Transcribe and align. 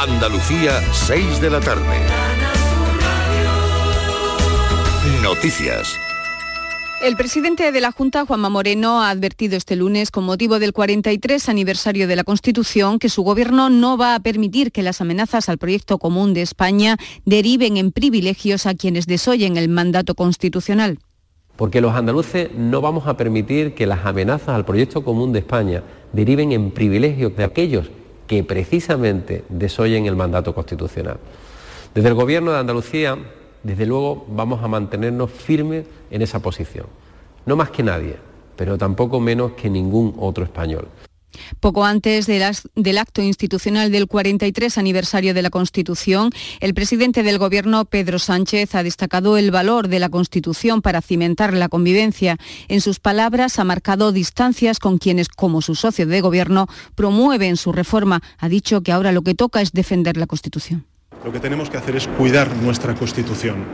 Andalucía, 0.00 0.80
6 0.92 1.40
de 1.40 1.50
la 1.50 1.58
tarde. 1.58 1.82
Noticias. 5.24 5.98
El 7.02 7.16
presidente 7.16 7.72
de 7.72 7.80
la 7.80 7.90
Junta, 7.90 8.24
Juanma 8.24 8.48
Moreno, 8.48 9.02
ha 9.02 9.10
advertido 9.10 9.56
este 9.56 9.74
lunes, 9.74 10.12
con 10.12 10.22
motivo 10.22 10.60
del 10.60 10.72
43 10.72 11.48
aniversario 11.48 12.06
de 12.06 12.14
la 12.14 12.22
Constitución, 12.22 13.00
que 13.00 13.08
su 13.08 13.24
gobierno 13.24 13.70
no 13.70 13.98
va 13.98 14.14
a 14.14 14.20
permitir 14.20 14.70
que 14.70 14.84
las 14.84 15.00
amenazas 15.00 15.48
al 15.48 15.58
proyecto 15.58 15.98
común 15.98 16.32
de 16.32 16.42
España 16.42 16.96
deriven 17.24 17.76
en 17.76 17.90
privilegios 17.90 18.66
a 18.66 18.74
quienes 18.74 19.06
desoyen 19.06 19.56
el 19.56 19.68
mandato 19.68 20.14
constitucional. 20.14 21.00
Porque 21.56 21.80
los 21.80 21.96
andaluces 21.96 22.50
no 22.56 22.80
vamos 22.80 23.08
a 23.08 23.16
permitir 23.16 23.74
que 23.74 23.88
las 23.88 24.06
amenazas 24.06 24.50
al 24.50 24.64
proyecto 24.64 25.02
común 25.02 25.32
de 25.32 25.40
España 25.40 25.82
deriven 26.12 26.52
en 26.52 26.70
privilegios 26.70 27.36
de 27.36 27.42
aquellos 27.42 27.90
que 28.28 28.44
precisamente 28.44 29.44
desoyen 29.48 30.06
el 30.06 30.14
mandato 30.14 30.54
constitucional. 30.54 31.18
Desde 31.94 32.08
el 32.08 32.14
Gobierno 32.14 32.52
de 32.52 32.58
Andalucía 32.58 33.18
desde 33.62 33.86
luego 33.86 34.24
vamos 34.28 34.62
a 34.62 34.68
mantenernos 34.68 35.30
firmes 35.30 35.84
en 36.10 36.22
esa 36.22 36.40
posición. 36.40 36.86
No 37.44 37.56
más 37.56 37.70
que 37.70 37.82
nadie, 37.82 38.16
pero 38.56 38.78
tampoco 38.78 39.20
menos 39.20 39.52
que 39.52 39.68
ningún 39.68 40.14
otro 40.18 40.44
español. 40.44 40.86
Poco 41.60 41.84
antes 41.84 42.26
del 42.26 42.98
acto 42.98 43.22
institucional 43.22 43.90
del 43.90 44.06
43 44.06 44.78
aniversario 44.78 45.34
de 45.34 45.42
la 45.42 45.50
Constitución, 45.50 46.30
el 46.60 46.74
presidente 46.74 47.22
del 47.22 47.38
Gobierno, 47.38 47.84
Pedro 47.84 48.18
Sánchez, 48.18 48.74
ha 48.74 48.82
destacado 48.82 49.36
el 49.36 49.50
valor 49.50 49.88
de 49.88 49.98
la 49.98 50.08
Constitución 50.08 50.82
para 50.82 51.02
cimentar 51.02 51.54
la 51.54 51.68
convivencia. 51.68 52.36
En 52.68 52.80
sus 52.80 53.00
palabras, 53.00 53.58
ha 53.58 53.64
marcado 53.64 54.12
distancias 54.12 54.78
con 54.78 54.98
quienes, 54.98 55.28
como 55.28 55.62
su 55.62 55.74
socio 55.74 56.06
de 56.06 56.20
Gobierno, 56.20 56.66
promueven 56.94 57.56
su 57.56 57.72
reforma. 57.72 58.22
Ha 58.38 58.48
dicho 58.48 58.82
que 58.82 58.92
ahora 58.92 59.12
lo 59.12 59.22
que 59.22 59.34
toca 59.34 59.60
es 59.60 59.72
defender 59.72 60.16
la 60.16 60.26
Constitución. 60.26 60.86
Lo 61.24 61.32
que 61.32 61.40
tenemos 61.40 61.68
que 61.68 61.76
hacer 61.76 61.96
es 61.96 62.06
cuidar 62.06 62.54
nuestra 62.56 62.94
Constitución. 62.94 63.64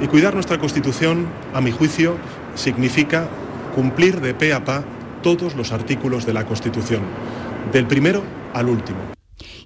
Y 0.00 0.06
cuidar 0.08 0.34
nuestra 0.34 0.58
Constitución, 0.58 1.26
a 1.54 1.60
mi 1.60 1.70
juicio, 1.70 2.16
significa 2.54 3.28
cumplir 3.74 4.20
de 4.20 4.34
pe 4.34 4.52
a 4.52 4.64
pa 4.64 4.84
todos 5.26 5.56
los 5.56 5.72
artículos 5.72 6.24
de 6.24 6.32
la 6.32 6.46
Constitución, 6.46 7.02
del 7.72 7.88
primero 7.88 8.22
al 8.54 8.68
último. 8.68 8.98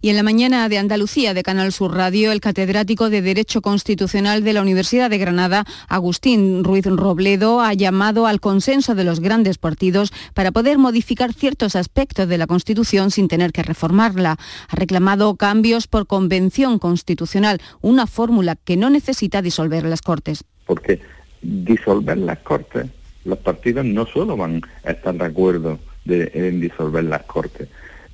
Y 0.01 0.09
en 0.09 0.17
la 0.17 0.23
mañana 0.23 0.67
de 0.71 0.79
Andalucía 0.79 1.35
de 1.35 1.43
Canal 1.43 1.71
Sur 1.71 1.95
Radio, 1.95 2.33
el 2.33 2.41
catedrático 2.41 3.11
de 3.11 3.21
Derecho 3.21 3.61
Constitucional 3.61 4.43
de 4.43 4.55
la 4.55 4.63
Universidad 4.63 5.11
de 5.11 5.19
Granada, 5.19 5.67
Agustín 5.87 6.65
Ruiz 6.65 6.87
Robledo, 6.87 7.61
ha 7.61 7.75
llamado 7.75 8.27
al 8.27 8.41
consenso 8.41 8.95
de 8.95 9.05
los 9.05 9.21
grandes 9.21 9.59
partidos 9.59 10.15
para 10.33 10.51
poder 10.51 10.79
modificar 10.79 11.35
ciertos 11.35 11.77
aspectos 11.77 12.27
de 12.27 12.39
la 12.39 12.47
Constitución 12.47 13.11
sin 13.11 13.29
tener 13.29 13.53
que 13.53 13.63
reformarla. 13.63 14.39
Ha 14.67 14.77
reclamado 14.77 15.37
cambios 15.37 15.87
por 15.87 16.07
convención 16.07 16.79
constitucional, 16.79 17.61
una 17.83 18.07
fórmula 18.07 18.57
que 18.57 18.79
no 18.79 18.89
necesita 18.89 19.43
disolver 19.43 19.85
las 19.85 20.01
Cortes. 20.01 20.43
Porque 20.65 21.03
disolver 21.43 22.17
las 22.17 22.39
Cortes, 22.39 22.87
los 23.25 23.39
partidos 23.39 23.85
no 23.85 24.07
solo 24.07 24.37
van 24.37 24.63
a 24.85 24.91
estar 24.91 25.15
de 25.15 25.25
acuerdo 25.25 25.79
en 26.07 26.61
disolver 26.61 27.05
las 27.05 27.23
Cortes, 27.23 27.69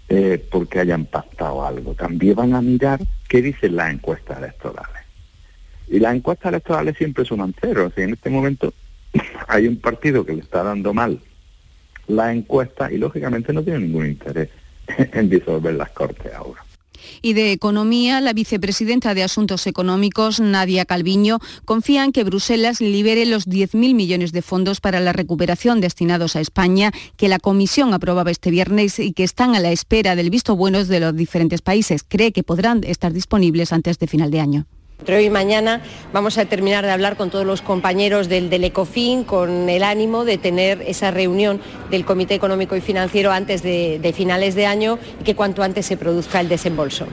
eh, 0.08 0.44
porque 0.50 0.80
hayan 0.80 1.06
pactado 1.06 1.64
algo. 1.64 1.94
También 1.94 2.34
van 2.34 2.54
a 2.54 2.62
mirar 2.62 3.00
qué 3.28 3.42
dicen 3.42 3.76
las 3.76 3.92
encuestas 3.92 4.38
electorales. 4.38 5.02
Y 5.88 6.00
las 6.00 6.14
encuestas 6.14 6.50
electorales 6.50 6.96
siempre 6.96 7.24
son 7.24 7.54
cero. 7.60 7.92
y 7.96 8.00
en 8.02 8.14
este 8.14 8.30
momento 8.30 8.74
hay 9.48 9.68
un 9.68 9.76
partido 9.76 10.24
que 10.24 10.34
le 10.34 10.42
está 10.42 10.62
dando 10.62 10.92
mal 10.92 11.20
la 12.08 12.32
encuesta 12.32 12.90
y 12.92 12.98
lógicamente 12.98 13.52
no 13.52 13.62
tiene 13.62 13.80
ningún 13.80 14.06
interés 14.06 14.48
en 14.88 15.28
disolver 15.28 15.74
las 15.74 15.90
cortes 15.90 16.32
ahora 16.34 16.65
y 17.22 17.32
de 17.32 17.52
Economía, 17.52 18.20
la 18.20 18.32
vicepresidenta 18.32 19.14
de 19.14 19.22
Asuntos 19.22 19.66
Económicos, 19.66 20.40
Nadia 20.40 20.84
Calviño, 20.84 21.38
confía 21.64 22.04
en 22.04 22.12
que 22.12 22.24
Bruselas 22.24 22.80
libere 22.80 23.26
los 23.26 23.48
10.000 23.48 23.94
millones 23.94 24.32
de 24.32 24.42
fondos 24.42 24.80
para 24.80 25.00
la 25.00 25.12
recuperación 25.12 25.80
destinados 25.80 26.36
a 26.36 26.40
España, 26.40 26.92
que 27.16 27.28
la 27.28 27.38
Comisión 27.38 27.94
aprobaba 27.94 28.30
este 28.30 28.50
viernes 28.50 28.98
y 28.98 29.12
que 29.12 29.24
están 29.24 29.54
a 29.54 29.60
la 29.60 29.72
espera 29.72 30.16
del 30.16 30.30
visto 30.30 30.56
bueno 30.56 30.84
de 30.84 31.00
los 31.00 31.16
diferentes 31.16 31.62
países. 31.62 32.04
Cree 32.06 32.32
que 32.32 32.42
podrán 32.42 32.82
estar 32.84 33.12
disponibles 33.12 33.72
antes 33.72 33.98
de 33.98 34.06
final 34.06 34.30
de 34.30 34.40
año. 34.40 34.66
Entre 34.98 35.16
hoy 35.16 35.24
y 35.26 35.30
mañana 35.30 35.82
vamos 36.12 36.38
a 36.38 36.46
terminar 36.46 36.84
de 36.84 36.90
hablar 36.90 37.16
con 37.16 37.30
todos 37.30 37.46
los 37.46 37.62
compañeros 37.62 38.28
del, 38.28 38.50
del, 38.50 38.64
ECOFIN 38.64 39.24
con 39.24 39.68
el 39.68 39.82
ánimo 39.82 40.24
de 40.24 40.38
tener 40.38 40.82
esa 40.82 41.10
reunión 41.10 41.60
del 41.90 42.04
Comité 42.04 42.34
Económico 42.34 42.76
y 42.76 42.80
Financiero 42.80 43.30
antes 43.30 43.62
de, 43.62 43.98
de 44.00 44.12
finales 44.12 44.54
de 44.54 44.66
año 44.66 44.98
y 45.20 45.24
que 45.24 45.36
cuanto 45.36 45.62
antes 45.62 45.86
se 45.86 45.96
produzca 45.96 46.40
el 46.40 46.48
desembolso. 46.48 47.06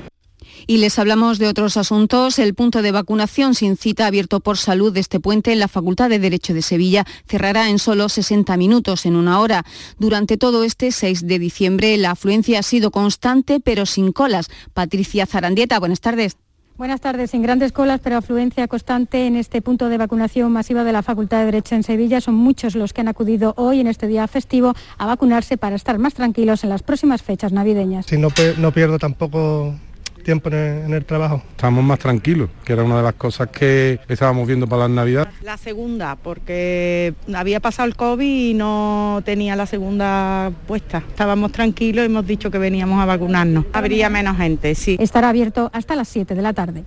Y 0.66 0.78
les 0.78 0.98
hablamos 0.98 1.40
de 1.40 1.48
otros 1.48 1.78
asuntos. 1.78 2.40
El 2.40 2.54
punto 2.54 2.82
de 2.82 2.92
vacunación 2.92 3.54
sin 3.54 3.76
cita 3.76 4.08
abierto 4.08 4.40
por 4.40 4.58
salud 4.58 4.94
de 4.94 5.02
este 5.02 5.20
puente 5.20 5.52
en 5.52 5.60
la 5.60 5.68
Facultad 5.68 6.10
de 6.10 6.20
Derecho 6.20 6.54
de 6.54 6.62
Sevilla 6.62 7.06
cerrará 7.28 7.70
en 7.70 7.80
solo 7.80 8.08
60 8.08 8.56
minutos, 8.58 9.06
en 9.06 9.16
una 9.16 9.40
hora. 9.40 9.66
Durante 10.00 10.38
todo 10.38 10.64
este 10.64 10.92
6 10.92 11.28
de 11.28 11.40
diciembre 11.40 11.98
la 11.98 12.12
afluencia 12.12 12.60
ha 12.60 12.64
sido 12.64 12.92
constante 12.92 13.60
pero 13.60 13.86
sin 13.86 14.12
colas. 14.14 14.50
Patricia 14.74 15.26
Zarandieta, 15.26 15.80
buenas 15.80 16.00
tardes. 16.00 16.38
Buenas 16.76 17.02
tardes. 17.02 17.30
Sin 17.30 17.44
grandes 17.44 17.72
colas, 17.72 18.00
pero 18.04 18.18
afluencia 18.18 18.68
constante 18.68 19.28
en 19.28 19.36
este 19.36 19.62
punto 19.62 19.90
de 19.90 19.98
vacunación 20.00 20.52
masiva 20.52 20.84
de 20.84 20.92
la 20.92 21.04
Facultad 21.04 21.40
de 21.40 21.46
Derecho 21.46 21.76
en 21.76 21.84
Sevilla. 21.84 22.20
Son 22.20 22.34
muchos 22.34 22.76
los 22.76 22.94
que 22.94 23.02
han 23.02 23.08
acudido 23.08 23.54
hoy 23.58 23.80
en 23.80 23.88
este 23.88 24.08
día 24.08 24.28
festivo 24.28 24.74
a 24.98 25.06
vacunarse 25.06 25.58
para 25.58 25.76
estar 25.76 26.00
más 26.00 26.16
tranquilos 26.16 26.64
en 26.64 26.72
las 26.72 26.82
próximas 26.82 27.22
fechas 27.22 27.52
navideñas. 27.52 28.08
Si 28.08 28.18
no, 28.18 28.30
no 28.58 28.72
pierdo 28.72 28.98
tampoco 28.98 29.76
tiempo 30.24 30.50
en 30.50 30.94
el, 30.94 31.06
trabajo. 31.06 31.44
Estamos 31.52 31.84
más 31.84 32.00
tranquilos, 32.00 32.50
que 32.64 32.74
era 32.74 32.84
una 32.84 32.98
de 32.98 33.04
las 33.04 33.14
cosas 33.14 33.50
que 33.50 34.00
estábamos 34.08 34.48
viendo 34.48 34.68
para 34.68 34.84
la 34.84 34.90
Navidad. 34.90 35.30
La 35.42 35.58
segunda, 35.58 36.16
porque 36.16 37.14
había 37.34 37.60
pasado 37.60 37.88
el 37.88 37.96
COVID 37.96 38.52
y 38.52 38.54
no 38.54 39.22
tenía 39.26 39.56
la 39.56 39.66
segunda 39.66 40.52
puesta. 40.68 41.04
Estábamos 41.08 41.52
tranquilos 41.52 42.04
y 42.04 42.06
hemos 42.06 42.26
dicho 42.26 42.50
que 42.50 42.58
veníamos 42.58 43.02
a 43.02 43.06
vacunarnos. 43.06 43.66
Habría 43.74 44.10
menos 44.10 44.38
gente, 44.38 44.76
sí. 44.76 44.98
Estará 45.00 45.30
abierto 45.30 45.70
hasta 45.74 45.96
las 45.96 46.08
7 46.08 46.34
de 46.34 46.42
la 46.42 46.54
tarde. 46.54 46.84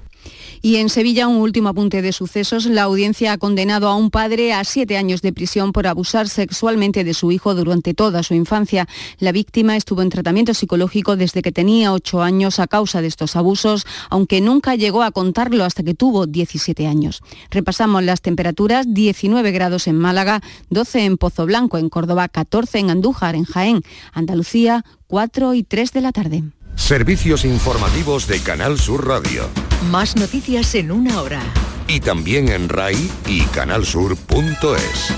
Y 0.67 0.79
en 0.79 0.89
Sevilla, 0.89 1.29
un 1.29 1.37
último 1.37 1.69
apunte 1.69 2.03
de 2.03 2.13
sucesos. 2.13 2.67
La 2.67 2.83
audiencia 2.83 3.31
ha 3.31 3.39
condenado 3.39 3.87
a 3.87 3.95
un 3.95 4.11
padre 4.11 4.53
a 4.53 4.65
siete 4.65 4.97
años 4.97 5.23
de 5.23 5.33
prisión 5.33 5.71
por 5.71 5.87
abusar 5.87 6.29
sexualmente 6.29 7.05
de 7.05 7.15
su 7.15 7.31
hijo 7.31 7.55
durante 7.55 7.95
toda 7.95 8.25
su 8.25 8.35
infancia. 8.35 8.89
La 9.21 9.31
víctima 9.31 9.77
estuvo 9.77 10.03
en 10.03 10.09
tratamiento 10.09 10.55
psicológico 10.55 11.15
desde 11.15 11.41
que 11.41 11.53
tenía 11.53 11.93
ocho 11.93 12.21
años 12.21 12.59
a 12.59 12.67
causa 12.67 13.01
de 13.01 13.07
estos 13.07 13.37
abusos, 13.37 13.87
aunque 14.11 14.41
nunca 14.41 14.75
llegó 14.75 15.05
a 15.05 15.13
contarlo 15.13 15.63
hasta 15.63 15.85
que 15.85 15.95
tuvo 15.95 16.27
17 16.27 16.89
años. 16.89 17.23
Repasamos 17.53 18.03
las 18.03 18.21
temperaturas, 18.21 18.93
19 18.93 19.53
grados 19.53 19.87
en 19.87 19.97
Málaga, 19.97 20.41
12 20.71 21.05
en 21.05 21.17
Pozo 21.17 21.47
Blanco, 21.47 21.79
en 21.79 21.89
Córdoba, 21.89 22.27
14 22.27 22.81
en 22.81 22.91
Andújar, 22.91 23.37
en 23.37 23.45
Jaén, 23.45 23.83
Andalucía, 24.13 24.85
4 25.07 25.55
y 25.55 25.63
3 25.63 25.93
de 25.93 26.01
la 26.01 26.11
tarde. 26.11 26.43
Servicios 26.77 27.45
informativos 27.45 28.29
de 28.29 28.39
Canal 28.41 28.79
Sur 28.79 29.09
Radio. 29.09 29.49
Más 29.91 30.15
noticias 30.15 30.75
en 30.77 30.93
una 30.93 31.21
hora. 31.21 31.41
Y 31.89 32.01
también 32.01 32.49
en 32.49 32.69
RAI 32.69 33.11
y 33.27 33.41
canalsur.es. 33.47 35.15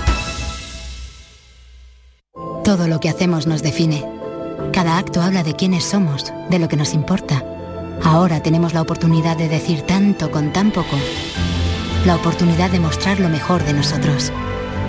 Todo 2.63 2.87
lo 2.87 2.99
que 2.99 3.09
hacemos 3.09 3.45
nos 3.45 3.61
define. 3.61 4.03
Cada 4.73 4.97
acto 4.97 5.21
habla 5.21 5.43
de 5.43 5.55
quiénes 5.55 5.83
somos, 5.83 6.33
de 6.49 6.59
lo 6.59 6.67
que 6.69 6.77
nos 6.77 6.93
importa. 6.93 7.43
Ahora 8.03 8.41
tenemos 8.41 8.73
la 8.73 8.81
oportunidad 8.81 9.37
de 9.37 9.49
decir 9.49 9.81
tanto 9.81 10.31
con 10.31 10.51
tan 10.53 10.71
poco. 10.71 10.97
La 12.05 12.15
oportunidad 12.15 12.71
de 12.71 12.79
mostrar 12.79 13.19
lo 13.19 13.29
mejor 13.29 13.63
de 13.63 13.73
nosotros. 13.73 14.31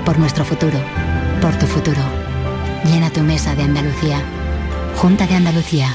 Por 0.06 0.18
nuestro 0.18 0.44
futuro. 0.44 0.78
Por 1.42 1.58
tu 1.58 1.66
futuro. 1.66 2.00
Llena 2.84 3.10
tu 3.10 3.20
mesa 3.20 3.54
de 3.54 3.64
Andalucía. 3.64 4.22
Junta 4.96 5.26
de 5.26 5.34
Andalucía. 5.34 5.94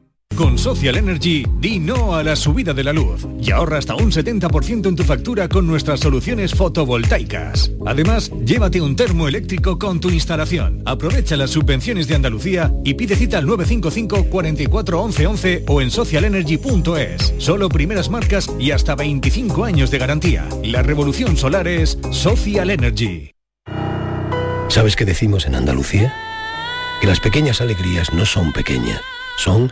Con 0.35 0.57
Social 0.57 0.97
Energy, 0.97 1.45
di 1.59 1.79
no 1.79 2.15
a 2.15 2.23
la 2.23 2.35
subida 2.35 2.73
de 2.73 2.83
la 2.83 2.93
luz 2.93 3.27
y 3.39 3.51
ahorra 3.51 3.77
hasta 3.77 3.95
un 3.95 4.11
70% 4.11 4.87
en 4.87 4.95
tu 4.95 5.03
factura 5.03 5.49
con 5.49 5.67
nuestras 5.67 5.99
soluciones 5.99 6.53
fotovoltaicas. 6.55 7.71
Además, 7.85 8.31
llévate 8.45 8.81
un 8.81 8.95
termo 8.95 9.27
eléctrico 9.27 9.77
con 9.77 9.99
tu 9.99 10.09
instalación. 10.09 10.81
Aprovecha 10.85 11.35
las 11.35 11.51
subvenciones 11.51 12.07
de 12.07 12.15
Andalucía 12.15 12.73
y 12.83 12.93
pide 12.93 13.15
cita 13.15 13.37
al 13.37 13.45
955 13.45 14.29
44 14.29 15.01
11 15.01 15.27
11 15.27 15.65
o 15.67 15.81
en 15.81 15.91
socialenergy.es. 15.91 17.33
Solo 17.37 17.69
primeras 17.69 18.09
marcas 18.09 18.49
y 18.57 18.71
hasta 18.71 18.95
25 18.95 19.65
años 19.65 19.91
de 19.91 19.97
garantía. 19.97 20.47
La 20.63 20.81
revolución 20.81 21.35
solar 21.35 21.67
es 21.67 21.99
Social 22.11 22.69
Energy. 22.69 23.31
¿Sabes 24.69 24.95
qué 24.95 25.03
decimos 25.03 25.45
en 25.45 25.55
Andalucía? 25.55 26.13
Que 27.01 27.07
las 27.07 27.19
pequeñas 27.19 27.59
alegrías 27.59 28.13
no 28.13 28.25
son 28.25 28.53
pequeñas, 28.53 29.01
son 29.37 29.71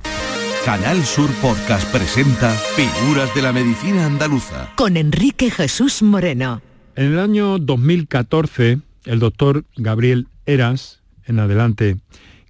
Canal 0.68 1.06
Sur 1.06 1.32
Podcast 1.42 1.90
presenta 1.94 2.52
Figuras 2.52 3.34
de 3.34 3.42
la 3.42 3.54
Medicina 3.54 4.06
Andaluza. 4.06 4.70
Con 4.76 4.98
Enrique 4.98 5.50
Jesús 5.50 6.04
Moreno. 6.04 6.62
En 6.98 7.14
el 7.14 7.20
año 7.20 7.58
2014, 7.58 8.82
el 9.06 9.20
doctor 9.20 9.64
Gabriel 9.78 10.28
Eras, 10.46 11.02
en 11.24 11.40
adelante 11.40 12.00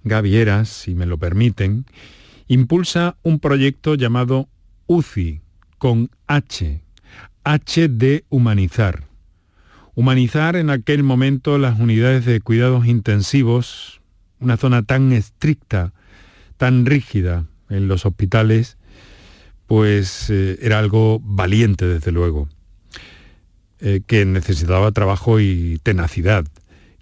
Gaby 0.02 0.34
Eras, 0.34 0.68
si 0.68 0.96
me 0.96 1.06
lo 1.06 1.16
permiten, 1.18 1.86
impulsa 2.48 3.14
un 3.22 3.38
proyecto 3.38 3.94
llamado 3.94 4.48
UCI, 4.88 5.40
con 5.78 6.10
H, 6.26 6.82
H 7.44 7.88
de 7.88 8.24
humanizar. 8.30 9.04
Humanizar 9.94 10.56
en 10.56 10.70
aquel 10.70 11.04
momento 11.04 11.56
las 11.56 11.78
unidades 11.78 12.24
de 12.24 12.40
cuidados 12.40 12.84
intensivos, 12.86 14.00
una 14.40 14.56
zona 14.56 14.82
tan 14.82 15.12
estricta, 15.12 15.92
tan 16.56 16.84
rígida 16.84 17.46
en 17.70 17.88
los 17.88 18.06
hospitales, 18.06 18.76
pues 19.66 20.30
eh, 20.30 20.58
era 20.62 20.78
algo 20.78 21.20
valiente 21.22 21.86
desde 21.86 22.12
luego, 22.12 22.48
eh, 23.80 24.00
que 24.06 24.24
necesitaba 24.24 24.92
trabajo 24.92 25.40
y 25.40 25.78
tenacidad, 25.82 26.46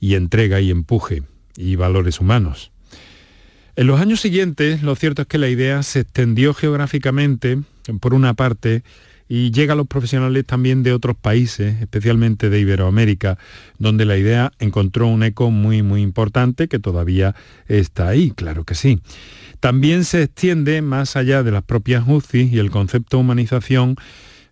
y 0.01 0.15
entrega 0.15 0.61
y 0.61 0.71
empuje, 0.71 1.23
y 1.57 1.77
valores 1.77 2.21
humanos. 2.21 2.73
En 3.77 3.87
los 3.87 4.01
años 4.01 4.21
siguientes, 4.21 4.83
lo 4.83 4.97
cierto 4.97 5.23
es 5.23 5.29
que 5.29 5.39
la 5.39 5.49
idea 5.49 5.83
se 5.83 6.01
extendió 6.01 6.55
geográficamente, 6.55 7.59
por 8.01 8.15
una 8.15 8.35
parte, 8.35 8.83
y 9.29 9.51
llega 9.51 9.73
a 9.73 9.77
los 9.77 9.87
profesionales 9.87 10.45
también 10.45 10.83
de 10.83 10.93
otros 10.93 11.17
países, 11.17 11.81
especialmente 11.81 12.49
de 12.51 12.61
Iberoamérica, 12.61 13.39
donde 13.79 14.05
la 14.05 14.17
idea 14.17 14.53
encontró 14.59 15.09
un 15.09 15.23
eco 15.23 15.51
muy, 15.51 15.83
muy 15.83 16.03
importante 16.03 16.69
que 16.69 16.79
todavía 16.79 17.35
está 17.67 18.09
ahí, 18.09 18.31
claro 18.31 18.65
que 18.65 18.75
sí. 18.75 19.01
También 19.61 20.05
se 20.05 20.23
extiende 20.23 20.83
más 20.83 21.17
allá 21.17 21.43
de 21.43 21.51
las 21.51 21.63
propias 21.63 22.05
UCI 22.07 22.51
y 22.53 22.59
el 22.59 22.71
concepto 22.71 23.19
humanización, 23.19 23.97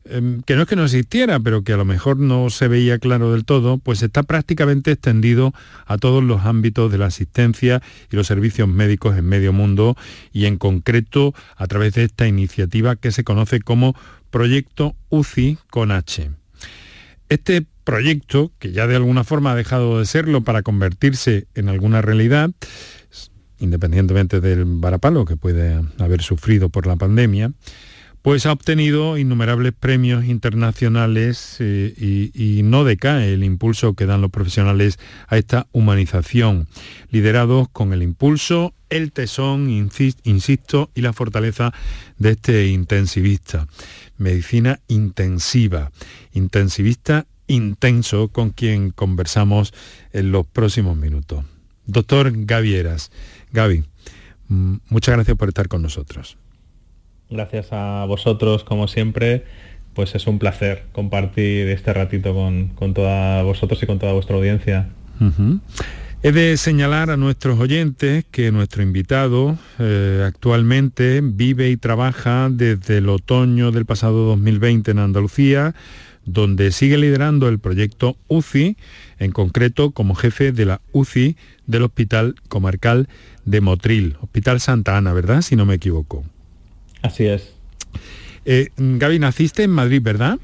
em, 0.07 0.43
que 0.43 0.57
no 0.57 0.63
es 0.63 0.69
que 0.69 0.77
no 0.77 0.85
existiera, 0.85 1.39
pero 1.39 1.63
que 1.63 1.73
a 1.73 1.77
lo 1.77 1.85
mejor 1.85 2.19
no 2.19 2.51
se 2.51 2.69
veía 2.69 2.99
claro 2.99 3.33
del 3.33 3.45
todo, 3.45 3.79
pues 3.79 4.03
está 4.03 4.23
prácticamente 4.23 4.93
extendido 4.93 5.55
a 5.87 5.99
todos 5.99 6.25
los 6.25 6.45
ámbitos 6.45 6.91
de 6.91 6.99
la 6.99 7.07
asistencia 7.07 7.81
y 8.11 8.17
los 8.17 8.27
servicios 8.27 8.67
médicos 8.67 9.17
en 9.17 9.27
medio 9.27 9.53
mundo 9.53 9.97
y 10.33 10.47
en 10.47 10.59
concreto 10.59 11.33
a 11.57 11.67
través 11.69 11.95
de 11.95 12.05
esta 12.05 12.27
iniciativa 12.27 12.97
que 12.97 13.13
se 13.13 13.25
conoce 13.25 13.61
como 13.61 13.95
Proyecto 14.35 14.97
UCI 15.11 15.59
con 15.71 15.93
H. 15.93 16.29
Este 17.29 17.65
proyecto, 17.85 18.51
que 18.59 18.73
ya 18.73 18.89
de 18.89 18.97
alguna 18.97 19.23
forma 19.23 19.53
ha 19.53 19.55
dejado 19.55 20.01
de 20.01 20.07
serlo 20.07 20.43
para 20.43 20.63
convertirse 20.63 21.47
en 21.55 21.69
alguna 21.69 22.03
realidad, 22.03 22.51
independientemente 23.61 24.41
del 24.41 24.65
varapalo 24.65 25.25
que 25.25 25.37
puede 25.37 25.81
haber 26.01 26.21
sufrido 26.21 26.69
por 26.69 26.89
la 26.89 26.97
pandemia, 26.97 27.53
pues 28.23 28.45
ha 28.47 28.53
obtenido 28.53 29.19
innumerables 29.19 29.73
premios 29.79 30.25
internacionales 30.25 31.59
eh, 31.61 31.95
y, 31.97 32.33
y 32.35 32.63
no 32.65 32.83
decae 32.83 33.35
el 33.35 33.45
impulso 33.45 33.95
que 33.95 34.07
dan 34.07 34.21
los 34.21 34.33
profesionales 34.33 34.99
a 35.29 35.37
esta 35.37 35.69
humanización, 35.71 36.67
liderados 37.11 37.69
con 37.69 37.93
el 37.93 38.03
impulso, 38.03 38.75
el 38.89 39.13
tesón, 39.13 39.69
insis- 39.69 40.17
insisto, 40.25 40.91
y 40.95 41.03
la 41.03 41.13
fortaleza 41.13 41.73
de 42.19 42.31
este 42.31 42.67
intensivista. 42.69 43.69
Medicina 44.17 44.81
intensiva, 44.89 45.91
intensivista 46.33 47.27
intenso 47.47 48.29
con 48.29 48.51
quien 48.51 48.91
conversamos 48.91 49.75
en 50.13 50.33
los 50.33 50.47
próximos 50.47 50.97
minutos. 50.97 51.45
Doctor 51.87 52.33
Gaby 52.35 52.75
Eras. 52.75 53.11
Gaby, 53.53 53.85
mm, 54.49 54.77
muchas 54.89 55.15
gracias 55.15 55.37
por 55.37 55.49
estar 55.49 55.69
con 55.69 55.83
nosotros. 55.83 56.37
Gracias 57.31 57.69
a 57.73 58.05
vosotros, 58.07 58.65
como 58.65 58.89
siempre, 58.89 59.45
pues 59.95 60.15
es 60.15 60.27
un 60.27 60.39
placer 60.39 60.85
compartir 60.93 61.69
este 61.69 61.93
ratito 61.93 62.35
con, 62.35 62.69
con 62.69 62.95
todos 62.95 63.45
vosotros 63.45 63.83
y 63.83 63.87
con 63.87 63.99
toda 63.99 64.13
vuestra 64.13 64.37
audiencia. 64.37 64.89
He 66.27 66.33
de 66.33 66.57
señalar 66.57 67.11
a 67.11 67.19
nuestros 67.19 67.61
oyentes 67.61 68.25
que 68.31 68.51
nuestro 68.51 68.83
invitado 68.83 69.59
eh, 69.79 70.25
actualmente 70.27 71.21
vive 71.23 71.69
y 71.69 71.77
trabaja 71.77 72.49
desde 72.51 72.97
el 72.97 73.11
otoño 73.11 73.73
del 73.73 73.85
pasado 73.85 74.25
2020 74.29 74.93
en 74.93 75.01
Andalucía, 75.01 75.75
donde 76.25 76.73
sigue 76.73 76.97
liderando 76.97 77.47
el 77.47 77.59
proyecto 77.59 78.17
UCI, 78.29 78.79
en 79.19 79.33
concreto 79.33 79.91
como 79.91 80.15
jefe 80.15 80.53
de 80.53 80.65
la 80.65 80.81
UCI 80.93 81.37
del 81.67 81.83
Hospital 81.83 82.37
Comarcal 82.49 83.07
de 83.45 83.61
Motril, 83.61 84.17
Hospital 84.23 84.61
Santa 84.61 84.97
Ana, 84.97 85.13
¿verdad? 85.13 85.43
Si 85.43 85.57
no 85.57 85.67
me 85.67 85.75
equivoco. 85.75 86.25
Así 87.03 87.27
es. 87.27 87.53
Eh, 88.47 88.71
Gaby, 88.79 89.19
naciste 89.19 89.65
en 89.65 89.73
Madrid, 89.73 90.01
¿verdad? 90.03 90.39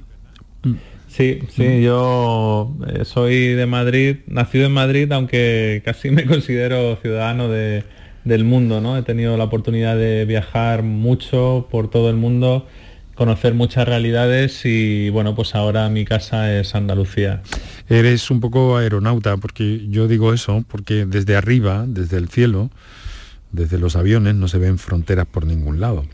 Sí, 1.11 1.41
sí, 1.49 1.83
yo 1.83 2.73
eh, 2.87 3.05
soy 3.05 3.49
de 3.49 3.67
Madrid, 3.67 4.19
nacido 4.29 4.67
en 4.67 4.73
Madrid, 4.73 5.11
aunque 5.11 5.83
casi 5.85 6.11
me 6.11 6.25
considero 6.27 6.97
ciudadano 7.03 7.49
del 7.49 8.45
mundo, 8.45 8.81
¿no? 8.81 8.97
He 8.97 9.03
tenido 9.03 9.37
la 9.37 9.45
oportunidad 9.45 9.97
de 9.97 10.25
viajar 10.25 10.85
mucho 10.85 11.67
por 11.69 11.91
todo 11.91 12.11
el 12.11 12.17
mundo, 12.17 12.69
conocer 13.17 13.55
muchas 13.55 13.89
realidades 13.89 14.65
y 14.65 15.11
bueno, 15.11 15.35
pues 15.35 15.57
ahora 15.57 15.89
mi 15.89 16.05
casa 16.05 16.57
es 16.57 16.77
Andalucía. 16.77 17.43
Eres 17.89 18.31
un 18.31 18.39
poco 18.39 18.77
aeronauta, 18.77 19.37
porque 19.37 19.89
yo 19.89 20.07
digo 20.07 20.33
eso, 20.33 20.65
porque 20.69 21.07
desde 21.07 21.35
arriba, 21.35 21.87
desde 21.89 22.19
el 22.19 22.29
cielo, 22.29 22.71
desde 23.51 23.79
los 23.79 23.97
aviones, 23.97 24.37
no 24.37 24.47
se 24.47 24.59
ven 24.59 24.79
fronteras 24.79 25.27
por 25.27 25.45
ningún 25.45 25.81
lado. 25.81 26.07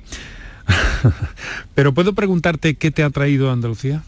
Pero 1.74 1.92
puedo 1.92 2.14
preguntarte 2.14 2.76
qué 2.76 2.90
te 2.90 3.02
ha 3.02 3.10
traído 3.10 3.50
a 3.50 3.52
Andalucía? 3.52 4.02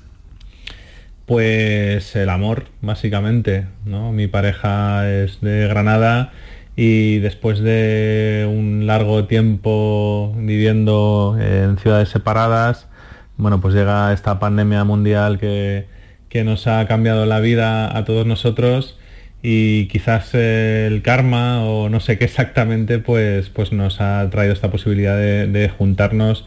Pues 1.29 2.17
el 2.17 2.31
amor, 2.31 2.65
básicamente. 2.81 3.67
¿no? 3.85 4.13
Mi 4.13 4.29
pareja 4.29 5.07
es 5.11 5.43
de 5.43 5.69
Granada 5.69 6.33
y 6.75 7.19
después 7.19 7.61
de 7.61 8.49
un 8.51 8.87
largo 8.87 9.27
tiempo 9.27 10.35
viviendo 10.39 11.37
en 11.39 11.77
ciudades 11.77 12.09
separadas, 12.09 12.89
bueno, 13.37 13.61
pues 13.61 13.75
llega 13.75 14.15
esta 14.15 14.39
pandemia 14.39 14.85
mundial 14.85 15.39
que, 15.39 15.85
que 16.31 16.45
nos 16.45 16.67
ha 16.67 16.87
cambiado 16.87 17.27
la 17.27 17.41
vida 17.41 17.95
a 17.95 18.07
todos 18.07 18.25
nosotros 18.25 18.99
y 19.43 19.87
quizás 19.89 20.35
el 20.35 21.03
karma 21.03 21.63
o 21.63 21.91
no 21.91 22.01
sé 22.01 22.17
qué 22.17 22.25
exactamente 22.25 23.01
pues, 23.01 23.51
pues 23.51 23.71
nos 23.71 24.01
ha 24.01 24.27
traído 24.31 24.55
esta 24.55 24.71
posibilidad 24.71 25.19
de, 25.19 25.71
juntarnos 25.77 26.47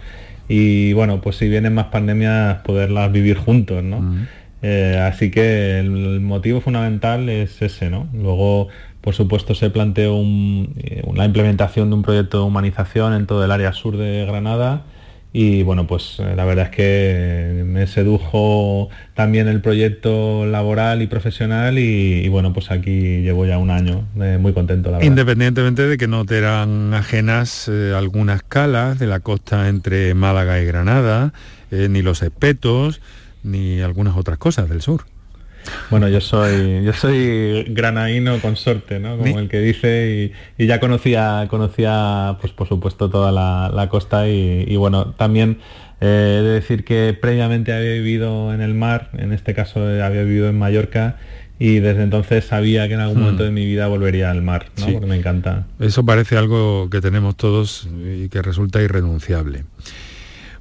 y 0.49 0.93
bueno, 0.93 1.21
pues 1.21 1.35
si 1.35 1.47
vienen 1.47 1.75
más 1.75 1.85
pandemias 1.85 2.63
poderlas 2.63 3.11
vivir 3.11 3.37
juntos, 3.37 3.83
¿no? 3.83 4.01
Eh, 4.61 4.97
así 5.01 5.31
que 5.31 5.79
el, 5.79 6.19
motivo 6.21 6.61
fundamental 6.61 7.29
es 7.29 7.61
ese, 7.61 7.89
¿no? 7.89 8.07
Luego, 8.13 8.67
por 9.01 9.15
supuesto, 9.15 9.55
se 9.55 9.69
planteó 9.69 10.21
eh, 10.21 11.03
la 11.15 11.25
implementación 11.25 11.89
de 11.89 11.95
un 11.95 12.03
proyecto 12.03 12.39
de 12.39 12.43
humanización 12.43 13.13
en 13.13 13.25
todo 13.25 13.43
el 13.43 13.51
área 13.51 13.73
sur 13.73 13.97
de 13.97 14.25
Granada 14.25 14.83
y 15.33 15.63
bueno, 15.63 15.87
pues 15.87 16.17
eh, 16.19 16.33
la 16.35 16.45
verdad 16.45 16.65
es 16.65 16.71
que 16.71 17.63
me 17.65 17.87
sedujo 17.87 18.89
también 19.15 19.47
el 19.47 19.61
proyecto 19.61 20.45
laboral 20.45 21.01
y 21.01 21.07
profesional 21.07 21.79
y, 21.79 22.27
bueno, 22.27 22.53
pues 22.53 22.69
aquí 22.69 23.21
llevo 23.21 23.45
ya 23.45 23.57
un 23.57 23.71
año, 23.71 24.05
muy 24.13 24.53
contento. 24.53 24.95
Independientemente 25.01 25.87
de 25.87 25.97
que 25.97 26.07
no 26.07 26.25
te 26.25 26.37
eran 26.37 26.93
ajenas 26.93 27.69
algunas 27.69 28.43
calas 28.43 28.99
de 28.99 29.07
la 29.07 29.21
costa 29.21 29.69
entre 29.69 30.13
Málaga 30.15 30.61
y 30.61 30.65
Granada, 30.65 31.31
ni 31.71 32.01
los 32.01 32.21
espetos, 32.23 32.99
ni 33.43 33.81
algunas 33.81 34.17
otras 34.17 34.37
cosas 34.37 34.69
del 34.69 34.81
sur. 34.81 35.05
Bueno, 35.89 36.07
yo 36.09 36.21
soy 36.21 36.83
yo 36.83 36.93
soy 36.93 37.63
granaíno 37.69 38.39
consorte, 38.39 38.99
¿no? 38.99 39.17
Como 39.17 39.39
el 39.39 39.49
que 39.49 39.59
dice, 39.59 40.33
y, 40.57 40.65
ya 40.65 40.79
conocía, 40.79 41.45
conocía 41.49 42.37
pues 42.41 42.53
por 42.53 42.67
supuesto 42.67 43.09
toda 43.09 43.31
la, 43.31 43.89
costa 43.89 44.27
y, 44.27 44.75
bueno, 44.75 45.13
también 45.13 45.59
eh, 45.99 46.37
he 46.39 46.43
de 46.43 46.49
decir 46.53 46.83
que 46.83 47.17
previamente 47.19 47.73
había 47.73 47.91
vivido 47.93 48.53
en 48.53 48.61
el 48.61 48.73
mar, 48.73 49.09
en 49.13 49.33
este 49.33 49.53
caso 49.53 49.89
eh, 49.89 50.01
había 50.01 50.23
vivido 50.23 50.49
en 50.49 50.57
Mallorca 50.57 51.17
y 51.59 51.79
desde 51.79 52.03
entonces 52.03 52.45
sabía 52.45 52.87
que 52.87 52.95
en 52.95 53.01
algún 53.01 53.17
hmm. 53.17 53.21
momento 53.21 53.43
de 53.43 53.51
mi 53.51 53.65
vida 53.65 53.87
volvería 53.87 54.31
al 54.31 54.41
mar, 54.41 54.67
¿no? 54.79 54.93
Porque 54.93 55.05
me 55.05 55.15
encanta. 55.15 55.67
Eso 55.79 56.03
parece 56.03 56.37
algo 56.37 56.89
que 56.89 57.01
tenemos 57.01 57.35
todos 57.35 57.87
y 58.03 58.29
que 58.29 58.41
resulta 58.41 58.81
irrenunciable. 58.81 59.65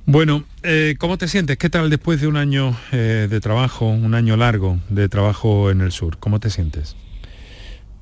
Bueno, 0.06 0.44
eh, 0.62 0.96
¿cómo 0.98 1.18
te 1.18 1.28
sientes? 1.28 1.56
¿Qué 1.56 1.70
tal 1.70 1.90
después 1.90 2.20
de 2.20 2.26
un 2.26 2.36
año 2.36 2.76
eh, 2.90 3.28
de 3.30 3.40
trabajo, 3.40 3.86
un 3.86 4.14
año 4.14 4.36
largo 4.36 4.78
de 4.88 5.08
trabajo 5.08 5.70
en 5.70 5.80
el 5.82 5.92
sur? 5.92 6.18
¿Cómo 6.18 6.40
te 6.40 6.50
sientes? 6.50 6.96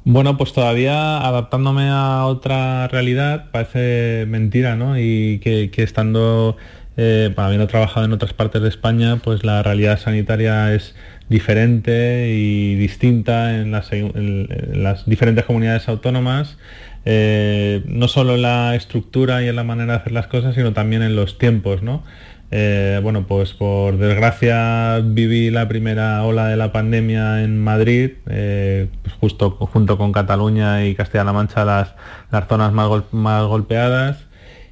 Bueno, 0.05 0.39
pues 0.39 0.55
todavía 0.55 1.19
adaptándome 1.19 1.89
a 1.91 2.25
otra 2.25 2.89
realidad, 2.89 3.51
parece 3.51 4.25
mentira, 4.27 4.75
¿no? 4.75 4.99
Y 4.99 5.39
que, 5.41 5.71
estando, 5.77 6.57
eh, 6.97 7.35
habiendo 7.37 7.67
trabajado 7.67 8.07
en 8.07 8.13
otras 8.13 8.33
partes 8.33 8.63
de 8.63 8.69
España, 8.69 9.17
pues 9.17 9.45
la 9.45 9.63
realidad 9.63 9.99
sanitaria 9.99 10.73
es 10.73 10.95
diferente 11.29 12.31
y 12.33 12.77
distinta 12.77 13.55
en 13.55 13.71
las 13.71 15.05
diferentes 15.05 15.45
comunidades 15.45 15.89
autónomas. 15.89 16.57
Eh, 17.05 17.83
no 17.87 18.09
solo 18.09 18.35
en 18.35 18.43
la 18.43 18.75
estructura 18.75 19.43
y 19.43 19.49
en 19.49 19.57
la 19.57 19.65
manera 19.65 19.95
de 19.95 19.99
hacer 20.01 20.13
las 20.13 20.27
cosas, 20.27 20.55
sino 20.55 20.73
también 20.73 21.03
en 21.03 21.17
los 21.17 21.39
tiempos, 21.39 21.83
¿no? 21.83 22.03
Eh, 22.51 23.01
bueno, 23.03 23.27
pues 23.27 23.53
por 23.53 23.99
desgracia 23.99 25.01
viví 25.05 25.51
la 25.51 25.69
primera 25.69 26.25
ola 26.25 26.49
de 26.49 26.57
la 26.57 26.73
pandemia 26.73 27.43
en 27.43 27.63
Madrid, 27.63 28.13
eh, 28.29 28.89
pues 29.03 29.15
justo 29.17 29.51
junto 29.51 29.99
con 29.99 30.13
Cataluña 30.13 30.85
y 30.85 30.95
Castilla-La 30.95 31.33
Mancha 31.35 31.65
las, 31.67 31.95
las 32.31 32.49
zonas 32.49 32.73
más, 32.73 32.89
más 33.13 33.45
golpeadas 33.47 34.29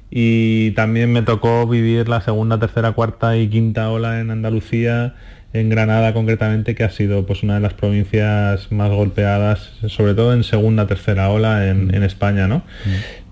y 0.09 0.71
también 0.71 1.11
me 1.11 1.21
tocó 1.21 1.67
vivir 1.67 2.07
la 2.07 2.21
segunda, 2.21 2.59
tercera, 2.59 2.93
cuarta 2.93 3.37
y 3.37 3.49
quinta 3.49 3.89
ola 3.91 4.19
en 4.21 4.31
Andalucía 4.31 5.15
en 5.53 5.69
Granada 5.69 6.13
concretamente, 6.13 6.75
que 6.75 6.83
ha 6.83 6.89
sido 6.89 7.25
pues 7.25 7.43
una 7.43 7.55
de 7.55 7.61
las 7.61 7.73
provincias 7.73 8.71
más 8.71 8.89
golpeadas, 8.89 9.71
sobre 9.87 10.13
todo 10.13 10.33
en 10.33 10.43
segunda, 10.43 10.87
tercera 10.87 11.29
ola 11.29 11.67
en, 11.67 11.87
mm. 11.87 12.03
España, 12.03 12.47
¿no? 12.47 12.63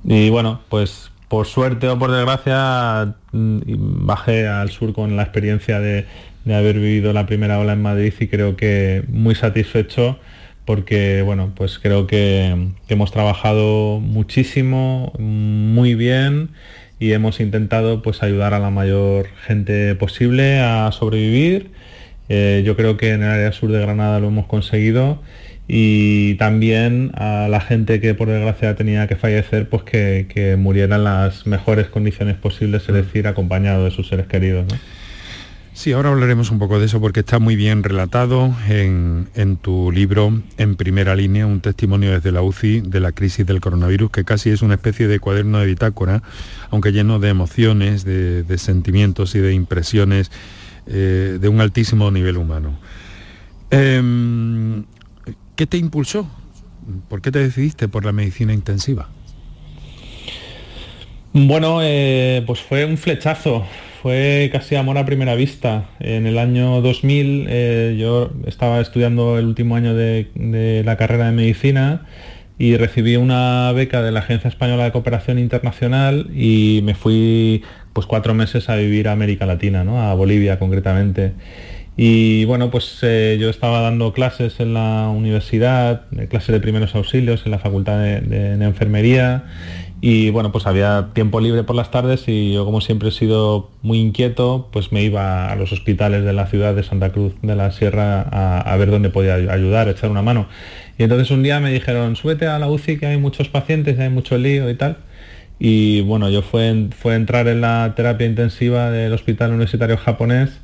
Mm. 0.04 0.12
Y 0.12 0.30
bueno, 0.30 0.62
pues 0.70 1.12
por 1.28 1.48
suerte 1.48 1.88
o 1.90 2.00
por 2.00 2.12
desgracia 2.12 3.16
mm, 3.32 4.06
bajé 4.06 4.48
al 4.48 4.70
sur 4.70 4.94
con 4.94 5.16
la 5.16 5.24
experiencia 5.24 5.80
de, 5.80 6.06
haber 6.46 6.76
vivido 6.76 7.12
la 7.12 7.26
primera 7.26 7.60
ola 7.60 7.74
en 7.74 7.82
Madrid 7.82 8.14
y 8.20 8.28
creo 8.28 8.56
que 8.56 9.04
muy 9.08 9.34
satisfecho 9.34 10.20
porque 10.64 11.24
bueno, 11.24 11.52
pues 11.56 11.80
creo 11.80 12.06
que, 12.06 12.70
que 12.88 12.94
hemos 12.94 13.12
trabajado 13.12 14.00
muchísimo, 14.00 15.12
muy 15.18 15.96
bien 15.96 16.50
y 17.00 17.14
hemos 17.14 17.40
intentado 17.40 18.02
pues 18.02 18.24
ayudar 18.24 18.54
a 18.54 18.60
la 18.60 18.70
mayor 18.70 19.28
gente 19.46 19.96
posible 19.96 20.60
a 20.60 20.92
sobrevivir 20.92 21.72
eh, 22.30 22.64
yo 22.66 22.76
creo 22.76 22.98
que 22.98 23.12
en 23.12 23.24
el 23.24 23.30
área 23.30 23.52
sur 23.52 23.72
de 23.72 23.80
Granada 23.80 24.20
lo 24.20 24.28
hemos 24.28 24.48
conseguido 24.48 25.22
y 25.68 26.36
también 26.36 27.12
a 27.16 27.48
la 27.50 27.60
gente 27.60 28.00
que 28.00 28.14
por 28.14 28.28
desgracia 28.28 28.76
tenía 28.76 29.08
que 29.08 29.16
fallecer, 29.16 29.68
pues 29.68 29.84
que, 29.84 30.28
que 30.30 30.56
muriera 30.58 30.98
en 30.98 31.04
las 31.04 31.48
mejores 31.48 31.88
condiciones 31.88 32.36
posibles, 32.36 32.84
es 32.84 32.90
mm. 32.90 32.94
decir, 32.94 33.28
acompañado 33.28 33.86
de 33.86 33.92
sus 33.92 34.08
seres 34.08 34.28
queridos. 34.28 34.66
Sí, 35.74 35.92
ahora 35.92 36.10
hablaremos 36.10 36.52
un 36.52 36.60
poco 36.60 36.80
de 36.80 36.86
eso 36.86 37.02
porque 37.02 37.20
está 37.20 37.38
muy 37.38 37.58
bien 37.58 37.84
relatado 37.84 38.56
en, 38.70 39.28
tu 39.62 39.92
libro 39.92 40.42
En 40.58 40.78
primera 40.78 41.16
línea, 41.16 41.46
un 41.46 41.60
testimonio 41.60 42.12
desde 42.12 42.32
la 42.32 42.42
UCI 42.42 42.80
de 42.80 43.02
la 43.02 43.12
crisis 43.12 43.46
del 43.46 43.60
coronavirus, 43.60 44.10
que 44.10 44.24
casi 44.24 44.52
es 44.52 44.62
una 44.62 44.76
especie 44.76 45.10
de 45.10 45.20
cuaderno 45.20 45.60
de 45.60 45.66
bitácora, 45.66 46.24
aunque 46.70 46.94
lleno 46.94 47.20
de 47.20 47.28
emociones, 47.28 48.06
de 48.06 48.58
sentimientos 48.58 49.36
y 49.36 49.40
de 49.40 49.54
impresiones 49.54 50.32
eh, 50.88 51.38
de 51.40 51.50
un 51.50 51.62
altísimo 51.62 52.12
nivel 52.12 52.38
humano. 52.38 52.78
Em, 53.72 54.86
¿Qué 55.56 55.66
te 55.66 55.78
impulsó? 55.78 56.28
¿Por 57.10 57.22
qué 57.22 57.32
te 57.32 57.40
decidiste 57.40 57.88
por 57.88 58.06
la 58.06 58.12
medicina 58.12 58.54
intensiva? 58.54 59.10
Bueno, 61.34 61.80
eh, 61.82 62.44
pues 62.46 62.62
fue 62.62 62.86
un 62.86 62.98
flechazo, 62.98 63.66
fue 64.02 64.50
casi 64.54 64.76
amor 64.76 64.98
a 64.98 65.06
primera 65.06 65.36
vista. 65.36 65.90
En 66.00 66.28
el 66.28 66.38
año 66.38 66.82
2000 66.82 67.48
eh, 67.50 67.98
yo 68.00 68.32
estaba 68.46 68.80
estudiando 68.80 69.38
el 69.38 69.46
último 69.46 69.76
año 69.76 69.96
de, 69.96 70.30
de, 70.36 70.84
la 70.86 70.96
carrera 70.96 71.26
de 71.26 71.32
medicina 71.32 72.06
y 72.58 72.78
recibí 72.78 73.18
una 73.18 73.72
beca 73.74 74.02
de 74.02 74.12
la 74.12 74.20
Agencia 74.20 74.48
Española 74.48 74.86
de 74.86 74.92
Cooperación 74.92 75.40
Internacional 75.40 76.30
y 76.34 76.80
me 76.84 76.96
fui 76.96 77.64
pues 77.96 78.08
cuatro 78.08 78.34
meses 78.34 78.68
a 78.68 78.76
vivir 78.76 79.08
a 79.08 79.14
América 79.14 79.46
Latina, 79.46 79.86
¿no? 79.86 80.02
a 80.02 80.14
Bolivia 80.14 80.60
concretamente. 80.60 81.32
Y 81.96 82.44
bueno, 82.44 82.70
pues 82.70 83.00
eh, 83.04 83.38
yo 83.40 83.50
estaba 83.50 83.80
dando 83.80 84.12
clases 84.12 84.60
en 84.60 84.74
la 84.74 85.08
universidad, 85.08 86.02
clases 86.30 86.52
de 86.52 86.60
primeros 86.60 86.94
auxilios 86.94 87.44
en 87.46 87.52
la 87.52 87.60
facultad 87.60 87.98
de, 87.98 88.52
enfermería 88.62 89.46
y 90.02 90.30
bueno, 90.30 90.52
pues 90.52 90.68
había 90.68 91.12
tiempo 91.14 91.40
libre 91.40 91.64
por 91.64 91.78
las 91.78 91.90
tardes 91.90 92.26
y 92.28 92.52
yo 92.52 92.66
como 92.66 92.82
siempre 92.82 93.08
he 93.08 93.12
sido 93.14 93.72
muy 93.82 94.00
inquieto, 94.00 94.68
pues 94.74 94.92
me 94.92 95.02
iba 95.02 95.50
a 95.50 95.56
los 95.56 95.72
hospitales 95.72 96.26
de 96.26 96.34
la 96.34 96.48
ciudad 96.48 96.76
de 96.76 96.84
Santa 96.84 97.14
Cruz 97.14 97.34
de 97.42 97.56
la 97.56 97.72
Sierra 97.72 98.24
a, 98.30 98.60
a 98.60 98.76
ver 98.76 98.92
dónde 98.92 99.10
podía 99.10 99.36
ayudar, 99.36 99.88
echar 99.88 100.12
una 100.12 100.22
mano. 100.22 100.48
Y 100.98 101.04
entonces 101.04 101.32
un 101.32 101.44
día 101.44 101.62
me 101.62 101.72
dijeron, 101.72 102.18
súbete 102.18 102.46
a 102.46 102.60
la 102.60 102.70
UCI 102.70 102.98
que 102.98 103.06
hay 103.06 103.18
muchos 103.18 103.48
pacientes, 103.48 103.98
hay 104.00 104.10
mucho 104.10 104.38
lío 104.38 104.70
y 104.70 104.76
tal. 104.76 104.98
Y 105.60 106.02
bueno, 106.02 106.30
yo 106.30 106.42
fue, 106.42 106.90
fue 106.98 107.16
entrar 107.16 107.48
en 107.48 107.62
la 107.62 107.94
terapia 107.96 108.28
intensiva 108.28 108.92
del 108.92 109.14
Hospital 109.14 109.52
Universitario 109.52 109.98
Japonés 109.98 110.60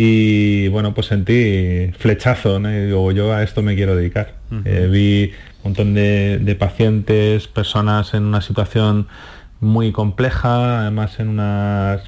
y 0.00 0.68
bueno, 0.68 0.94
pues 0.94 1.08
sentí 1.08 1.90
flechazo, 1.98 2.60
¿no? 2.60 2.70
y 2.70 2.86
digo, 2.86 3.10
yo 3.10 3.32
a 3.32 3.42
esto 3.42 3.62
me 3.62 3.74
quiero 3.74 3.96
dedicar. 3.96 4.34
Eh, 4.64 4.88
vi 4.88 5.32
un 5.64 5.72
montón 5.72 5.92
de, 5.94 6.56
pacientes, 6.56 7.48
personas 7.48 8.14
en 8.14 8.22
una 8.22 8.40
situación 8.40 9.08
muy 9.58 9.90
compleja, 9.90 10.82
además 10.82 11.18
en 11.18 11.30
unas 11.30 12.02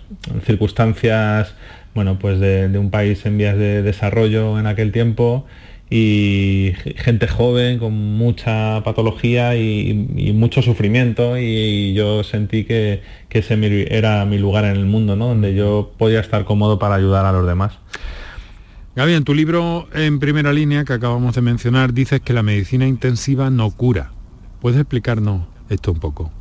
circunstancias 0.44 1.56
bueno, 1.94 2.16
pues 2.20 2.38
de, 2.38 2.70
un 2.78 2.90
país 2.90 3.26
en 3.26 3.38
vías 3.38 3.56
de 3.56 3.82
desarrollo 3.82 4.58
en 4.60 4.68
aquel 4.68 4.92
tiempo 4.92 5.46
y 5.92 6.72
gente 6.98 7.26
joven 7.26 7.80
con 7.80 7.92
mucha 7.92 8.80
patología 8.84 9.56
y, 9.56 10.32
mucho 10.32 10.62
sufrimiento 10.62 11.36
y, 11.36 11.92
yo 11.94 12.22
sentí 12.22 12.64
que, 12.64 13.02
ese 13.28 13.86
era 13.94 14.24
mi 14.24 14.38
lugar 14.38 14.64
en 14.64 14.76
el 14.76 14.86
mundo, 14.86 15.16
¿no? 15.16 15.28
donde 15.28 15.54
yo 15.54 15.92
podía 15.98 16.20
estar 16.20 16.44
cómodo 16.44 16.78
para 16.78 16.94
ayudar 16.94 17.26
a 17.26 17.32
los 17.32 17.46
demás. 17.46 17.78
Gaby, 18.94 19.14
en 19.14 19.24
tu 19.24 19.34
libro 19.34 19.88
en 19.92 20.20
primera 20.20 20.52
línea 20.52 20.84
que 20.84 20.92
acabamos 20.92 21.34
de 21.34 21.42
mencionar 21.42 21.92
dices 21.92 22.20
que 22.20 22.32
la 22.32 22.42
medicina 22.42 22.86
intensiva 22.86 23.50
no 23.50 23.70
cura. 23.70 24.12
¿Puedes 24.60 24.78
explicarnos 24.78 25.42
esto 25.70 25.92
un 25.92 26.00
poco? 26.00 26.32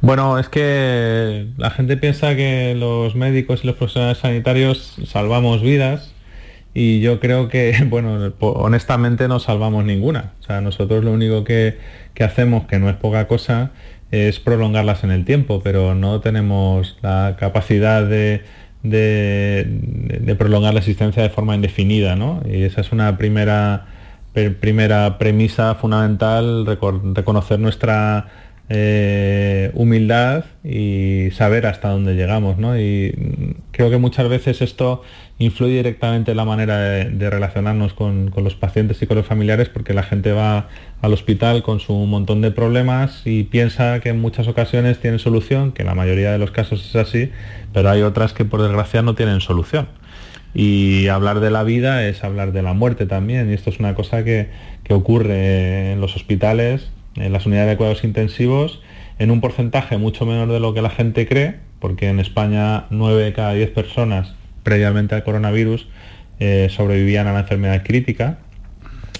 Bueno, 0.00 0.38
es 0.38 0.48
que 0.48 1.48
la 1.56 1.70
gente 1.70 1.96
piensa 1.96 2.36
que 2.36 2.74
los 2.74 3.14
médicos 3.14 3.64
y 3.64 3.66
los 3.66 3.76
profesionales 3.76 4.18
sanitarios 4.18 4.96
salvamos 5.06 5.62
vidas 5.62 6.13
y 6.74 7.00
yo 7.00 7.20
creo 7.20 7.48
que, 7.48 7.76
bueno, 7.88 8.32
honestamente 8.40 9.28
no 9.28 9.38
salvamos 9.38 9.84
ninguna. 9.84 10.32
O 10.40 10.42
sea, 10.42 10.60
nosotros 10.60 11.04
lo 11.04 11.12
único 11.12 11.44
que, 11.44 11.78
hacemos, 12.20 12.66
que 12.66 12.78
no 12.78 12.90
es 12.90 12.96
poca 12.96 13.28
cosa, 13.28 13.70
es 14.10 14.40
prolongarlas 14.40 15.04
en 15.04 15.12
el 15.12 15.24
tiempo, 15.24 15.62
pero 15.62 15.94
no 15.94 16.20
tenemos 16.20 16.98
la 17.00 17.36
capacidad 17.38 18.04
de, 18.04 18.42
de, 18.82 20.34
prolongar 20.36 20.74
la 20.74 20.80
existencia 20.80 21.22
de 21.22 21.30
forma 21.30 21.54
indefinida, 21.54 22.16
¿no? 22.16 22.42
Y 22.44 22.62
esa 22.64 22.80
es 22.80 22.92
una 22.92 23.16
primera, 23.16 23.86
primera 24.60 25.18
premisa 25.18 25.76
fundamental, 25.76 26.66
reconocer 26.66 27.58
nuestra 27.60 28.28
eh, 28.70 29.70
humildad 29.74 30.46
y 30.64 31.28
saber 31.32 31.66
hasta 31.66 31.90
dónde 31.90 32.14
llegamos, 32.14 32.56
¿no? 32.56 32.78
Y 32.78 33.56
creo 33.72 33.90
que 33.90 33.98
muchas 33.98 34.28
veces 34.28 34.62
esto 34.62 35.02
influye 35.38 35.74
directamente 35.74 36.30
en 36.30 36.38
la 36.38 36.46
manera 36.46 36.78
de, 36.78 37.30
relacionarnos 37.30 37.92
con, 37.92 38.32
los 38.36 38.54
pacientes 38.54 39.02
y 39.02 39.06
con 39.06 39.18
los 39.18 39.26
familiares 39.26 39.68
porque 39.68 39.92
la 39.92 40.02
gente 40.02 40.32
va 40.32 40.68
al 41.02 41.12
hospital 41.12 41.62
con 41.62 41.80
su 41.80 41.92
montón 41.92 42.40
de 42.40 42.52
problemas 42.52 43.22
y 43.26 43.42
piensa 43.44 44.00
que 44.00 44.10
en 44.10 44.20
muchas 44.20 44.48
ocasiones 44.48 44.98
tienen 44.98 45.18
solución, 45.18 45.72
que 45.72 45.82
en 45.82 45.88
la 45.88 45.94
mayoría 45.94 46.32
de 46.32 46.38
los 46.38 46.50
casos 46.50 46.86
es 46.88 46.96
así, 46.96 47.30
pero 47.74 47.90
hay 47.90 48.00
otras 48.00 48.32
que 48.32 48.46
por 48.46 48.62
desgracia 48.62 49.02
no 49.02 49.14
tienen 49.14 49.40
solución. 49.40 49.88
Y 50.54 51.08
hablar 51.08 51.40
de 51.40 51.50
la 51.50 51.64
vida 51.64 52.06
es 52.06 52.22
hablar 52.22 52.52
de 52.52 52.62
la 52.62 52.72
muerte 52.72 53.06
también, 53.06 53.50
y 53.50 53.54
esto 53.54 53.70
es 53.70 53.80
una 53.80 53.94
cosa 53.94 54.24
que, 54.24 54.48
que 54.84 54.94
ocurre 54.94 55.92
en 55.92 56.00
los 56.00 56.14
hospitales, 56.14 56.90
en 57.16 57.32
las 57.32 57.46
unidades 57.46 57.70
de 57.70 57.76
cuidados 57.76 58.04
intensivos, 58.04 58.80
en 59.18 59.30
un 59.30 59.40
porcentaje 59.40 59.96
mucho 59.98 60.26
menor 60.26 60.50
de 60.50 60.60
lo 60.60 60.74
que 60.74 60.82
la 60.82 60.90
gente 60.90 61.26
cree, 61.26 61.56
porque 61.78 62.08
en 62.08 62.20
España 62.20 62.86
9 62.90 63.24
de 63.24 63.32
cada 63.32 63.52
10 63.52 63.70
personas 63.70 64.34
previamente 64.62 65.14
al 65.14 65.22
coronavirus 65.22 65.86
eh, 66.40 66.68
sobrevivían 66.70 67.26
a 67.26 67.32
la 67.32 67.40
enfermedad 67.40 67.84
crítica, 67.84 68.38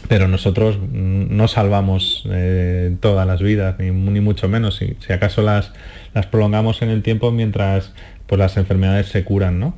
pero 0.08 0.28
nosotros 0.28 0.78
no 0.90 1.48
salvamos 1.48 2.24
eh, 2.30 2.96
todas 3.00 3.26
las 3.26 3.40
vidas, 3.40 3.78
ni, 3.78 4.20
mucho 4.20 4.48
menos, 4.48 4.76
si, 4.76 4.96
si, 4.98 5.12
acaso 5.12 5.42
las, 5.42 5.72
las 6.12 6.26
prolongamos 6.26 6.82
en 6.82 6.90
el 6.90 7.02
tiempo 7.02 7.30
mientras 7.30 7.92
pues, 8.26 8.38
las 8.38 8.56
enfermedades 8.56 9.08
se 9.08 9.24
curan, 9.24 9.60
¿no? 9.60 9.74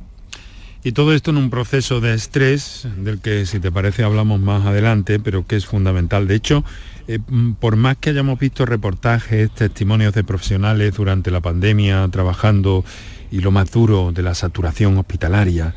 Y 0.83 0.93
todo 0.93 1.13
esto 1.13 1.31
en 1.31 1.37
un 1.37 1.49
proceso 1.49 1.99
de 1.99 2.13
estrés, 2.13 2.87
del 2.97 3.19
que 3.19 3.45
si 3.45 3.59
te 3.59 3.71
parece 3.71 4.03
hablamos 4.03 4.39
más 4.39 4.65
adelante, 4.65 5.19
pero 5.19 5.45
que 5.45 5.57
es 5.57 5.65
fundamental. 5.65 6.27
De 6.27 6.35
hecho, 6.35 6.63
eh, 7.07 7.19
por 7.59 7.77
más 7.77 7.97
que 7.97 8.09
hayamos 8.09 8.37
visto 8.37 8.65
reportajes, 8.65 9.49
testimonios 9.51 10.13
de 10.13 10.25
profesionales 10.25 10.93
durante 10.95 11.31
la 11.31 11.39
pandemia 11.39 12.05
trabajando 12.09 12.83
y 13.31 13.39
lo 13.39 13.51
más 13.51 13.71
duro 13.71 14.11
de 14.11 14.23
la 14.23 14.35
saturación 14.35 14.97
hospitalaria, 14.97 15.73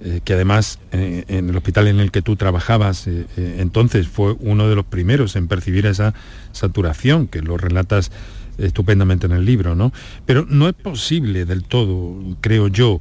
eh, 0.00 0.20
que 0.24 0.32
además 0.32 0.80
eh, 0.90 1.24
en 1.28 1.50
el 1.50 1.56
hospital 1.56 1.86
en 1.86 2.00
el 2.00 2.10
que 2.10 2.20
tú 2.20 2.34
trabajabas 2.34 3.08
entonces 3.36 4.08
fue 4.08 4.36
uno 4.40 4.68
de 4.68 4.74
los 4.74 4.84
primeros 4.84 5.36
en 5.36 5.46
percibir 5.46 5.86
esa 5.86 6.14
saturación, 6.50 7.28
que 7.28 7.42
lo 7.42 7.56
relatas 7.56 8.10
estupendamente 8.58 9.26
en 9.26 9.32
el 9.32 9.44
libro, 9.44 9.76
¿no? 9.76 9.92
Pero 10.24 10.46
no 10.48 10.66
es 10.66 10.74
posible 10.74 11.44
del 11.44 11.62
todo, 11.62 12.16
creo 12.40 12.68
yo, 12.68 13.00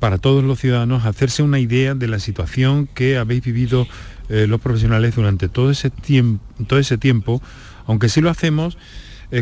para 0.00 0.18
todos 0.18 0.42
los 0.42 0.58
ciudadanos 0.58 1.06
hacerse 1.06 1.42
una 1.42 1.60
idea 1.60 1.94
de 1.94 2.08
la 2.08 2.18
situación 2.18 2.88
que 2.92 3.16
habéis 3.16 3.44
vivido 3.44 3.86
los 4.28 4.60
profesionales 4.60 5.16
durante 5.16 5.48
todo 5.48 5.70
ese, 5.70 5.90
tiempo, 5.90 6.42
todo 6.66 6.78
ese 6.78 6.98
tiempo, 6.98 7.42
aunque 7.86 8.08
sí 8.08 8.20
lo 8.20 8.30
hacemos 8.30 8.76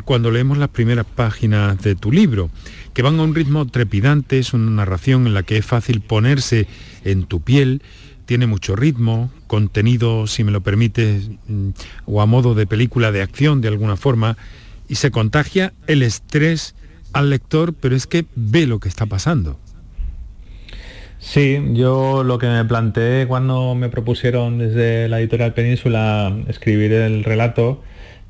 cuando 0.04 0.30
leemos 0.30 0.58
las 0.58 0.68
primeras 0.68 1.06
páginas 1.06 1.80
de 1.82 1.94
tu 1.94 2.10
libro 2.10 2.50
que 2.96 3.02
van 3.02 3.20
a 3.20 3.24
un 3.24 3.34
ritmo 3.34 3.66
trepidante, 3.66 4.38
es 4.38 4.54
una 4.54 4.70
narración 4.70 5.26
en 5.26 5.34
la 5.34 5.42
que 5.42 5.58
es 5.58 5.66
fácil 5.66 6.00
ponerse 6.00 6.66
en 7.04 7.24
tu 7.24 7.42
piel, 7.42 7.82
tiene 8.24 8.46
mucho 8.46 8.74
ritmo, 8.74 9.30
contenido, 9.46 10.26
si 10.26 10.44
me 10.44 10.50
lo 10.50 10.62
permites, 10.62 11.28
mm, 11.46 11.68
o 12.06 12.22
a 12.22 12.26
modo 12.26 12.54
de 12.54 12.66
película 12.66 13.12
de 13.12 13.20
acción 13.20 13.60
de 13.60 13.68
alguna 13.68 13.96
forma, 13.96 14.38
y 14.88 14.94
se 14.94 15.10
contagia 15.10 15.74
el 15.86 16.02
estrés 16.02 16.74
al 17.12 17.28
lector, 17.28 17.74
pero 17.74 17.94
es 17.94 18.06
que 18.06 18.24
ve 18.34 18.66
lo 18.66 18.80
que 18.80 18.88
está 18.88 19.04
pasando. 19.04 19.60
Sí, 21.18 21.58
yo 21.72 22.24
lo 22.24 22.38
que 22.38 22.46
me 22.46 22.64
planteé 22.64 23.26
cuando 23.26 23.74
me 23.74 23.88
propusieron 23.88 24.58
desde 24.58 25.08
la 25.08 25.18
editorial 25.20 25.54
Península 25.54 26.36
escribir 26.48 26.92
el 26.92 27.24
relato, 27.24 27.82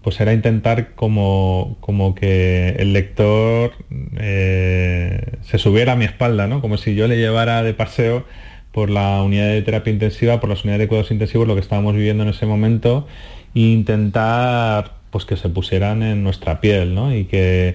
pues 0.03 0.21
era 0.21 0.33
intentar 0.33 0.95
como, 0.95 1.77
como 1.81 2.15
que 2.15 2.77
el 2.79 2.93
lector 2.93 3.73
eh, 4.19 5.39
se 5.43 5.59
subiera 5.59 5.95
a 5.95 5.97
mi 5.97 6.05
espalda, 6.05 6.47
¿no? 6.47 6.61
Como 6.61 6.77
si 6.77 6.95
yo 6.95 7.09
le 7.09 7.19
llevara 7.19 7.65
de 7.65 7.75
paseo 7.75 8.25
por 8.71 8.89
la 8.89 9.23
unidad 9.23 9.49
de 9.49 9.63
terapia 9.63 9.93
intensiva, 9.93 10.39
por 10.39 10.49
las 10.49 10.63
unidades 10.63 10.81
de 10.81 10.89
cuidados 10.89 11.11
intensivos, 11.11 11.49
lo 11.49 11.55
que 11.55 11.61
estábamos 11.61 11.95
viviendo 11.95 12.23
en 12.23 12.29
ese 12.29 12.47
momento, 12.47 13.09
e 13.55 13.61
intentar 13.61 14.97
pues 15.11 15.25
que 15.25 15.37
se 15.37 15.49
pusieran 15.49 16.03
en 16.03 16.23
nuestra 16.23 16.61
piel, 16.61 16.95
¿no? 16.95 17.15
Y 17.15 17.25
que 17.25 17.75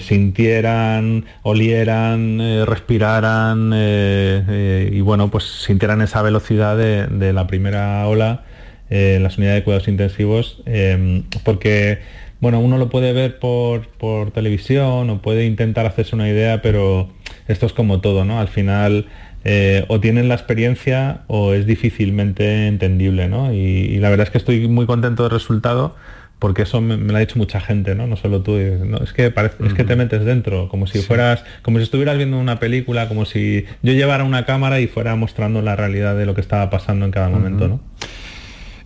sintieran, 0.00 1.24
olieran, 1.42 2.40
eh, 2.40 2.64
respiraran 2.64 3.72
eh, 3.74 4.90
y 4.92 5.00
bueno, 5.00 5.30
pues 5.30 5.44
sintieran 5.44 6.00
esa 6.02 6.22
velocidad 6.22 6.76
de 6.76 7.32
la 7.32 7.46
primera 7.46 8.06
ola 8.06 8.44
en 8.90 9.22
las 9.22 9.38
unidades 9.38 9.60
de 9.60 9.64
cuidados 9.64 9.88
intensivos, 9.88 10.62
em, 10.66 11.24
porque 11.42 11.98
bueno, 12.40 12.60
uno 12.60 12.76
lo 12.78 12.90
puede 12.90 13.12
ver 13.12 13.38
por, 13.38 13.86
televisión 14.32 15.08
o 15.10 15.22
puede 15.22 15.46
intentar 15.46 15.86
hacerse 15.86 16.14
una 16.14 16.28
idea, 16.28 16.60
pero 16.60 17.08
esto 17.48 17.66
es 17.66 17.72
como 17.72 18.00
todo, 18.00 18.24
¿no? 18.24 18.38
Al 18.38 18.48
final 18.48 19.06
eh, 19.44 19.84
o 19.88 20.00
tienen 20.00 20.28
la 20.28 20.34
experiencia 20.34 21.22
o 21.26 21.54
es 21.54 21.66
difícilmente 21.66 22.66
entendible, 22.66 23.28
¿no? 23.28 23.52
Y, 23.54 23.96
la 23.98 24.10
verdad 24.10 24.26
es 24.26 24.30
que 24.30 24.38
estoy 24.38 24.68
muy 24.68 24.86
contento 24.86 25.22
del 25.22 25.32
resultado 25.32 25.96
porque 26.38 26.62
eso 26.62 26.80
me, 26.80 26.96
lo 26.96 27.16
ha 27.16 27.20
dicho 27.20 27.38
mucha 27.38 27.60
gente, 27.60 27.94
¿no? 27.94 28.06
No 28.06 28.16
solo 28.16 28.42
tú. 28.42 28.56
Es, 28.56 29.12
que 29.12 29.30
parece, 29.30 29.56
es 29.66 29.74
que 29.74 29.84
te 29.84 29.96
metes 29.96 30.24
dentro, 30.24 30.68
como 30.68 30.86
si 30.86 31.00
fueras, 31.00 31.44
como 31.62 31.78
si 31.78 31.84
estuvieras 31.84 32.16
viendo 32.16 32.38
una 32.38 32.58
película, 32.58 33.08
como 33.08 33.24
si 33.24 33.64
yo 33.82 33.92
llevara 33.92 34.24
una 34.24 34.44
cámara 34.44 34.80
y 34.80 34.86
fuera 34.86 35.16
mostrando 35.16 35.62
la 35.62 35.76
realidad 35.76 36.16
de 36.16 36.26
lo 36.26 36.34
que 36.34 36.40
estaba 36.40 36.68
pasando 36.70 37.04
en 37.06 37.12
cada 37.12 37.28
momento, 37.28 37.68
¿no? 37.68 37.80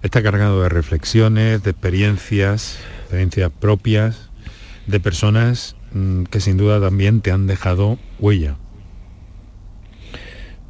Está 0.02 0.22
cargado 0.22 0.62
de 0.62 0.68
reflexiones, 0.68 1.62
de 1.64 1.70
experiencias, 1.70 2.78
experiencias 3.00 3.50
propias, 3.58 4.30
de 4.86 5.00
personas 5.00 5.74
mm, 5.92 6.24
que 6.24 6.40
sin 6.40 6.56
duda 6.56 6.80
también 6.80 7.20
te 7.20 7.32
han 7.32 7.46
dejado 7.46 7.98
huella. 8.20 8.54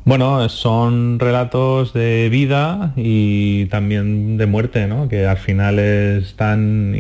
Bueno, 0.09 0.49
son 0.49 1.18
relatos 1.21 1.92
de 1.92 2.31
vida 2.31 2.94
y 2.97 3.66
también 3.66 4.38
de 4.38 4.47
muerte, 4.47 4.87
¿no? 4.87 5.07
Que 5.07 5.27
al 5.27 5.37
final 5.37 5.79
están, 5.79 6.97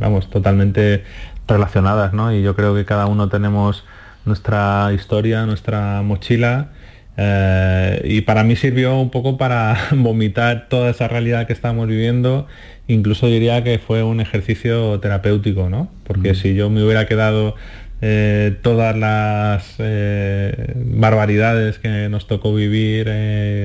vamos, 0.00 0.30
totalmente 0.30 1.04
relacionadas, 1.46 2.14
¿no? 2.14 2.32
Y 2.32 2.42
yo 2.42 2.56
creo 2.56 2.74
que 2.74 2.86
cada 2.86 3.08
uno 3.08 3.28
tenemos 3.28 3.84
nuestra 4.24 4.90
historia, 4.94 5.44
nuestra 5.44 6.00
mochila 6.00 6.70
eh, 7.18 8.00
y 8.04 8.22
para 8.22 8.42
mí 8.42 8.56
sirvió 8.56 8.98
un 8.98 9.10
poco 9.10 9.36
para 9.36 9.76
vomitar 9.90 10.68
toda 10.70 10.88
esa 10.88 11.08
realidad 11.08 11.46
que 11.46 11.52
estamos 11.52 11.86
viviendo. 11.86 12.46
Incluso 12.88 13.26
diría 13.26 13.64
que 13.64 13.78
fue 13.78 14.02
un 14.02 14.20
ejercicio 14.20 14.98
terapéutico, 15.00 15.68
¿no? 15.68 15.90
Porque 16.04 16.34
si 16.34 16.54
yo 16.54 16.70
me 16.70 16.82
hubiera 16.82 17.06
quedado 17.06 17.54
eh, 18.02 18.56
todas 18.62 18.96
las 18.96 19.74
eh, 19.78 20.74
barbaridades 20.76 21.78
que 21.78 22.08
nos 22.08 22.26
tocó 22.26 22.54
vivir, 22.54 23.08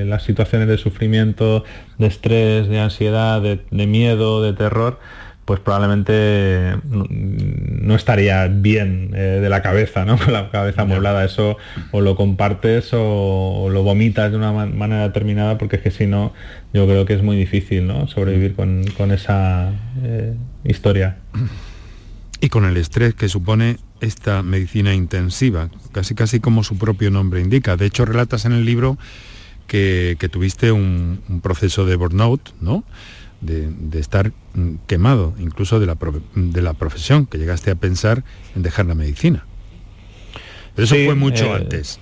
las 0.08 0.24
situaciones 0.24 0.68
de 0.68 0.78
sufrimiento, 0.78 1.64
de 1.98 2.08
estrés, 2.08 2.68
de 2.68 2.80
ansiedad, 2.80 3.42
de 3.42 3.88
miedo, 3.88 4.42
de 4.42 4.54
terror, 4.54 5.00
pues 5.52 5.60
probablemente 5.60 6.78
no 6.84 7.96
estaría 7.96 8.48
bien 8.48 9.12
eh, 9.14 9.40
de 9.42 9.50
la 9.50 9.62
cabeza, 9.62 10.06
¿no? 10.06 10.18
Con 10.24 10.32
la 10.32 10.50
cabeza 10.50 10.84
amueblada. 10.84 11.26
Eso 11.26 11.58
o 11.92 12.00
lo 12.00 12.16
compartes 12.16 12.92
o, 12.94 13.68
lo 13.70 13.84
vomitas 13.84 14.32
de 14.32 14.38
una 14.38 14.52
manera 14.52 15.04
determinada, 15.04 15.58
porque 15.58 15.76
es 15.76 15.82
que 15.82 15.92
si 15.92 16.08
no, 16.08 16.34
yo 16.74 16.86
creo 16.86 17.06
que 17.06 17.16
es 17.16 17.24
muy 17.24 17.36
difícil, 17.36 17.88
¿no? 17.88 18.08
Sobrevivir 18.08 18.56
con, 18.56 19.12
esa 19.12 19.72
eh, 20.04 20.36
historia. 20.64 21.18
Y 22.40 22.50
con 22.50 22.66
el 22.66 22.78
estrés 22.78 23.14
que 23.14 23.28
supone 23.28 23.76
esta 24.02 24.44
medicina 24.44 24.94
intensiva, 24.94 25.70
casi 25.92 26.16
casi 26.16 26.40
como 26.40 26.64
su 26.64 26.78
propio 26.78 27.12
nombre 27.12 27.42
indica. 27.42 27.78
De 27.78 27.86
hecho, 27.86 28.06
relatas 28.06 28.46
en 28.46 28.52
el 28.52 28.66
libro 28.66 28.98
que, 29.68 30.18
tuviste 30.32 30.72
un, 30.72 31.22
proceso 31.42 31.86
de 31.86 31.96
burnout, 31.96 32.54
¿no? 32.60 32.84
De, 33.40 33.72
estar 34.00 34.34
quemado, 34.88 35.34
incluso 35.40 35.80
de 35.80 35.86
la, 35.86 35.98
de 36.36 36.62
la 36.62 36.74
profesión, 36.74 37.26
que 37.26 37.38
llegaste 37.38 37.72
a 37.72 37.76
pensar 37.76 38.24
en 38.56 38.64
dejar 38.64 38.86
la 38.88 38.96
medicina. 38.96 39.46
Pero 40.76 40.86
eso 40.86 40.96
fue 40.96 41.16
mucho 41.16 41.46
eh, 41.46 41.56
antes. 41.56 42.00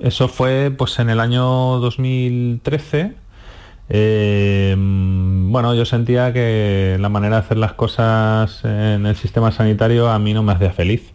Eso 0.00 0.28
fue 0.28 0.72
pues 0.76 0.98
en 0.98 1.10
el 1.10 1.20
año 1.20 1.44
2013 1.78 3.24
eh, 3.88 4.74
bueno, 4.76 5.74
yo 5.74 5.84
sentía 5.84 6.32
que 6.32 6.96
la 6.98 7.08
manera 7.08 7.36
de 7.36 7.42
hacer 7.42 7.56
las 7.58 7.74
cosas 7.74 8.64
en 8.64 9.06
el 9.06 9.16
sistema 9.16 9.52
sanitario 9.52 10.08
a 10.08 10.18
mí 10.18 10.34
no 10.34 10.42
me 10.42 10.52
hacía 10.52 10.72
feliz. 10.72 11.13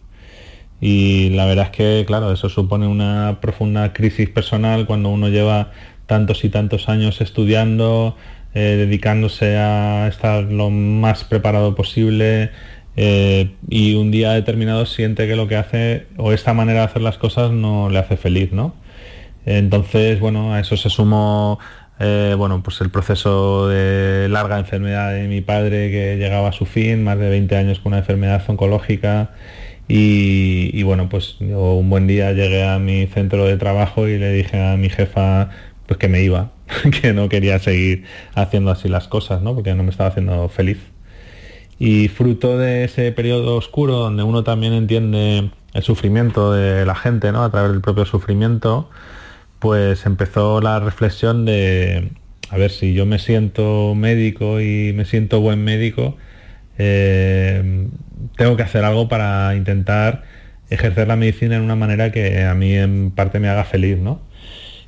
Y 0.80 1.30
la 1.30 1.44
verdad 1.44 1.66
es 1.66 1.70
que, 1.70 2.04
claro, 2.06 2.32
eso 2.32 2.48
supone 2.48 2.86
una 2.86 3.38
profunda 3.40 3.92
crisis 3.92 4.30
personal 4.30 4.86
cuando 4.86 5.10
uno 5.10 5.28
lleva 5.28 5.72
tantos 6.06 6.44
y 6.44 6.48
tantos 6.48 6.88
años 6.88 7.20
estudiando, 7.20 8.16
eh, 8.54 8.76
dedicándose 8.78 9.56
a 9.58 10.08
estar 10.08 10.44
lo 10.44 10.70
más 10.70 11.24
preparado 11.24 11.74
posible 11.74 12.50
eh, 12.96 13.52
y 13.68 13.94
un 13.94 14.10
día 14.10 14.32
determinado 14.32 14.86
siente 14.86 15.28
que 15.28 15.36
lo 15.36 15.46
que 15.48 15.56
hace 15.56 16.06
o 16.16 16.32
esta 16.32 16.54
manera 16.54 16.80
de 16.80 16.86
hacer 16.86 17.02
las 17.02 17.18
cosas 17.18 17.52
no 17.52 17.90
le 17.90 17.98
hace 17.98 18.16
feliz, 18.16 18.52
¿no? 18.52 18.74
Entonces, 19.46 20.20
bueno, 20.20 20.52
a 20.54 20.60
eso 20.60 20.76
se 20.76 20.90
sumó 20.90 21.58
eh, 22.02 22.34
bueno, 22.36 22.62
pues 22.62 22.80
el 22.80 22.88
proceso 22.90 23.68
de 23.68 24.26
larga 24.30 24.58
enfermedad 24.58 25.12
de 25.12 25.28
mi 25.28 25.42
padre 25.42 25.90
que 25.90 26.16
llegaba 26.16 26.48
a 26.48 26.52
su 26.52 26.64
fin, 26.64 27.04
más 27.04 27.18
de 27.18 27.28
20 27.28 27.56
años 27.56 27.78
con 27.78 27.92
una 27.92 27.98
enfermedad 27.98 28.42
oncológica. 28.48 29.32
Y, 29.92 30.84
bueno, 30.84 31.08
pues 31.08 31.34
yo 31.40 31.74
un 31.74 31.90
buen 31.90 32.06
día 32.06 32.30
llegué 32.32 32.62
a 32.62 32.78
mi 32.78 33.08
centro 33.08 33.44
de 33.44 33.56
trabajo 33.56 34.06
y 34.06 34.18
le 34.18 34.32
dije 34.32 34.62
a 34.62 34.76
mi 34.76 34.88
jefa 34.88 35.50
pues 35.86 35.98
que 35.98 36.06
me 36.06 36.22
iba, 36.22 36.52
que 37.02 37.12
no 37.12 37.28
quería 37.28 37.58
seguir 37.58 38.04
haciendo 38.36 38.70
así 38.70 38.88
las 38.88 39.08
cosas, 39.08 39.42
¿no? 39.42 39.52
porque 39.52 39.74
no 39.74 39.82
me 39.82 39.90
estaba 39.90 40.10
haciendo 40.10 40.48
feliz. 40.48 40.78
Y 41.80 42.06
fruto 42.06 42.56
de 42.56 42.84
ese 42.84 43.10
periodo 43.10 43.56
oscuro 43.56 43.96
donde 43.96 44.22
uno 44.22 44.44
también 44.44 44.74
entiende 44.74 45.50
el 45.74 45.82
sufrimiento 45.82 46.52
de 46.52 46.86
la 46.86 46.94
gente, 46.94 47.32
¿no? 47.32 47.42
a 47.42 47.50
través 47.50 47.72
del 47.72 47.80
propio 47.80 48.04
sufrimiento, 48.04 48.88
pues 49.58 50.06
empezó 50.06 50.60
la 50.60 50.78
reflexión 50.78 51.44
de, 51.44 52.12
a 52.48 52.56
ver, 52.56 52.70
si 52.70 52.94
yo 52.94 53.06
me 53.06 53.18
siento 53.18 53.96
médico 53.96 54.60
y 54.60 54.92
me 54.92 55.04
siento 55.04 55.40
buen 55.40 55.64
médico, 55.64 56.16
eh, 56.78 57.88
tengo 58.36 58.56
que 58.56 58.62
hacer 58.62 58.84
algo 58.84 59.08
para 59.08 59.54
intentar 59.56 60.24
ejercer 60.70 61.08
la 61.08 61.16
medicina 61.16 61.56
en 61.56 61.62
una 61.62 61.76
manera 61.76 62.12
que 62.12 62.44
a 62.44 62.54
mí 62.54 62.74
en 62.74 63.10
parte 63.10 63.40
me 63.40 63.48
haga 63.48 63.64
feliz, 63.64 63.98
¿no? 63.98 64.20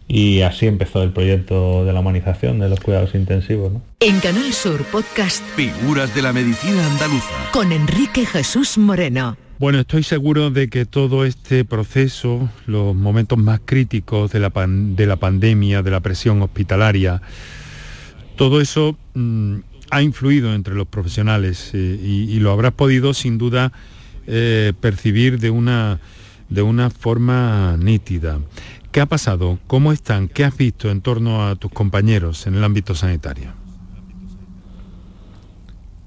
Y 0.09 0.42
así 0.42 0.66
empezó 0.66 1.03
el 1.03 1.12
proyecto 1.12 1.85
de 1.85 1.92
la 1.92 2.01
humanización 2.01 2.59
de 2.59 2.68
los 2.68 2.81
cuidados 2.81 3.14
intensivos. 3.14 3.73
¿no? 3.73 3.83
En 4.01 4.21
Canal 4.21 4.53
Sur 4.53 4.85
Podcast 4.85 5.42
Figuras 5.57 6.14
de 6.14 6.23
la 6.23 6.33
Medicina 6.33 6.87
Andaluza 6.87 7.51
con 7.53 7.73
Enrique 7.73 8.27
Jesús 8.27 8.79
Moreno. 8.79 9.37
Bueno, 9.59 9.79
estoy 9.79 10.03
seguro 10.03 10.51
de 10.51 10.68
que 10.68 10.87
todo 10.87 11.25
este 11.25 11.64
proceso, 11.64 12.51
los 12.66 12.97
momentos 12.97 13.38
más 13.38 13.61
críticos 13.64 14.33
de 14.33 14.40
la, 14.40 14.51
de 14.51 15.07
la 15.07 15.16
pandemia, 15.16 15.83
de 15.83 15.90
la 15.92 16.01
presión 16.01 16.42
hospitalaria, 16.42 17.23
todo 18.35 18.61
eso 18.61 18.97
mm, 19.14 19.59
ha 19.93 20.01
influido 20.01 20.55
entre 20.55 20.75
los 20.75 20.87
profesionales 20.89 21.71
eh, 21.75 21.77
y, 22.03 22.41
lo 22.41 22.51
habrás 22.51 22.73
podido 22.73 23.13
sin 23.13 23.37
duda 23.37 23.73
eh, 24.27 24.73
percibir 24.81 25.39
de 25.39 25.51
una, 25.51 26.01
de 26.49 26.63
una 26.63 26.89
forma 26.89 27.77
nítida. 27.79 28.39
¿Qué 28.91 29.03
ha 29.03 29.07
pasado? 29.07 29.59
¿Cómo 29.67 29.93
están? 29.93 30.29
¿Qué 30.29 30.45
has 30.45 30.57
visto 30.57 30.91
en 30.91 31.03
torno 31.03 31.47
a 31.47 31.57
tus 31.57 31.71
compañeros 31.71 32.47
en 32.47 32.55
el 32.55 32.65
ámbito 32.65 32.95
sanitario? 32.95 33.53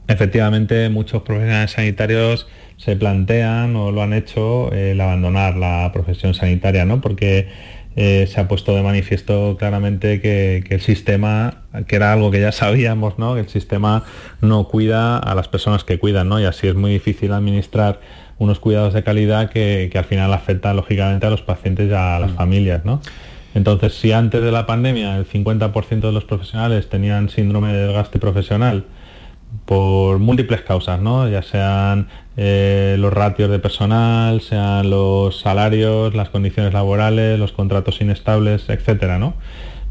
Efectivamente, 0.07 0.89
muchos 0.89 1.21
profesionales 1.21 1.71
sanitarios 1.71 2.47
se 2.77 2.95
plantean 2.95 3.75
o 3.75 3.91
lo 3.91 4.01
han 4.01 4.13
hecho 4.13 4.71
el 4.71 4.99
abandonar 4.99 5.57
la 5.57 5.91
profesión 5.93 6.33
sanitaria, 6.33 6.85
¿no? 6.85 7.01
Porque 7.01 7.49
eh, 7.97 8.27
se 8.27 8.41
ha 8.41 8.47
puesto 8.47 8.75
de 8.75 8.83
manifiesto 8.83 9.55
claramente 9.57 10.19
que, 10.19 10.63
el 10.69 10.81
sistema, 10.81 11.61
que 11.87 11.95
era 11.95 12.11
algo 12.11 12.29
que 12.29 12.41
ya 12.41 12.51
sabíamos, 12.51 13.17
¿no? 13.17 13.35
Que 13.35 13.41
el 13.41 13.49
sistema 13.49 14.03
no 14.41 14.67
cuida 14.67 15.17
a 15.17 15.33
las 15.33 15.47
personas 15.47 15.83
que 15.85 15.97
cuidan, 15.97 16.27
¿no? 16.27 16.39
Y 16.39 16.45
así 16.45 16.67
es 16.67 16.75
muy 16.75 16.91
difícil 16.91 17.31
administrar 17.31 18.01
unos 18.37 18.59
cuidados 18.59 18.93
de 18.93 19.03
calidad 19.03 19.49
que, 19.49 19.89
al 19.95 20.03
final 20.03 20.33
afectan 20.33 20.75
lógicamente 20.75 21.25
a 21.25 21.29
los 21.29 21.41
pacientes 21.41 21.89
y 21.89 21.93
a 21.93 22.19
las 22.19 22.31
mm. 22.31 22.35
familias, 22.35 22.83
¿no? 22.83 23.01
Entonces, 23.53 23.93
si 23.93 24.11
antes 24.11 24.43
de 24.43 24.51
la 24.51 24.65
pandemia 24.65 25.15
el 25.15 25.25
50% 25.25 26.01
de 26.01 26.11
los 26.11 26.25
profesionales 26.25 26.89
tenían 26.89 27.29
síndrome 27.29 27.71
de 27.71 27.87
desgaste 27.87 28.19
profesional, 28.19 28.83
por 29.65 30.19
múltiples 30.19 30.61
causas, 30.61 31.01
¿no? 31.01 31.27
ya 31.27 31.41
sean 31.41 32.07
eh, 32.37 32.95
los 32.99 33.11
ratios 33.11 33.49
de 33.49 33.59
personal, 33.59 34.41
sean 34.41 34.89
los 34.89 35.39
salarios, 35.39 36.13
las 36.13 36.29
condiciones 36.29 36.73
laborales, 36.73 37.39
los 37.39 37.51
contratos 37.51 38.01
inestables, 38.01 38.69
etcétera, 38.69 39.17
¿no? 39.17 39.33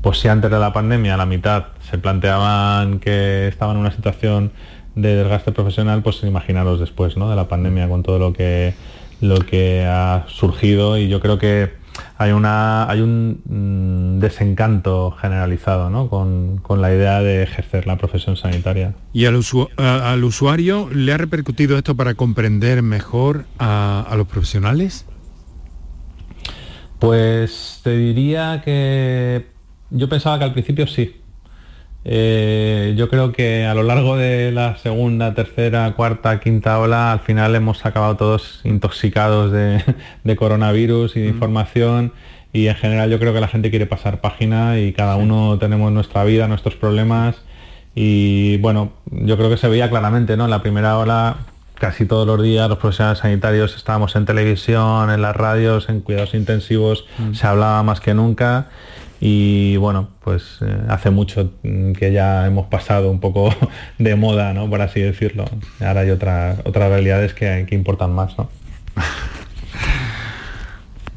Pues 0.02 0.18
si 0.18 0.28
antes 0.28 0.50
de 0.50 0.58
la 0.58 0.72
pandemia 0.72 1.16
la 1.16 1.24
mitad 1.24 1.68
se 1.90 1.96
planteaban 1.96 3.00
que 3.00 3.48
estaban 3.48 3.76
en 3.76 3.80
una 3.80 3.90
situación 3.90 4.52
de 4.94 5.16
desgaste 5.16 5.52
profesional, 5.52 6.02
pues 6.02 6.22
imaginaros 6.22 6.78
después 6.78 7.16
¿no? 7.16 7.30
de 7.30 7.36
la 7.36 7.48
pandemia 7.48 7.88
con 7.88 8.02
todo 8.02 8.18
lo 8.18 8.32
que, 8.32 8.74
lo 9.20 9.38
que 9.38 9.84
ha 9.86 10.24
surgido 10.28 10.98
y 10.98 11.08
yo 11.08 11.20
creo 11.20 11.38
que 11.38 11.72
hay, 12.16 12.32
una, 12.32 12.88
hay 12.88 13.00
un 13.00 13.42
mm, 13.44 14.20
desencanto 14.20 15.12
generalizado 15.12 15.90
¿no? 15.90 16.08
con, 16.08 16.60
la 16.80 16.92
idea 16.92 17.20
de 17.20 17.42
ejercer 17.42 17.86
la 17.86 17.96
profesión 17.96 18.36
sanitaria. 18.36 18.94
¿Y 19.12 19.26
al, 19.26 19.36
usuario 19.36 20.88
le 20.92 21.12
ha 21.12 21.16
repercutido 21.16 21.76
esto 21.76 21.94
para 21.94 22.14
comprender 22.14 22.82
mejor 22.82 23.46
a, 23.58 24.12
los 24.16 24.26
profesionales? 24.26 25.06
Pues 26.98 27.80
te 27.82 27.96
diría 27.96 28.62
que 28.64 29.48
yo 29.90 30.08
pensaba 30.08 30.38
que 30.38 30.44
al 30.44 30.52
principio 30.52 30.86
sí, 30.86 31.20
eh, 32.06 32.94
yo 32.96 33.08
creo 33.08 33.32
que 33.32 33.64
a 33.64 33.74
lo 33.74 33.82
largo 33.82 34.16
de 34.16 34.52
la 34.52 34.76
segunda, 34.76 35.32
tercera, 35.34 35.90
cuarta, 35.94 36.38
quinta 36.38 36.78
ola, 36.78 37.12
al 37.12 37.20
final 37.20 37.54
hemos 37.54 37.86
acabado 37.86 38.16
todos 38.16 38.60
intoxicados 38.64 39.50
de, 39.52 39.82
coronavirus 40.36 41.16
y 41.16 41.20
de 41.20 41.26
mm. 41.28 41.34
información 41.34 42.12
y 42.52 42.68
en 42.68 42.76
general 42.76 43.10
yo 43.10 43.18
creo 43.18 43.32
que 43.32 43.40
la 43.40 43.48
gente 43.48 43.70
quiere 43.70 43.86
pasar 43.86 44.20
página 44.20 44.78
y 44.78 44.92
cada 44.92 45.16
uno 45.16 45.58
tenemos 45.58 45.90
nuestra 45.92 46.24
vida, 46.24 46.46
nuestros 46.46 46.76
problemas 46.76 47.36
y 47.94 48.58
bueno, 48.58 48.92
yo 49.10 49.36
creo 49.38 49.48
que 49.48 49.56
se 49.56 49.68
veía 49.68 49.88
claramente, 49.88 50.36
¿no? 50.36 50.44
En 50.44 50.50
la 50.50 50.62
primera 50.62 50.98
ola 50.98 51.38
casi 51.74 52.06
todos 52.06 52.26
los 52.26 52.40
días 52.42 52.68
los 52.68 52.78
profesionales 52.78 53.18
sanitarios 53.18 53.74
estábamos 53.76 54.14
en 54.14 54.26
televisión, 54.26 55.10
en 55.10 55.22
las 55.22 55.34
radios, 55.34 55.88
en 55.88 56.00
cuidados 56.00 56.34
intensivos, 56.34 57.06
mm. 57.18 57.32
se 57.32 57.46
hablaba 57.46 57.82
más 57.82 58.00
que 58.00 58.12
nunca 58.12 58.68
y 59.20 59.76
bueno, 59.76 60.08
pues 60.22 60.58
eh, 60.60 60.78
hace 60.88 61.10
mucho 61.10 61.52
que 61.62 62.12
ya 62.12 62.46
hemos 62.46 62.66
pasado 62.66 63.10
un 63.10 63.20
poco 63.20 63.54
de 63.98 64.14
moda, 64.16 64.52
¿no? 64.52 64.68
Por 64.68 64.80
así 64.82 65.00
decirlo. 65.00 65.44
Ahora 65.80 66.00
hay 66.00 66.10
otras 66.10 66.58
otras 66.64 66.88
realidades 66.90 67.34
que, 67.34 67.66
que 67.68 67.74
importan 67.74 68.12
más, 68.12 68.36
¿no? 68.38 68.48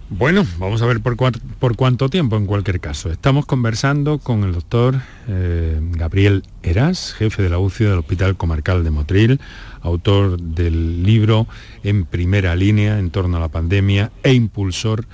Bueno, 0.10 0.48
vamos 0.58 0.82
a 0.82 0.86
ver 0.86 1.02
por, 1.02 1.18
por, 1.18 1.76
cuánto 1.76 2.08
tiempo 2.08 2.38
en 2.38 2.46
cualquier 2.46 2.80
caso. 2.80 3.12
Estamos 3.12 3.46
conversando 3.46 4.20
con 4.20 4.46
el 4.46 4.54
doctor 4.54 5.02
eh, 5.28 5.82
Gabriel 5.82 6.44
Eras, 6.64 7.14
jefe 7.14 7.44
de 7.44 7.50
la 7.50 7.60
UCI 7.60 7.84
del 7.84 8.00
Hospital 8.00 8.38
Comarcal 8.38 8.86
de 8.86 8.90
Motril, 8.90 9.42
autor 9.82 10.40
del 10.40 11.04
libro 11.04 11.46
En 11.84 12.06
primera 12.06 12.56
línea 12.56 13.00
en 13.00 13.12
torno 13.12 13.36
a 13.36 13.42
la 13.42 13.50
pandemia 13.50 14.12
e 14.24 14.32
impulsor 14.32 15.06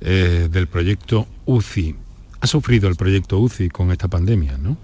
eh, 0.00 0.48
del 0.50 0.66
proyecto 0.66 1.28
UCI 1.44 1.94
ha 2.40 2.46
sufrido 2.46 2.88
el 2.88 2.96
proyecto 2.96 3.38
UCI 3.38 3.68
con 3.68 3.90
esta 3.90 4.08
pandemia, 4.08 4.58
¿no? 4.58 4.76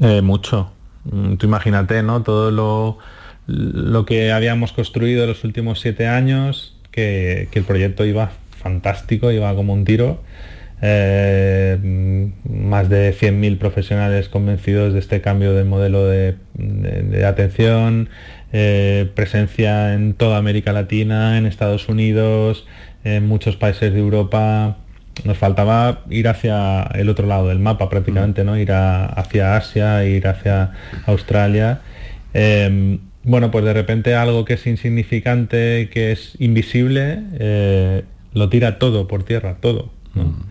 Eh, 0.00 0.22
mucho. 0.22 0.72
Mm, 1.04 1.34
tú 1.34 1.46
imagínate, 1.46 2.02
¿no? 2.02 2.22
Todo 2.22 2.50
lo, 2.50 2.98
lo, 3.46 4.04
que 4.04 4.32
habíamos 4.32 4.72
construido 4.72 5.26
los 5.26 5.44
últimos 5.44 5.80
siete 5.80 6.06
años, 6.06 6.76
que, 6.90 7.48
el 7.52 7.64
proyecto 7.64 8.04
iba 8.04 8.32
fantástico, 8.50 9.30
iba 9.30 9.54
como 9.54 9.72
un 9.72 9.84
tiro. 9.84 10.22
Eh, 10.80 12.30
más 12.48 12.88
de 12.88 13.12
100.000 13.12 13.58
profesionales 13.58 14.28
convencidos 14.28 14.92
de 14.92 15.00
este 15.00 15.20
cambio 15.20 15.52
de 15.52 15.64
modelo 15.64 16.06
de, 16.06 16.36
atención, 17.26 18.10
eh, 18.52 19.10
presencia 19.14 19.94
en 19.94 20.14
toda 20.14 20.38
América 20.38 20.72
Latina, 20.72 21.36
en 21.36 21.46
Estados 21.46 21.88
Unidos, 21.88 22.64
en 23.02 23.26
muchos 23.26 23.56
países 23.56 23.92
de 23.92 23.98
Europa, 23.98 24.78
nos 25.24 25.36
faltaba 25.36 26.00
ir 26.10 26.28
hacia 26.28 26.82
el 26.94 27.08
otro 27.08 27.26
lado 27.26 27.48
del 27.48 27.58
mapa 27.58 27.88
prácticamente, 27.88 28.44
¿no? 28.44 28.58
Ir 28.58 28.72
hacia 28.72 29.56
Asia, 29.56 30.04
ir 30.04 30.26
hacia 30.26 30.72
Australia. 31.06 31.80
Em, 32.34 32.98
bueno, 33.24 33.50
pues 33.50 33.64
de 33.64 33.72
repente 33.72 34.14
algo 34.14 34.44
que 34.44 34.54
es 34.54 34.66
insignificante, 34.66 35.90
que 35.92 36.12
es 36.12 36.34
invisible, 36.38 37.20
eh, 37.38 38.04
lo 38.32 38.48
tira 38.48 38.78
todo 38.78 39.08
por 39.08 39.24
tierra, 39.24 39.56
todo. 39.60 39.90
Mm. 40.14 40.48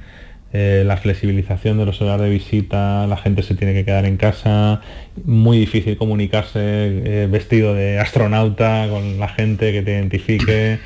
Eh, 0.53 0.83
la 0.85 0.95
flexibilización 0.95 1.77
de 1.77 1.85
los 1.85 2.01
horarios 2.01 2.21
de 2.21 2.29
visita, 2.29 3.05
la 3.05 3.17
gente 3.17 3.43
se 3.43 3.53
tiene 3.55 3.73
que 3.73 3.83
quedar 3.83 4.05
en 4.05 4.15
casa, 4.15 4.81
muy 5.25 5.57
difícil 5.57 5.97
comunicarse 5.97 6.59
eh, 6.61 7.27
vestido 7.29 7.73
de 7.73 7.99
astronauta 7.99 8.87
con 8.89 9.19
la 9.19 9.27
gente 9.27 9.73
que 9.73 9.81
te 9.81 9.91
identifique, 9.91 10.79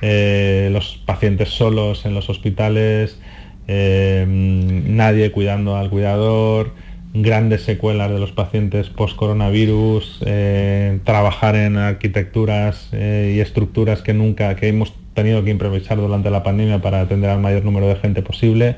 los 0.00 1.00
pacientes 1.04 1.50
solos 1.50 2.06
en 2.06 2.14
los 2.14 2.28
hospitales, 2.28 3.20
nadie 3.66 5.30
cuidando 5.30 5.76
al 5.76 5.90
cuidador 5.90 6.72
grandes 7.12 7.62
secuelas 7.62 8.10
de 8.10 8.18
los 8.18 8.32
pacientes 8.32 8.88
post-coronavirus, 8.88 10.20
eh, 10.26 11.00
trabajar 11.04 11.56
en 11.56 11.76
arquitecturas 11.76 12.88
eh, 12.92 13.34
y 13.36 13.40
estructuras 13.40 14.02
que 14.02 14.14
nunca, 14.14 14.54
que 14.56 14.68
hemos 14.68 14.92
tenido 15.14 15.42
que 15.42 15.50
improvisar 15.50 15.98
durante 15.98 16.30
la 16.30 16.42
pandemia 16.42 16.80
para 16.80 17.00
atender 17.00 17.30
al 17.30 17.40
mayor 17.40 17.64
número 17.64 17.88
de 17.88 17.96
gente 17.96 18.22
posible. 18.22 18.76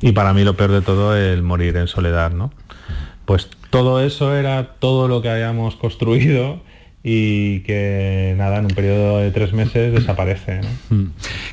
Y 0.00 0.12
para 0.12 0.32
mí 0.32 0.44
lo 0.44 0.54
peor 0.54 0.70
de 0.70 0.82
todo, 0.82 1.16
el 1.16 1.42
morir 1.42 1.76
en 1.76 1.88
soledad, 1.88 2.30
¿no? 2.30 2.52
Pues 3.24 3.48
todo 3.70 4.04
eso 4.04 4.36
era 4.36 4.74
todo 4.78 5.08
lo 5.08 5.22
que 5.22 5.30
habíamos 5.30 5.76
construido 5.76 6.60
y 7.06 7.60
que 7.60 8.34
nada, 8.38 8.58
en 8.58 8.64
un 8.64 8.70
periodo 8.70 9.18
de 9.18 9.30
tres 9.30 9.52
meses 9.52 9.92
desaparece. 9.92 10.62
Mm. 10.88 11.08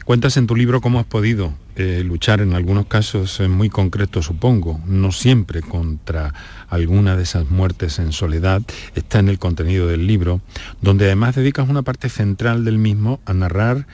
Cuentas 0.06 0.38
en 0.38 0.48
tu 0.48 0.56
libro 0.56 0.80
cómo 0.80 0.98
has 0.98 1.06
podido 1.06 1.54
eh, 1.76 2.04
luchar 2.06 2.40
en 2.40 2.54
algunos 2.54 2.86
casos 2.86 3.42
muy 3.42 3.70
concretos, 3.70 4.26
supongo, 4.26 4.80
no 4.88 5.12
siempre 5.12 5.62
contra 5.62 6.34
alguna 6.70 7.18
de 7.18 7.24
esas 7.24 7.50
muertes 7.50 8.00
en 8.00 8.14
soledad, 8.14 8.62
está 8.96 9.20
en 9.20 9.28
el 9.28 9.40
contenido 9.40 9.88
del 9.88 10.08
libro, 10.08 10.40
donde 10.82 11.06
además 11.06 11.36
dedicas 11.36 11.68
una 11.68 11.82
parte 11.82 12.08
central 12.08 12.64
del 12.64 12.78
mismo 12.78 13.20
a 13.26 13.34
narrar, 13.34 13.88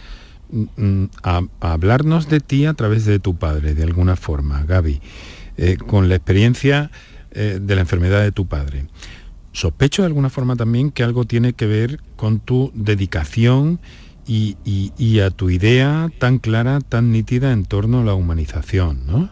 mm, 0.52 0.64
mm, 0.78 1.10
a, 1.24 1.42
hablarnos 1.62 2.30
de 2.30 2.40
ti 2.40 2.68
a 2.68 2.76
través 2.76 3.06
de 3.06 3.18
tu 3.18 3.36
padre, 3.36 3.74
de 3.74 3.84
alguna 3.84 4.16
forma, 4.16 4.64
Gaby, 4.64 5.02
eh, 5.58 5.78
con 5.78 6.08
la 6.08 6.16
experiencia 6.16 6.92
eh, 7.32 7.60
de 7.60 7.76
la 7.76 7.82
enfermedad 7.82 8.22
de 8.22 8.32
tu 8.32 8.46
padre. 8.46 8.86
Sospecho 9.58 10.04
de 10.04 10.06
alguna 10.06 10.30
forma 10.30 10.56
también 10.56 10.92
que 10.92 11.02
algo 11.02 11.26
tiene 11.26 11.54
que 11.54 11.66
ver 11.66 12.00
con 12.16 12.40
tu 12.40 12.72
dedicación 12.76 13.80
y, 14.28 15.20
a 15.20 15.32
tu 15.32 15.50
idea 15.50 16.12
tan 16.20 16.38
clara, 16.38 16.78
tan 16.88 17.12
nítida 17.12 17.52
en 17.52 17.66
torno 17.66 18.02
a 18.02 18.04
la 18.04 18.14
humanización, 18.14 19.08
¿no? 19.08 19.32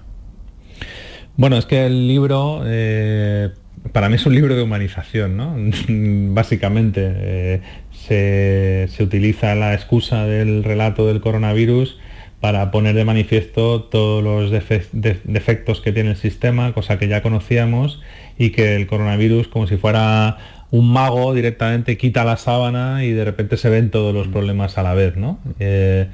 Bueno, 1.37 1.57
es 1.57 1.67
que 1.67 1.85
el 1.85 2.07
libro, 2.07 2.63
eh, 2.65 3.51
para 3.91 4.09
mí 4.09 4.15
es 4.15 4.25
un 4.25 4.33
libro 4.33 4.55
de 4.55 4.63
humanización, 4.63 5.37
¿no? 5.37 5.55
Básicamente, 6.33 7.01
eh, 7.05 7.61
se, 7.91 9.03
utiliza 9.03 9.53
la 9.53 9.75
excusa 9.75 10.25
del 10.25 10.63
relato 10.63 11.05
del 11.05 11.21
coronavirus 11.21 11.99
para 12.39 12.71
poner 12.71 12.95
de 12.95 13.05
manifiesto 13.05 13.83
todos 13.83 14.23
los 14.23 14.49
defectos 14.49 15.81
que 15.81 15.91
tiene 15.91 16.09
el 16.09 16.17
sistema, 16.17 16.73
cosa 16.73 16.97
que 16.97 17.07
ya 17.07 17.21
conocíamos, 17.21 18.01
y 18.37 18.49
que 18.49 18.75
el 18.75 18.87
coronavirus, 18.87 19.47
como 19.47 19.67
si 19.67 19.77
fuera 19.77 20.37
un 20.71 20.91
mago, 20.91 21.33
directamente 21.33 21.97
quita 21.97 22.23
la 22.23 22.37
sábana 22.37 23.05
y 23.05 23.11
de 23.11 23.25
repente 23.25 23.57
se 23.57 23.69
ven 23.69 23.91
todos 23.91 24.13
los 24.13 24.27
problemas 24.27 24.77
a 24.77 24.83
la 24.83 24.93
vez, 24.93 25.15
¿no? 25.15 25.39
Eh, 25.59 26.07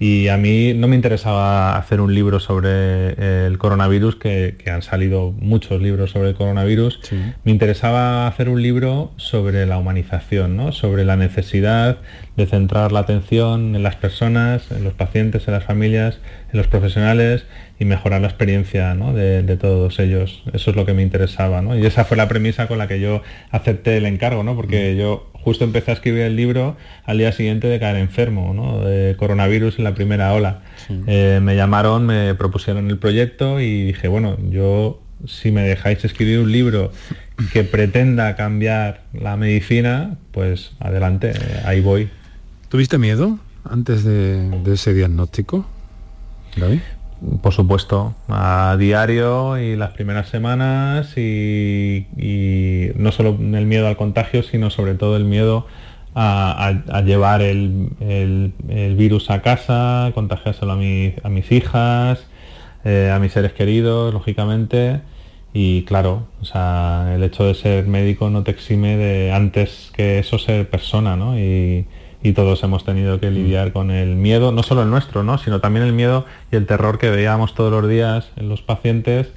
y 0.00 0.28
a 0.28 0.36
mí 0.36 0.74
no 0.74 0.86
me 0.86 0.94
interesaba 0.94 1.76
hacer 1.76 2.00
un 2.00 2.14
libro 2.14 2.38
sobre 2.38 2.70
eh, 2.70 3.46
el 3.48 3.58
coronavirus, 3.58 4.14
que, 4.14 4.56
han 4.70 4.82
salido 4.82 5.32
muchos 5.32 5.82
libros 5.82 6.12
sobre 6.12 6.28
el 6.28 6.34
coronavirus. 6.36 7.00
Me 7.42 7.50
interesaba 7.50 8.28
hacer 8.28 8.48
un 8.48 8.62
libro 8.62 9.12
sobre 9.16 9.66
la 9.66 9.76
humanización, 9.76 10.56
¿no? 10.56 10.70
sobre 10.70 11.04
la 11.04 11.16
necesidad 11.16 11.98
de 12.38 12.46
centrar 12.46 12.92
la 12.92 13.00
atención 13.00 13.74
en 13.74 13.82
las 13.82 13.96
personas, 13.96 14.70
en 14.70 14.84
los 14.84 14.94
pacientes, 14.94 15.48
en 15.48 15.54
las 15.54 15.64
familias, 15.64 16.20
en 16.52 16.58
los 16.58 16.68
profesionales 16.68 17.44
y 17.80 17.84
mejorar 17.84 18.20
la 18.20 18.28
experiencia 18.28 18.94
de, 18.94 19.56
todos 19.56 19.98
ellos. 19.98 20.44
Eso 20.52 20.70
es 20.70 20.76
lo 20.76 20.86
que 20.86 20.94
me 20.94 21.02
interesaba. 21.02 21.60
Y 21.76 21.84
esa 21.84 22.04
fue 22.04 22.16
la 22.16 22.28
premisa 22.28 22.68
con 22.68 22.78
la 22.78 22.86
que 22.86 23.00
yo 23.00 23.22
acepté 23.50 23.96
el 23.96 24.06
encargo, 24.06 24.44
¿no? 24.44 24.54
porque 24.54 24.94
mm. 24.94 24.98
yo 24.98 25.32
justo 25.32 25.64
empecé 25.64 25.90
a 25.90 25.94
escribir 25.94 26.22
el 26.22 26.36
libro 26.36 26.76
al 27.04 27.18
día 27.18 27.32
siguiente 27.32 27.66
de 27.66 27.80
caer 27.80 27.96
enfermo, 27.96 28.54
¿no? 28.54 28.84
de 28.84 29.16
coronavirus 29.16 29.78
en 29.78 29.84
la 29.84 29.94
primera 29.94 30.32
ola. 30.32 30.60
Eh, 31.08 31.40
me 31.42 31.56
llamaron, 31.56 32.06
me 32.06 32.36
propusieron 32.36 32.88
el 32.88 32.98
proyecto 32.98 33.58
y 33.60 33.86
dije, 33.86 34.06
bueno, 34.06 34.36
yo 34.48 35.02
si 35.26 35.50
me 35.50 35.62
dejáis 35.62 36.04
escribir 36.04 36.38
un 36.38 36.52
libro 36.52 36.92
que 37.52 37.64
pretenda 37.64 38.36
cambiar 38.36 39.02
la 39.12 39.36
medicina, 39.36 40.18
pues 40.30 40.70
adelante, 40.78 41.32
ahí 41.64 41.80
voy. 41.80 42.08
¿Tuviste 42.68 42.98
miedo 42.98 43.38
antes 43.64 44.04
de, 44.04 44.60
ese 44.70 44.92
diagnóstico, 44.92 45.64
Gaby? 46.56 46.82
Por 47.40 47.54
supuesto, 47.54 48.14
a 48.28 48.76
diario 48.78 49.56
y 49.58 49.74
las 49.74 49.92
primeras 49.92 50.28
semanas 50.28 51.16
y, 51.16 52.04
no 52.94 53.10
solo 53.10 53.30
el 53.30 53.64
miedo 53.64 53.88
al 53.88 53.96
contagio, 53.96 54.42
sino 54.42 54.68
sobre 54.68 54.94
todo 54.94 55.16
el 55.16 55.24
miedo 55.24 55.66
a, 56.14 57.02
llevar 57.06 57.40
el, 57.40 58.52
virus 58.98 59.30
a 59.30 59.40
casa, 59.40 60.10
contagiárselo 60.14 60.72
a, 60.72 60.76
mis 60.76 61.52
hijas, 61.52 62.26
eh, 62.84 63.10
a 63.10 63.18
mis 63.18 63.32
seres 63.32 63.54
queridos, 63.54 64.12
lógicamente. 64.12 65.00
Y 65.54 65.84
claro, 65.84 66.26
o 66.42 66.44
sea, 66.44 67.14
el 67.14 67.22
hecho 67.22 67.44
de 67.44 67.54
ser 67.54 67.86
médico 67.86 68.28
no 68.28 68.42
te 68.42 68.50
exime 68.50 68.98
de 68.98 69.32
antes 69.32 69.90
que 69.94 70.18
eso 70.18 70.38
ser 70.38 70.68
persona, 70.68 71.16
¿no? 71.16 71.34
Y 72.22 72.32
todos 72.32 72.62
hemos 72.62 72.84
tenido 72.84 73.20
que 73.20 73.30
lidiar 73.30 73.72
con 73.72 73.90
el 73.90 74.16
miedo, 74.16 74.52
no 74.52 74.62
solo 74.62 74.82
el 74.82 74.90
nuestro, 74.90 75.22
¿no? 75.22 75.38
sino 75.38 75.60
también 75.60 75.86
el 75.86 75.92
miedo 75.92 76.26
y 76.50 76.56
el 76.56 76.66
terror 76.66 76.98
que 76.98 77.10
veíamos 77.10 77.54
todos 77.54 77.70
los 77.70 77.88
días 77.88 78.30
en 78.36 78.48
los 78.48 78.62
pacientes 78.62 79.32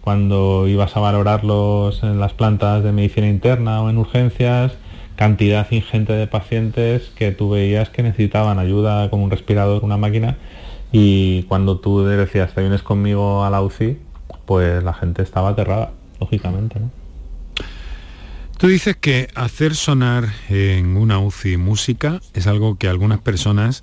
cuando 0.00 0.66
ibas 0.66 0.96
a 0.96 1.00
valorarlos 1.00 2.02
en 2.02 2.20
las 2.20 2.32
plantas 2.32 2.82
de 2.82 2.92
medicina 2.92 3.28
interna 3.28 3.82
o 3.82 3.90
en 3.90 3.98
urgencias, 3.98 4.72
cantidad 5.16 5.70
ingente 5.70 6.12
de 6.14 6.26
pacientes 6.26 7.10
que 7.14 7.32
tú 7.32 7.50
veías 7.50 7.90
que 7.90 8.02
necesitaban 8.02 8.58
ayuda 8.58 9.10
con 9.10 9.20
un 9.20 9.30
respirador, 9.30 9.84
una 9.84 9.98
máquina, 9.98 10.36
y 10.92 11.42
cuando 11.44 11.78
tú 11.78 12.02
decías, 12.02 12.54
te 12.54 12.62
vienes 12.62 12.82
conmigo 12.82 13.44
a 13.44 13.50
la 13.50 13.62
UCI, 13.62 13.98
pues 14.46 14.82
la 14.82 14.94
gente 14.94 15.22
estaba 15.22 15.50
aterrada, 15.50 15.90
lógicamente. 16.18 16.80
¿no? 16.80 16.99
Tú 18.60 18.68
dices 18.68 18.94
que 18.94 19.28
hacer 19.34 19.74
sonar 19.74 20.28
en 20.50 20.98
una 20.98 21.18
UCI 21.18 21.56
música 21.56 22.20
es 22.34 22.46
algo 22.46 22.76
que 22.76 22.88
a 22.88 22.90
algunas 22.90 23.18
personas 23.18 23.82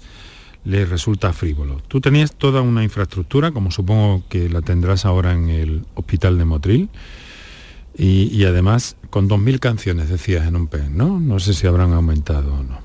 les 0.65 0.87
resulta 0.87 1.33
frívolo. 1.33 1.81
Tú 1.87 1.99
tenías 1.99 2.35
toda 2.35 2.61
una 2.61 2.83
infraestructura, 2.83 3.49
como 3.49 3.71
supongo 3.71 4.21
que 4.29 4.49
la 4.49 4.61
tendrás 4.61 5.03
ahora 5.05 5.33
en 5.33 5.49
el 5.49 5.83
hospital 5.95 6.37
de 6.37 6.45
Motril, 6.45 6.89
y, 7.97 8.43
además 8.45 8.97
con 9.09 9.27
2.000 9.27 9.57
canciones, 9.57 10.09
decías 10.09 10.45
en 10.45 10.55
un 10.55 10.67
PEN, 10.67 10.95
¿no? 10.95 11.19
No 11.19 11.39
sé 11.39 11.55
si 11.55 11.65
habrán 11.65 11.93
aumentado 11.93 12.53
o 12.53 12.61
no. 12.61 12.79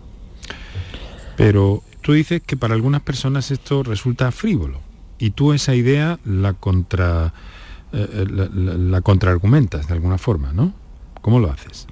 Pero 1.36 1.82
tú 2.00 2.14
dices 2.14 2.40
que 2.40 2.56
para 2.56 2.72
algunas 2.72 3.02
personas 3.02 3.50
esto 3.50 3.82
resulta 3.82 4.32
frívolo, 4.32 4.80
y 5.18 5.32
tú 5.32 5.52
esa 5.52 5.74
idea 5.74 6.18
la 6.24 6.54
contra... 6.54 7.34
Eh, 7.92 8.08
eh, 8.10 8.26
la, 8.30 8.48
la 8.48 9.02
contraargumentas 9.02 9.88
de 9.88 9.92
alguna 9.92 10.16
forma, 10.16 10.54
¿no? 10.54 10.80
¿Cómo 11.22 11.38
lo 11.38 11.50
haces? 11.50 11.86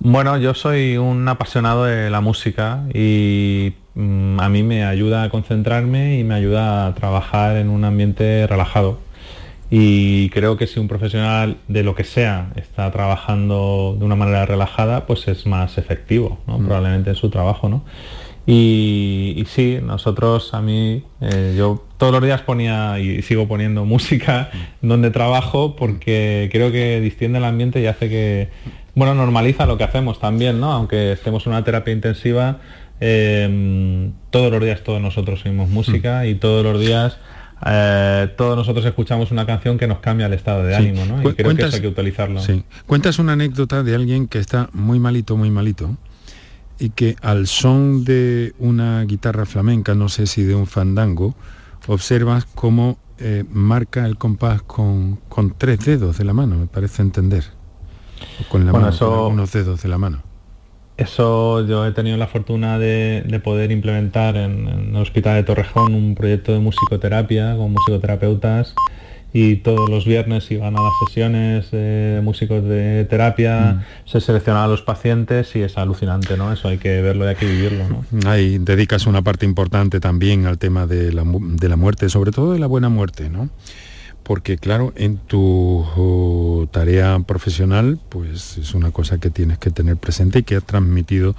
Bueno, 0.00 0.36
yo 0.36 0.52
soy 0.54 0.98
un 0.98 1.26
apasionado 1.28 1.84
de 1.84 2.10
la 2.10 2.20
música 2.20 2.84
y 2.92 3.72
mm, 3.94 4.38
a 4.40 4.48
mí 4.48 4.62
me 4.62 4.84
ayuda 4.84 5.22
a 5.22 5.30
concentrarme 5.30 6.18
y 6.18 6.24
me 6.24 6.34
ayuda 6.34 6.86
a 6.86 6.94
trabajar 6.94 7.56
en 7.56 7.70
un 7.70 7.84
ambiente 7.84 8.46
relajado. 8.46 8.98
Y 9.70 10.28
creo 10.30 10.56
que 10.56 10.66
si 10.66 10.78
un 10.78 10.88
profesional 10.88 11.56
de 11.68 11.82
lo 11.84 11.94
que 11.94 12.04
sea 12.04 12.52
está 12.56 12.90
trabajando 12.90 13.96
de 13.98 14.04
una 14.04 14.14
manera 14.14 14.44
relajada, 14.44 15.06
pues 15.06 15.26
es 15.28 15.46
más 15.46 15.78
efectivo, 15.78 16.38
mm. 16.46 16.66
probablemente 16.66 17.10
en 17.10 17.16
su 17.16 17.30
trabajo. 17.30 17.68
¿no? 17.68 17.84
Y, 18.46 19.44
sí, 19.48 19.78
nosotros, 19.82 20.52
a 20.52 20.60
mí, 20.60 21.02
eh, 21.20 21.54
yo 21.56 21.84
todos 22.04 22.12
los 22.12 22.22
días 22.22 22.42
ponía 22.42 22.98
y 22.98 23.22
sigo 23.22 23.48
poniendo 23.48 23.84
música 23.86 24.50
donde 24.82 25.10
trabajo 25.10 25.74
porque 25.74 26.50
creo 26.52 26.70
que 26.70 27.00
distiende 27.00 27.38
el 27.38 27.44
ambiente 27.44 27.80
y 27.80 27.86
hace 27.86 28.10
que, 28.10 28.50
bueno, 28.94 29.14
normaliza 29.14 29.64
lo 29.64 29.78
que 29.78 29.84
hacemos 29.84 30.20
también, 30.20 30.60
¿no? 30.60 30.70
Aunque 30.70 31.12
estemos 31.12 31.46
en 31.46 31.52
una 31.52 31.64
terapia 31.64 31.94
intensiva, 31.94 32.58
em, 33.00 34.12
todos 34.28 34.52
los 34.52 34.62
días 34.62 34.84
todos 34.84 35.00
nosotros 35.00 35.46
oímos 35.46 35.70
música 35.70 36.26
y 36.26 36.34
todos 36.34 36.62
los 36.62 36.78
días 36.78 37.16
eh, 37.64 38.28
todos 38.36 38.54
nosotros 38.54 38.84
escuchamos 38.84 39.30
una 39.30 39.46
canción 39.46 39.78
que 39.78 39.86
nos 39.86 40.00
cambia 40.00 40.26
el 40.26 40.34
estado 40.34 40.62
de 40.62 40.76
ánimo, 40.76 41.06
¿no? 41.06 41.22
Y 41.22 41.32
creo 41.32 41.56
que 41.56 41.62
eso 41.62 41.76
hay 41.76 41.80
que 41.80 41.88
utilizarlo. 41.88 42.42
Sí. 42.42 42.64
Cuentas 42.84 43.18
una 43.18 43.32
anécdota 43.32 43.82
de 43.82 43.94
alguien 43.94 44.28
que 44.28 44.40
está 44.40 44.68
muy 44.74 45.00
malito, 45.00 45.38
muy 45.38 45.50
malito, 45.50 45.96
y 46.78 46.90
que 46.90 47.16
al 47.22 47.46
son 47.46 48.04
de 48.04 48.52
una 48.58 49.02
guitarra 49.04 49.46
flamenca, 49.46 49.94
no 49.94 50.10
sé 50.10 50.26
si 50.26 50.42
de 50.42 50.54
un 50.54 50.66
fandango, 50.66 51.34
observas 51.86 52.46
cómo 52.54 52.98
eh, 53.18 53.44
marca 53.50 54.06
el 54.06 54.16
compás 54.16 54.62
con, 54.62 55.18
tres 55.58 55.80
dedos 55.84 56.18
de 56.18 56.24
la 56.24 56.32
mano, 56.32 56.56
me 56.56 56.66
parece 56.66 57.02
entender. 57.02 57.44
Con 58.50 58.64
la 58.66 58.72
mano, 58.72 59.28
unos 59.28 59.52
dedos 59.52 59.82
de 59.82 59.88
la 59.88 59.98
mano. 59.98 60.22
eso 60.96 61.66
yo 61.66 61.84
he 61.86 61.92
tenido 61.92 62.16
la 62.16 62.26
fortuna 62.26 62.78
de, 62.78 63.40
poder 63.44 63.70
implementar 63.70 64.36
en, 64.36 64.68
el 64.68 64.96
Hospital 64.96 65.36
de 65.36 65.42
Torrejón 65.44 65.94
un 65.94 66.14
proyecto 66.14 66.52
de 66.52 66.58
musicoterapia 66.60 67.56
con 67.56 67.72
musicoterapeutas 67.72 68.74
y 69.36 69.56
todos 69.56 69.90
los 69.90 70.04
viernes 70.04 70.48
iban 70.52 70.78
a 70.78 70.80
las 70.80 70.92
sesiones 71.04 71.72
de 71.72 72.20
músicos 72.22 72.62
de 72.62 73.04
terapia, 73.04 73.82
mm. 74.06 74.08
se 74.08 74.20
seleccionaban 74.20 74.70
los 74.70 74.82
pacientes 74.82 75.56
y 75.56 75.62
es 75.62 75.76
alucinante, 75.76 76.36
¿no? 76.36 76.52
Eso 76.52 76.68
hay 76.68 76.78
que 76.78 77.02
verlo 77.02 77.24
y 77.24 77.28
hay 77.30 77.34
que 77.34 77.46
vivirlo, 77.46 77.84
¿no? 77.88 78.30
Ahí 78.30 78.58
dedicas 78.58 79.06
una 79.08 79.22
parte 79.22 79.44
importante 79.44 79.98
también 79.98 80.46
al 80.46 80.58
tema 80.58 80.86
de 80.86 81.12
la, 81.12 81.24
de 81.26 81.68
la 81.68 81.74
muerte, 81.74 82.08
sobre 82.08 82.30
todo 82.30 82.52
de 82.52 82.60
la 82.60 82.68
buena 82.68 82.88
muerte, 82.88 83.28
¿no? 83.28 83.50
porque 84.22 84.56
claro, 84.56 84.94
en 84.96 85.18
tu 85.18 85.84
oh, 85.96 86.66
tarea 86.72 87.18
profesional, 87.26 87.98
pues 88.08 88.56
es 88.56 88.72
una 88.72 88.90
cosa 88.90 89.18
que 89.18 89.28
tienes 89.28 89.58
que 89.58 89.70
tener 89.70 89.98
presente 89.98 90.38
y 90.38 90.42
que 90.44 90.56
has 90.56 90.64
transmitido, 90.64 91.36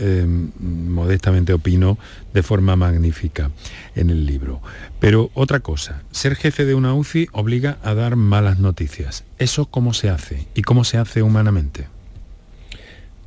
em, 0.00 0.50
modestamente 0.58 1.52
opino, 1.52 1.98
de 2.34 2.42
forma 2.42 2.74
magnífica 2.76 3.50
en 3.94 4.10
el 4.10 4.26
libro. 4.26 4.60
Pero 4.98 5.30
otra 5.34 5.60
cosa, 5.60 6.02
ser 6.10 6.34
jefe 6.34 6.64
de 6.64 6.74
una 6.74 6.94
UCI 6.94 7.28
obliga 7.32 7.78
a 7.82 7.94
dar 7.94 8.16
malas 8.16 8.58
noticias. 8.58 9.24
¿Eso 9.38 9.66
cómo 9.66 9.94
se 9.94 10.10
hace? 10.10 10.46
¿Y 10.54 10.62
cómo 10.62 10.84
se 10.84 10.98
hace 10.98 11.22
humanamente? 11.22 11.86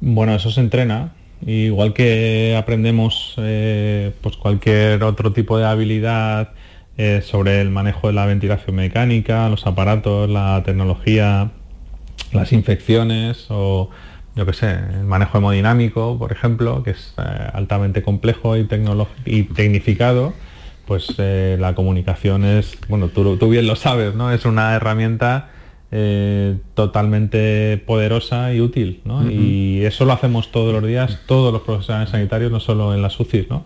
Bueno, 0.02 0.36
eso 0.36 0.52
se 0.52 0.60
entrena. 0.60 1.14
Igual 1.46 1.94
que 1.94 2.56
aprendemos 2.58 3.36
eh, 3.38 4.14
pues 4.22 4.38
cualquier 4.38 5.04
otro 5.04 5.34
tipo 5.34 5.58
de 5.58 5.66
habilidad 5.66 6.52
eh, 6.98 7.22
sobre 7.24 7.60
el 7.60 7.70
manejo 7.70 8.08
de 8.08 8.14
la 8.14 8.26
ventilación 8.26 8.76
mecánica, 8.76 9.50
los 9.50 9.66
aparatos, 9.66 10.30
la 10.30 10.62
tecnología, 10.64 11.52
las 12.32 12.54
infecciones 12.54 13.48
o 13.50 13.90
yo 14.36 14.46
qué 14.46 14.54
sé, 14.54 14.72
el 14.72 15.04
manejo 15.04 15.38
hemodinámico, 15.38 16.18
por 16.18 16.32
ejemplo, 16.32 16.84
que 16.84 16.92
es 16.92 17.14
eh, 17.18 17.22
altamente 17.54 18.02
complejo 18.02 18.58
y, 18.58 18.68
y 19.26 19.44
tecnificado, 19.44 20.34
pues 20.86 21.14
eh, 21.18 21.58
la 21.60 21.76
comunicación 21.76 22.44
es, 22.44 22.78
bueno, 22.88 23.10
tú, 23.10 23.38
tú, 23.38 23.50
bien 23.50 23.68
lo 23.68 23.76
sabes, 23.76 24.16
¿no? 24.16 24.32
Es 24.32 24.46
una 24.46 24.74
herramienta 24.76 25.50
eh, 25.96 26.58
totalmente 26.74 27.78
poderosa 27.86 28.52
y 28.52 28.60
útil, 28.62 29.02
¿no? 29.06 29.30
Y 29.30 29.86
eso 29.86 30.06
lo 30.06 30.14
hacemos 30.14 30.52
todos 30.52 30.74
los 30.74 30.84
días, 30.84 31.20
todos 31.28 31.54
los 31.54 31.62
profesionales 31.62 32.10
sanitarios, 32.10 32.52
no 32.52 32.60
solo 32.60 32.96
en 32.96 33.04
las 33.04 33.20
UCIs, 33.20 33.48
¿no? 33.48 33.64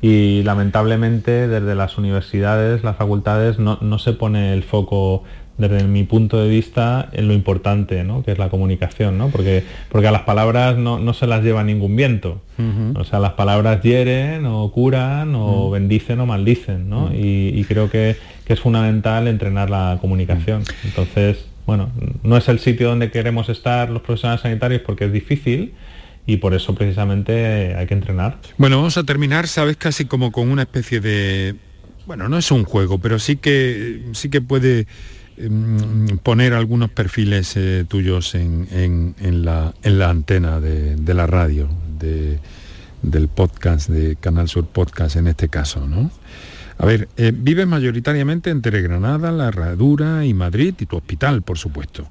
Y 0.00 0.44
lamentablemente 0.44 1.48
desde 1.48 1.74
las 1.74 1.98
universidades, 1.98 2.84
las 2.84 2.94
facultades, 2.94 3.58
no, 3.58 3.98
se 3.98 4.12
pone 4.12 4.52
el 4.52 4.62
foco 4.62 5.24
desde 5.56 5.84
mi 5.84 6.02
punto 6.02 6.42
de 6.42 6.48
vista 6.48 7.08
en 7.12 7.28
lo 7.28 7.34
importante, 7.34 8.02
¿no? 8.02 8.22
que 8.24 8.32
es 8.32 8.38
la 8.38 8.48
comunicación, 8.48 9.18
¿no? 9.18 9.28
porque, 9.28 9.64
porque 9.88 10.08
a 10.08 10.10
las 10.10 10.22
palabras 10.22 10.76
no, 10.76 11.14
se 11.14 11.26
las 11.26 11.44
lleva 11.44 11.62
ningún 11.62 11.94
viento. 11.96 12.40
O 12.94 13.04
sea, 13.04 13.18
las 13.18 13.32
palabras 13.32 13.82
hieren 13.82 14.46
o 14.46 14.70
curan 14.70 15.34
o 15.34 15.70
bendicen 15.70 16.20
o 16.20 16.26
maldicen, 16.26 16.88
¿no? 16.88 17.10
y, 17.12 17.64
creo 17.68 17.90
que, 17.90 18.16
que, 18.44 18.52
es 18.52 18.60
fundamental 18.60 19.28
entrenar 19.28 19.70
la 19.70 19.98
comunicación. 20.00 20.62
Entonces, 20.84 21.46
bueno, 21.66 21.90
no 22.22 22.36
es 22.36 22.48
el 22.48 22.58
sitio 22.58 22.88
donde 22.88 23.10
queremos 23.10 23.48
estar 23.48 23.90
los 23.90 24.02
profesionales 24.02 24.42
sanitarios 24.42 24.82
porque 24.82 25.06
es 25.06 25.12
difícil 25.12 25.72
y 26.26 26.38
por 26.38 26.54
eso 26.54 26.74
precisamente 26.74 27.74
hay 27.74 27.86
que 27.86 27.94
entrenar. 27.94 28.38
Bueno, 28.56 28.76
vamos 28.76 28.96
a 28.96 29.04
terminar, 29.04 29.46
sabes, 29.46 29.76
casi 29.76 30.04
como 30.04 30.32
con 30.32 30.50
una 30.50 30.62
especie 30.62 31.00
de... 31.00 31.54
Bueno, 32.06 32.28
no 32.28 32.38
es 32.38 32.50
un 32.50 32.64
juego, 32.64 32.98
pero 32.98 33.18
sí 33.18 33.36
que, 33.36 34.02
sí 34.12 34.28
que 34.28 34.40
puede 34.40 34.86
poner 36.22 36.54
algunos 36.54 36.90
perfiles 36.90 37.56
eh, 37.56 37.84
tuyos 37.88 38.34
en, 38.34 39.14
la, 39.44 39.74
antena 40.08 40.60
de, 40.60 41.14
la 41.14 41.26
radio, 41.26 41.68
del 43.02 43.28
podcast, 43.28 43.88
de 43.88 44.16
Canal 44.16 44.48
Sur 44.48 44.66
Podcast 44.66 45.16
en 45.16 45.28
este 45.28 45.48
caso, 45.48 45.86
¿no? 45.86 46.10
A 46.78 46.86
ver, 46.86 47.08
eh, 47.16 47.32
vives 47.34 47.66
mayoritariamente 47.66 48.50
entre 48.50 48.82
Granada, 48.82 49.30
La 49.30 49.48
Herradura 49.48 50.24
y 50.24 50.34
Madrid 50.34 50.74
y 50.80 50.86
tu 50.86 50.96
hospital, 50.96 51.42
por 51.42 51.56
supuesto. 51.56 52.08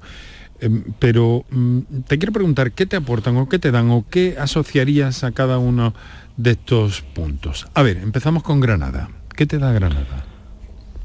Em, 0.60 0.84
pero 0.98 1.44
mm, 1.50 1.78
te 2.06 2.18
quiero 2.18 2.32
preguntar, 2.32 2.72
¿qué 2.72 2.86
te 2.86 2.96
aportan 2.96 3.36
o 3.36 3.48
qué 3.48 3.58
te 3.58 3.70
dan 3.70 3.90
o 3.90 4.06
qué 4.08 4.36
asociarías 4.38 5.24
a 5.24 5.32
cada 5.32 5.58
uno 5.58 5.94
de 6.36 6.52
estos 6.52 7.02
puntos? 7.02 7.66
A 7.74 7.82
ver, 7.82 7.98
empezamos 7.98 8.42
con 8.42 8.60
Granada. 8.60 9.10
¿Qué 9.36 9.46
te 9.46 9.58
da 9.58 9.72
Granada? 9.72 10.33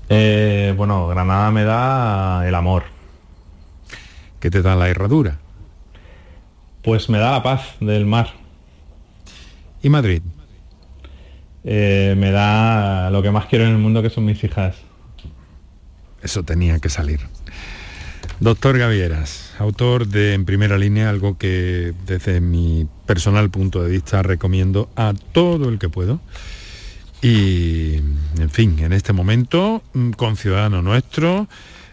Eh, 0.09 0.73
bueno, 0.75 1.07
Granada 1.07 1.51
me 1.51 1.63
da 1.63 2.47
el 2.47 2.55
amor. 2.55 2.83
¿Qué 4.39 4.49
te 4.49 4.61
da 4.61 4.75
la 4.75 4.89
herradura? 4.89 5.37
Pues 6.83 7.09
me 7.09 7.19
da 7.19 7.31
la 7.31 7.43
paz 7.43 7.75
del 7.79 8.05
mar. 8.05 8.33
¿Y 9.83 9.89
Madrid? 9.89 10.21
Eh, 11.63 12.15
me 12.17 12.31
da 12.31 13.09
lo 13.11 13.21
que 13.21 13.31
más 13.31 13.45
quiero 13.45 13.65
en 13.65 13.71
el 13.71 13.77
mundo, 13.77 14.01
que 14.01 14.09
son 14.09 14.25
mis 14.25 14.43
hijas. 14.43 14.75
Eso 16.23 16.43
tenía 16.43 16.79
que 16.79 16.89
salir. 16.89 17.19
Doctor 18.39 18.77
Gavieras, 18.77 19.53
autor 19.59 20.07
de 20.07 20.33
En 20.33 20.45
Primera 20.45 20.77
Línea, 20.77 21.09
algo 21.09 21.37
que 21.37 21.93
desde 22.05 22.39
mi 22.39 22.87
personal 23.05 23.49
punto 23.49 23.83
de 23.83 23.91
vista 23.91 24.23
recomiendo 24.23 24.89
a 24.95 25.13
todo 25.33 25.67
el 25.67 25.77
que 25.77 25.89
puedo. 25.89 26.21
Y, 27.21 27.95
en 28.39 28.49
fin, 28.49 28.79
en 28.79 28.93
este 28.93 29.13
momento, 29.13 29.81
mm, 29.93 30.11
con 30.11 30.35
Ciudadano 30.37 30.81
Nuestro, 30.81 31.47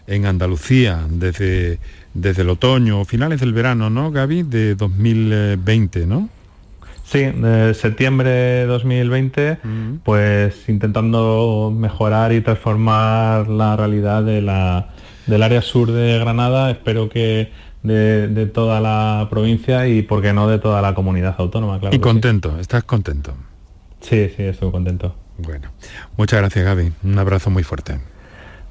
en 0.07 0.25
Andalucía, 0.25 1.05
desde, 1.09 1.79
desde 2.13 2.41
el 2.43 2.49
otoño, 2.49 3.03
finales 3.05 3.41
del 3.41 3.53
verano, 3.53 3.89
¿no, 3.89 4.11
Gaby? 4.11 4.43
De 4.43 4.75
2020, 4.75 6.07
¿no? 6.07 6.29
Sí, 7.03 7.19
de 7.19 7.73
septiembre 7.73 8.29
de 8.29 8.65
2020, 8.65 9.59
pues 10.03 10.67
intentando 10.67 11.73
mejorar 11.73 12.33
y 12.33 12.41
transformar 12.41 13.47
la 13.47 13.77
realidad 13.77 14.23
de 14.23 14.41
la, 14.41 14.89
del 15.25 15.41
área 15.41 15.61
sur 15.61 15.89
de 15.89 16.19
Granada, 16.19 16.69
espero 16.69 17.07
que 17.07 17.49
de, 17.81 18.51
toda 18.53 18.81
la 18.81 19.27
provincia 19.29 19.87
y, 19.87 20.01
por 20.01 20.21
qué 20.21 20.33
no, 20.33 20.49
de 20.49 20.59
toda 20.59 20.81
la 20.81 20.93
comunidad 20.93 21.35
autónoma. 21.37 21.79
Claro 21.79 21.95
y 21.95 21.99
contento, 21.99 22.59
¿estás 22.59 22.83
contento? 22.83 23.33
Sí, 24.07 24.31
sí, 24.35 24.43
estoy 24.43 24.71
contento. 24.71 25.15
Bueno, 25.37 25.71
muchas 26.15 26.39
gracias 26.39 26.65
Gaby, 26.65 26.91
un 27.03 27.19
abrazo 27.19 27.49
muy 27.49 27.63
fuerte. 27.63 27.99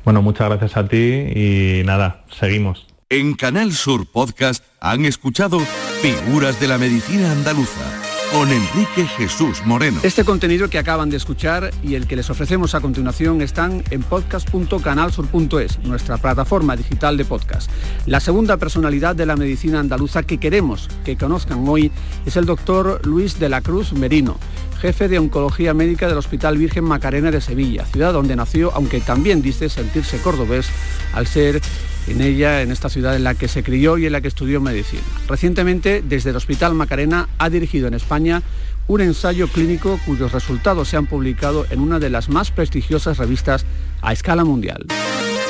Bueno, 0.05 0.22
muchas 0.22 0.49
gracias 0.49 0.77
a 0.77 0.88
ti 0.88 0.96
y 0.96 1.83
nada, 1.85 2.25
seguimos. 2.31 2.87
En 3.09 3.35
Canal 3.35 3.72
Sur 3.72 4.07
Podcast 4.11 4.64
han 4.81 5.05
escuchado 5.05 5.61
Figuras 6.01 6.59
de 6.61 6.68
la 6.68 6.79
Medicina 6.79 7.31
Andaluza 7.33 8.16
con 8.33 8.51
Enrique 8.51 9.07
Jesús 9.17 9.62
Moreno. 9.65 10.01
Este 10.03 10.25
contenido 10.25 10.69
que 10.69 10.79
acaban 10.79 11.11
de 11.11 11.17
escuchar 11.17 11.71
y 11.83 11.95
el 11.95 12.07
que 12.07 12.17
les 12.17 12.31
ofrecemos 12.31 12.75
a 12.75 12.81
continuación 12.81 13.43
están 13.43 13.83
en 13.91 14.03
podcast.canalsur.es, 14.03 15.79
nuestra 15.81 16.19
plataforma 16.19 16.77
digital 16.77 17.17
de 17.17 17.25
podcast. 17.25 17.71
La 18.07 18.21
segunda 18.21 18.57
personalidad 18.57 19.17
de 19.17 19.27
la 19.27 19.37
medicina 19.37 19.81
andaluza 19.81 20.23
que 20.23 20.39
queremos 20.39 20.89
que 21.05 21.17
conozcan 21.17 21.67
hoy 21.69 21.91
es 22.25 22.37
el 22.37 22.47
doctor 22.47 23.05
Luis 23.07 23.39
de 23.39 23.49
la 23.49 23.61
Cruz 23.61 23.93
Merino, 23.93 24.37
jefe 24.81 25.09
de 25.09 25.19
Oncología 25.19 25.75
Médica 25.75 26.09
del 26.09 26.19
Hospital 26.19 26.59
Virgen 26.59 26.85
Macarena 26.85 27.31
de 27.31 27.41
Sevilla, 27.41 27.85
ciudad 27.87 28.12
donde 28.12 28.37
nació, 28.37 28.73
aunque 28.75 29.01
también 29.01 29.43
dice 29.43 29.69
sentirse 29.69 30.19
cordobés 30.19 30.69
al 31.12 31.27
ser 31.27 31.61
en 32.07 32.21
ella, 32.21 32.62
en 32.62 32.71
esta 32.71 32.88
ciudad 32.88 33.16
en 33.16 33.25
la 33.25 33.35
que 33.35 33.49
se 33.49 33.62
crió 33.62 33.99
y 33.99 34.07
en 34.07 34.12
la 34.12 34.21
que 34.21 34.29
estudió 34.29 34.61
medicina. 34.61 35.03
Recientemente, 35.29 36.03
desde 36.07 36.31
el 36.31 36.37
Hospital 36.37 36.75
Macarena, 36.75 37.29
ha 37.38 37.51
dirigido 37.51 37.88
en 37.88 37.95
España 37.95 38.42
un 38.88 39.01
ensayo 39.01 39.49
clínico 39.49 39.99
cuyos 40.07 40.33
resultados 40.33 40.88
se 40.88 40.97
han 40.97 41.07
publicado 41.07 41.66
en 41.71 41.81
una 41.81 41.99
de 41.99 42.11
las 42.11 42.29
más 42.29 42.51
prestigiosas 42.51 43.19
revistas 43.19 43.66
a 44.01 44.12
escala 44.12 44.45
mundial. 44.45 44.87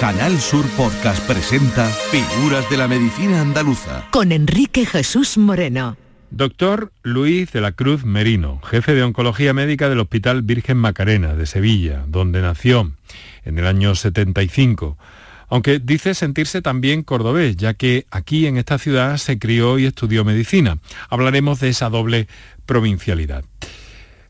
Canal 0.01 0.39
Sur 0.41 0.67
Podcast 0.77 1.27
presenta 1.27 1.87
Figuras 1.87 2.69
de 2.71 2.77
la 2.77 2.89
Medicina 2.89 3.41
Andaluza. 3.41 4.07
Con 4.11 4.33
Enrique 4.33 4.85
Jesús 4.85 5.39
Moreno. 5.39 5.97
Doctor 6.31 6.93
Luis 7.03 7.53
de 7.53 7.61
la 7.61 7.73
Cruz 7.73 8.05
Merino, 8.05 8.61
jefe 8.63 8.95
de 8.95 9.03
Oncología 9.03 9.55
Médica 9.55 9.89
del 9.89 10.01
Hospital 10.01 10.43
Virgen 10.43 10.77
Macarena 10.77 11.35
de 11.35 11.47
Sevilla, 11.47 12.05
donde 12.09 12.43
nació 12.43 12.93
en 13.45 13.59
el 13.59 13.67
año 13.67 13.95
75 13.95 14.99
aunque 15.49 15.79
dice 15.79 16.15
sentirse 16.15 16.63
también 16.63 17.03
cordobés, 17.03 17.57
ya 17.57 17.75
que 17.75 18.07
aquí 18.11 18.47
en 18.47 18.57
esta 18.57 18.79
ciudad 18.79 19.17
se 19.17 19.39
crió 19.39 19.79
y 19.79 19.87
estudió 19.87 20.25
medicina. 20.25 20.79
Hablaremos 21.09 21.61
de 21.61 21.69
esa 21.69 21.89
doble 21.89 22.29
provincialidad. 22.67 23.45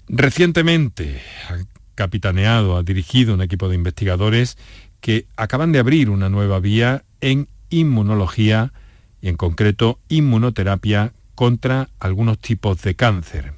Recientemente 0.08 1.20
ha 1.48 1.56
capitaneado, 1.94 2.76
ha 2.76 2.82
dirigido 2.82 3.34
un 3.34 3.42
equipo 3.42 3.68
de 3.68 3.74
investigadores 3.74 4.56
que 5.00 5.26
acaban 5.36 5.72
de 5.72 5.78
abrir 5.78 6.10
una 6.10 6.28
nueva 6.28 6.60
vía 6.60 7.04
en 7.20 7.48
inmunología 7.70 8.72
y 9.20 9.28
en 9.28 9.36
concreto 9.36 9.98
inmunoterapia 10.08 11.12
contra 11.34 11.90
algunos 11.98 12.38
tipos 12.38 12.82
de 12.82 12.94
cáncer. 12.94 13.54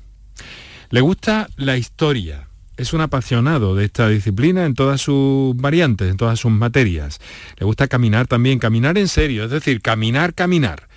Le 0.90 1.00
gusta 1.00 1.48
la 1.56 1.76
historia, 1.76 2.47
es 2.78 2.92
un 2.92 3.00
apasionado 3.00 3.74
de 3.74 3.84
esta 3.84 4.08
disciplina 4.08 4.64
en 4.64 4.74
todas 4.74 5.00
sus 5.00 5.54
variantes, 5.56 6.08
en 6.08 6.16
todas 6.16 6.38
sus 6.38 6.52
materias. 6.52 7.20
Le 7.58 7.66
gusta 7.66 7.88
caminar 7.88 8.28
también, 8.28 8.60
caminar 8.60 8.96
en 8.96 9.08
serio, 9.08 9.44
es 9.44 9.50
decir, 9.50 9.82
caminar, 9.82 10.32
caminar, 10.32 10.88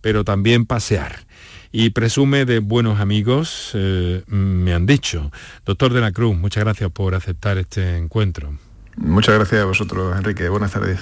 pero 0.00 0.22
también 0.22 0.66
pasear. 0.66 1.26
y 1.72 1.90
presume 1.90 2.46
de 2.46 2.58
buenos 2.58 2.98
amigos, 2.98 3.70
eh, 3.74 4.24
me 4.26 4.74
han 4.74 4.86
dicho. 4.86 5.30
Doctor 5.64 5.92
de 5.92 6.00
la 6.00 6.10
Cruz, 6.10 6.36
muchas 6.36 6.64
gracias 6.64 6.90
por 6.90 7.14
aceptar 7.14 7.58
este 7.58 7.96
encuentro. 7.96 8.58
Muchas 8.96 9.36
gracias 9.36 9.62
a 9.62 9.66
vosotros, 9.66 10.16
Enrique. 10.18 10.48
Buenas 10.48 10.72
tardes. 10.72 10.98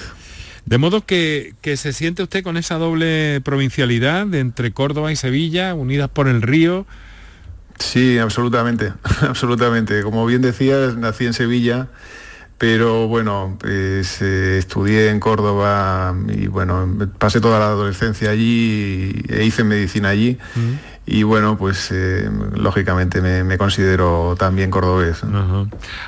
De 0.67 0.77
modo 0.77 1.01
que, 1.07 1.55
que, 1.63 1.79
se 1.79 1.95
siente 1.95 2.23
usted 2.23 2.45
con 2.45 2.59
esa 2.59 2.77
doble 2.77 3.41
provincialidad 3.43 4.33
entre 4.35 4.71
Córdoba 4.71 5.11
y 5.11 5.17
Sevilla, 5.17 5.75
unidas 5.75 6.11
por 6.11 6.29
el 6.29 6.43
río. 6.43 6.87
Sí, 7.79 8.19
absolutamente, 8.19 8.93
absolutamente. 9.23 10.03
Como 10.03 10.27
bien 10.27 10.43
decías, 10.43 10.97
nací 10.97 11.27
en 11.27 11.35
Sevilla, 11.35 11.89
pero 12.59 13.07
bueno, 13.07 13.57
pues, 13.61 14.21
eh, 14.21 14.59
estudié 14.59 15.11
en 15.11 15.21
Córdoba 15.21 16.15
y 16.29 16.49
bueno, 16.49 16.89
pasé 17.19 17.41
toda 17.41 17.59
la 17.61 17.67
adolescencia 17.67 18.31
allí 18.31 19.23
e 19.29 19.45
hice 19.45 19.63
medicina 19.63 20.09
allí. 20.09 20.39
Y 21.11 21.23
bueno, 21.23 21.57
pues 21.57 21.89
eh, 21.91 22.29
lógicamente 22.55 23.23
me, 23.23 23.57
considero 23.57 24.37
también 24.39 24.71
cordobés. 24.71 25.23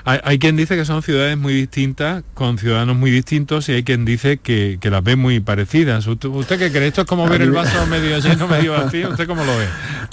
hay, 0.04 0.38
quien 0.38 0.56
dice 0.56 0.76
que 0.76 0.84
son 0.84 1.02
ciudades 1.02 1.38
muy 1.38 1.54
distintas, 1.54 2.22
con 2.34 2.58
ciudadanos 2.58 2.96
muy 2.96 3.10
distintos, 3.10 3.70
y 3.70 3.72
hay 3.72 3.82
quien 3.82 4.04
dice 4.04 4.36
que, 4.36 4.78
las 4.82 5.02
ve 5.02 5.16
muy 5.16 5.40
parecidas. 5.40 6.06
¿Usted, 6.06 6.58
qué 6.58 6.70
cree? 6.70 6.88
¿Esto 6.88 7.02
es 7.02 7.06
como 7.06 7.26
ver 7.28 7.40
el 7.40 7.50
vaso 7.50 7.86
medio 7.90 8.18
lleno, 8.18 8.46
medio 8.46 8.72
vacío? 8.72 9.08
¿Usted 9.08 9.26
cómo 9.26 9.42
lo 9.42 9.56
ve? 9.56 9.66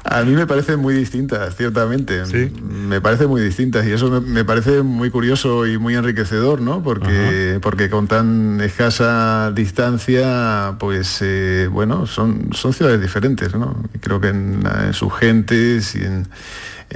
A 0.05 0.23
mí 0.23 0.33
me 0.33 0.47
parecen 0.47 0.79
muy 0.79 0.93
distintas, 0.93 1.57
ciertamente. 1.57 2.25
¿Sí? 2.25 2.49
Me 2.61 3.01
parecen 3.01 3.27
muy 3.27 3.41
distintas 3.41 3.85
y 3.88 3.91
eso 3.91 4.21
me, 4.21 4.45
parece 4.45 4.83
muy 4.83 5.09
curioso 5.09 5.67
y 5.67 5.77
muy 5.77 5.95
enriquecedor, 5.95 6.61
¿no? 6.61 6.81
Porque, 6.81 7.59
porque 7.61 7.89
con 7.89 8.07
tan 8.07 8.61
escasa 8.61 9.51
distancia, 9.51 10.75
pues 10.79 11.17
eh, 11.21 11.67
bueno, 11.69 12.05
son, 12.05 12.51
son 12.53 12.71
ciudades 12.71 13.01
diferentes, 13.01 13.53
¿no? 13.53 13.75
creo 13.99 14.21
que 14.21 14.29
en 14.29 14.65
en 14.86 14.93
sus 14.93 15.13
gentes 15.13 15.95
y 15.95 16.03
en, 16.03 16.28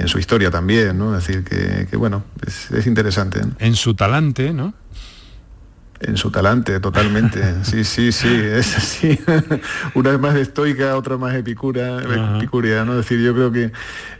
su 0.06 0.18
historia 0.18 0.50
también, 0.50 0.98
¿no? 0.98 1.16
Es 1.16 1.26
decir, 1.26 1.44
que, 1.44 1.96
bueno, 1.96 2.24
es, 2.46 2.86
interesante. 2.86 3.40
En 3.58 3.76
su 3.76 3.94
talante, 3.94 4.52
¿no? 4.52 4.74
En 6.00 6.16
su 6.16 6.30
talante, 6.32 6.80
totalmente. 6.80 7.40
Sí, 7.62 7.84
sí, 7.84 8.10
sí, 8.10 8.28
es 8.28 8.76
así. 8.76 9.20
Una 9.94 10.10
vez 10.10 10.18
más 10.18 10.34
estoica, 10.34 10.96
otra 10.96 11.16
más 11.16 11.34
epicura, 11.34 12.00
epicuria, 12.38 12.84
¿no? 12.84 12.92
Es 12.92 13.08
decir, 13.08 13.20
yo 13.20 13.34
creo 13.34 13.52
que, 13.52 13.70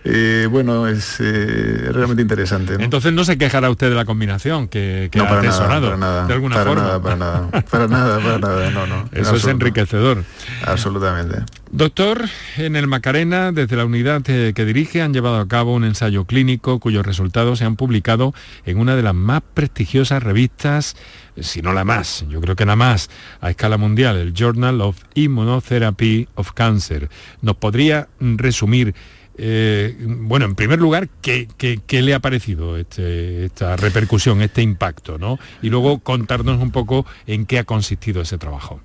eh, 0.05 0.47
bueno, 0.51 0.87
es 0.87 1.17
eh, 1.19 1.89
realmente 1.91 2.23
interesante. 2.23 2.75
Entonces 2.79 3.13
no 3.13 3.25
se 3.25 3.37
quejará 3.37 3.69
usted 3.71 3.89
de 3.89 3.97
la 3.97 4.05
combinación 4.05 4.69
que, 4.69 5.09
que 5.11 5.19
no, 5.19 5.25
para 5.27 5.43
nada, 5.43 5.81
para 5.81 5.97
nada, 5.97 6.27
de 6.27 6.35
alguna 6.35 6.55
para 6.57 6.71
forma. 6.71 6.83
Nada, 6.83 7.03
para 7.03 7.17
nada, 7.17 7.51
para 7.71 7.89
nada, 7.89 8.21
para 8.21 8.39
nada, 8.39 8.71
no, 8.71 8.87
no. 8.87 9.09
Eso 9.13 9.35
es 9.35 9.47
enriquecedor. 9.47 10.23
Absolutamente. 10.65 11.43
Doctor, 11.73 12.29
en 12.59 12.77
el 12.77 12.87
Macarena, 12.87 13.51
desde 13.51 13.77
la 13.77 13.87
unidad 13.87 14.21
que 14.21 14.65
dirige, 14.67 15.01
han 15.01 15.15
llevado 15.15 15.39
a 15.39 15.49
cabo 15.49 15.73
un 15.73 15.85
ensayo 15.85 16.27
clínico 16.27 16.79
cuyos 16.79 17.07
resultados 17.07 17.61
se 17.61 17.65
han 17.65 17.77
publicado 17.77 18.35
en 18.67 18.79
una 18.79 18.95
de 18.95 19.03
las 19.03 19.15
más 19.15 19.41
prestigiosas 19.55 20.23
revistas 20.23 20.97
si 21.41 21.63
no 21.63 21.73
la 21.73 21.85
más, 21.85 22.27
yo 22.29 22.43
creo 22.43 22.57
que 22.57 22.67
la 22.67 22.77
más, 22.77 23.09
a 23.41 23.49
escala 23.49 23.79
mundial, 23.79 24.19
el 24.19 24.35
Journal 24.35 24.83
of 24.83 25.03
Immunotherapy 25.15 26.29
of 26.35 26.53
Cancer. 26.53 27.09
¿Nos 27.41 27.57
podría 27.57 28.09
resumir, 28.21 28.95
eh, 29.39 29.97
bueno, 29.99 30.45
en 30.45 30.55
primer 30.55 30.79
lugar, 30.79 31.09
¿qué, 31.23 31.49
le 31.89 32.13
ha 32.13 32.21
parecido 32.21 32.77
este, 32.77 33.47
esta 33.47 33.77
repercusión, 33.77 34.43
este 34.43 34.61
impacto? 34.61 35.17
¿no? 35.17 35.39
Y 35.63 35.71
luego 35.71 36.01
contarnos 36.01 36.61
un 36.61 36.71
poco 36.71 37.07
en 37.27 37.47
qué 37.47 37.59
ha 37.59 37.65
consistido 37.65 38.21
ese 38.21 38.37
trabajo. 38.37 38.83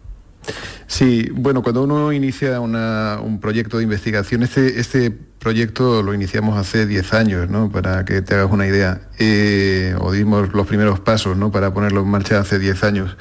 Sí, 0.87 1.29
bueno, 1.33 1.61
cuando 1.63 1.83
uno 1.83 2.13
inicia 2.13 2.59
un 2.61 3.39
proyecto 3.41 3.77
de 3.77 3.83
investigación, 3.83 4.43
este, 4.43 4.79
este 4.79 5.11
proyecto 5.39 6.01
lo 6.01 6.13
iniciamos 6.13 6.57
hace 6.57 6.85
10 6.85 7.13
años, 7.13 7.49
¿no? 7.49 7.69
Para 7.69 8.05
que 8.05 8.21
te 8.21 8.35
hagas 8.35 8.51
una 8.51 8.67
idea. 8.67 9.01
Eh, 9.19 9.95
o 9.99 10.11
dimos 10.11 10.53
los 10.53 10.65
primeros 10.65 10.99
pasos, 10.99 11.37
¿no? 11.37 11.51
Para 11.51 11.73
ponerlo 11.73 12.01
en 12.01 12.07
marcha 12.07 12.39
hace 12.39 12.57
10 12.57 12.83
años. 12.83 13.17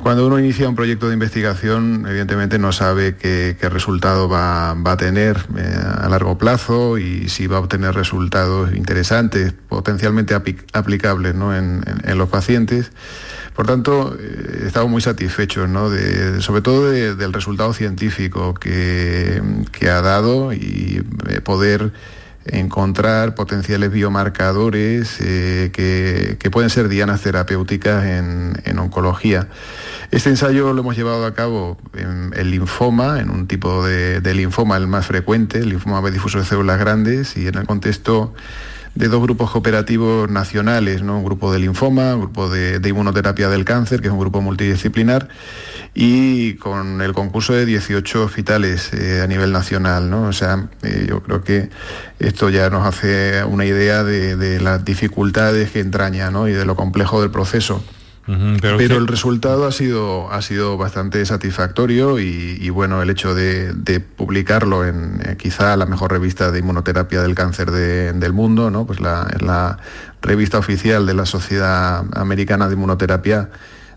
Cuando 0.00 0.26
uno 0.26 0.38
inicia 0.38 0.68
un 0.68 0.74
proyecto 0.74 1.08
de 1.08 1.14
investigación, 1.14 2.06
evidentemente 2.08 2.58
no 2.58 2.72
sabe 2.72 3.16
qué, 3.16 3.56
resultado 3.70 4.28
va, 4.28 4.70
a 4.72 4.96
tener 4.96 5.46
eh, 5.56 5.74
a 5.98 6.08
largo 6.08 6.36
plazo 6.36 6.98
y 6.98 7.28
si 7.28 7.46
va 7.46 7.56
a 7.56 7.60
obtener 7.60 7.94
resultados 7.94 8.74
interesantes, 8.74 9.54
potencialmente 9.68 10.34
aplicables 10.34 11.34
¿no? 11.34 11.56
en 11.56 11.82
los 12.18 12.28
pacientes. 12.28 12.90
Por 13.54 13.66
tanto, 13.66 14.16
eh, 14.18 14.64
estamos 14.66 14.90
muy 14.90 15.00
satisfechos, 15.00 15.68
¿no? 15.68 15.88
sobre 16.40 16.60
todo 16.60 16.90
del 16.90 17.32
resultado 17.32 17.72
científico 17.72 18.52
que, 18.54 19.40
ha 19.82 20.00
dado 20.00 20.52
y 20.52 21.04
eh, 21.28 21.40
poder 21.40 21.92
encontrar 22.46 23.34
potenciales 23.34 23.90
biomarcadores 23.90 25.18
eh, 25.20 25.70
que, 25.72 26.50
pueden 26.50 26.68
ser 26.68 26.88
dianas 26.88 27.22
terapéuticas 27.22 28.04
en, 28.04 28.78
oncología. 28.78 29.46
Este 30.10 30.30
ensayo 30.30 30.72
lo 30.72 30.80
hemos 30.80 30.96
llevado 30.96 31.24
a 31.24 31.34
cabo 31.34 31.78
en 31.94 32.32
el 32.36 32.50
linfoma, 32.50 33.20
en 33.20 33.30
un 33.30 33.46
tipo 33.46 33.84
de, 33.86 34.20
de 34.20 34.34
linfoma 34.34 34.76
el 34.76 34.88
más 34.88 35.06
frecuente, 35.06 35.60
el 35.60 35.70
linfoma 35.70 36.10
difuso 36.10 36.38
de 36.38 36.44
células 36.44 36.78
grandes, 36.78 37.36
y 37.36 37.46
en 37.46 37.56
el 37.56 37.66
contexto 37.66 38.34
de 38.94 39.08
dos 39.08 39.22
grupos 39.22 39.50
cooperativos 39.50 40.30
nacionales, 40.30 41.02
¿no? 41.02 41.18
un 41.18 41.24
grupo 41.24 41.52
de 41.52 41.58
linfoma, 41.58 42.14
un 42.14 42.22
grupo 42.22 42.48
de, 42.48 42.80
inmunoterapia 42.88 43.48
del 43.48 43.64
cáncer, 43.64 44.00
que 44.00 44.06
es 44.06 44.12
un 44.12 44.20
grupo 44.20 44.40
multidisciplinar, 44.40 45.28
y 45.94 46.54
con 46.54 47.00
el 47.02 47.12
concurso 47.12 47.54
de 47.54 47.66
18 47.66 48.24
hospitales 48.24 48.92
eh, 48.92 49.20
a 49.22 49.26
nivel 49.26 49.52
nacional. 49.52 50.10
¿no? 50.10 50.24
O 50.24 50.32
sea, 50.32 50.68
eh, 50.82 51.06
yo 51.08 51.22
creo 51.22 51.42
que 51.42 51.70
esto 52.18 52.50
ya 52.50 52.70
nos 52.70 52.86
hace 52.86 53.44
una 53.44 53.64
idea 53.64 54.04
de, 54.04 54.60
las 54.60 54.84
dificultades 54.84 55.70
que 55.70 55.80
entraña 55.80 56.30
¿no? 56.30 56.48
y 56.48 56.52
de 56.52 56.64
lo 56.64 56.76
complejo 56.76 57.20
del 57.20 57.30
proceso 57.30 57.82
pero, 58.26 58.96
el 58.96 59.06
resultado 59.06 59.66
ha 59.66 59.72
sido, 59.72 60.30
ha 60.32 60.40
sido 60.42 60.76
bastante 60.78 61.24
satisfactorio 61.26 62.18
y, 62.18 62.70
bueno, 62.70 63.02
el 63.02 63.10
hecho 63.10 63.34
de, 63.34 64.00
publicarlo 64.16 64.86
en 64.86 65.20
eh, 65.24 65.36
quizá 65.36 65.76
la 65.76 65.86
mejor 65.86 66.12
revista 66.12 66.50
de 66.50 66.60
inmunoterapia 66.60 67.22
del 67.22 67.34
cáncer 67.34 67.70
del 67.70 68.32
mundo, 68.32 68.70
¿no? 68.70 68.86
pues 68.86 69.00
la, 69.00 69.28
la 69.40 69.78
revista 70.22 70.58
oficial 70.58 71.06
de 71.06 71.14
la 71.14 71.26
Sociedad 71.26 72.04
Americana 72.14 72.68
de 72.68 72.74
Inmunoterapia 72.74 73.50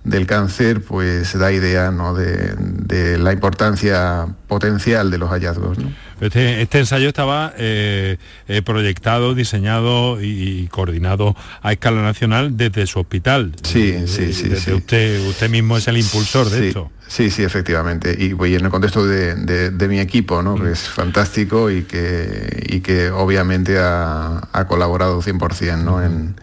del 0.08 0.26
cáncer, 0.26 0.82
pues 0.82 1.38
da 1.38 1.52
idea 1.52 1.92
¿no? 1.92 2.14
de, 2.14 3.18
la 3.18 3.34
importancia 3.34 4.28
potencial 4.48 5.12
de 5.12 5.18
los 5.18 5.30
hallazgos. 5.30 5.78
Este, 6.22 6.62
este, 6.62 6.80
ensayo 6.80 7.08
estaba 7.08 7.54
eh, 7.58 8.18
eh, 8.48 8.62
proyectado, 8.62 9.36
diseñado 9.36 10.22
y, 10.22 10.68
coordinado 10.72 11.36
a 11.62 11.74
escala 11.74 12.02
nacional 12.02 12.58
desde 12.58 12.88
su 12.88 13.00
hospital. 13.00 13.54
Sí, 13.64 14.08
sí, 14.08 14.34
sí. 14.34 14.72
Usted, 14.72 15.28
usted 15.28 15.50
mismo 15.50 15.78
es 15.78 15.88
el 15.88 15.98
impulsor 15.98 16.50
de 16.50 16.70
esto. 16.70 16.92
Sí, 17.08 17.30
sí, 17.30 17.44
efectivamente. 17.44 18.16
Y, 18.20 18.32
en 18.56 18.66
el 18.66 18.70
contexto 18.70 19.06
de, 19.06 19.88
mi 19.88 20.00
equipo, 20.00 20.42
¿no? 20.42 20.56
que 20.56 20.72
es 20.72 20.90
fantástico 20.90 21.72
y 21.72 21.84
que, 21.84 22.66
y 22.70 22.82
que 22.82 23.12
obviamente 23.12 23.78
ha, 23.80 24.66
colaborado 24.68 25.22
100% 25.22 25.84
¿no? 25.84 26.04
en, 26.04 26.36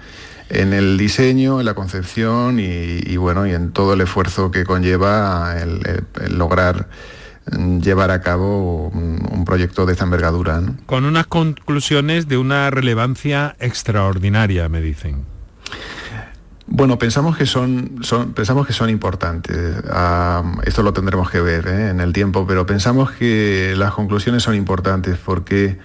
en 0.48 0.72
el 0.72 0.96
diseño, 0.96 1.60
en 1.60 1.66
la 1.66 1.74
concepción 1.74 2.60
y, 2.60 3.16
bueno, 3.16 3.46
y 3.46 3.52
en 3.52 3.72
todo 3.72 3.94
el 3.94 4.00
esfuerzo 4.00 4.50
que 4.50 4.64
conlleva 4.64 5.56
el, 5.60 6.04
lograr 6.36 6.88
llevar 7.82 8.10
a 8.10 8.20
cabo 8.20 8.88
un, 8.88 9.44
proyecto 9.44 9.84
de 9.84 9.92
esta 9.92 10.04
envergadura. 10.04 10.62
Con 10.86 11.04
unas 11.04 11.26
conclusiones 11.26 12.28
de 12.28 12.38
una 12.38 12.70
relevancia 12.70 13.56
extraordinaria, 13.60 14.68
me 14.70 14.80
dicen. 14.80 15.24
Bueno, 16.66 16.98
pensamos 16.98 17.36
que 17.36 17.44
son, 17.44 18.00
pensamos 18.34 18.66
que 18.66 18.72
son 18.72 18.88
importantes. 18.88 19.76
esto 20.64 20.82
lo 20.82 20.92
tendremos 20.94 21.30
que 21.30 21.40
ver 21.40 21.68
¿eh? 21.68 21.90
en 21.90 22.00
el 22.00 22.14
tiempo, 22.14 22.46
pero 22.46 22.64
pensamos 22.64 23.12
que 23.12 23.74
las 23.76 23.92
conclusiones 23.92 24.42
son 24.42 24.54
importantes 24.54 25.18
porque 25.22 25.78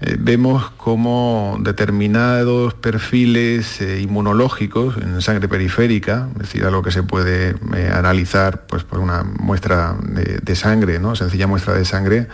eh, 0.00 0.16
vemos 0.18 0.70
cómo 0.76 1.56
determinados 1.60 2.74
perfiles 2.74 3.80
eh, 3.80 4.00
inmunológicos 4.00 4.96
en 4.96 5.22
sangre 5.22 5.48
periférica, 5.48 6.28
es 6.34 6.38
decir, 6.40 6.64
algo 6.64 6.82
que 6.82 6.90
se 6.90 7.04
puede 7.04 7.54
eh, 7.76 7.90
analizar 7.94 8.66
pues, 8.66 8.82
por 8.82 8.98
una 8.98 9.22
muestra 9.22 9.96
de, 10.02 10.56
sangre, 10.56 10.98
¿no? 10.98 11.14
sencilla 11.14 11.46
muestra 11.46 11.74
de 11.74 11.84
sangre, 11.84 12.26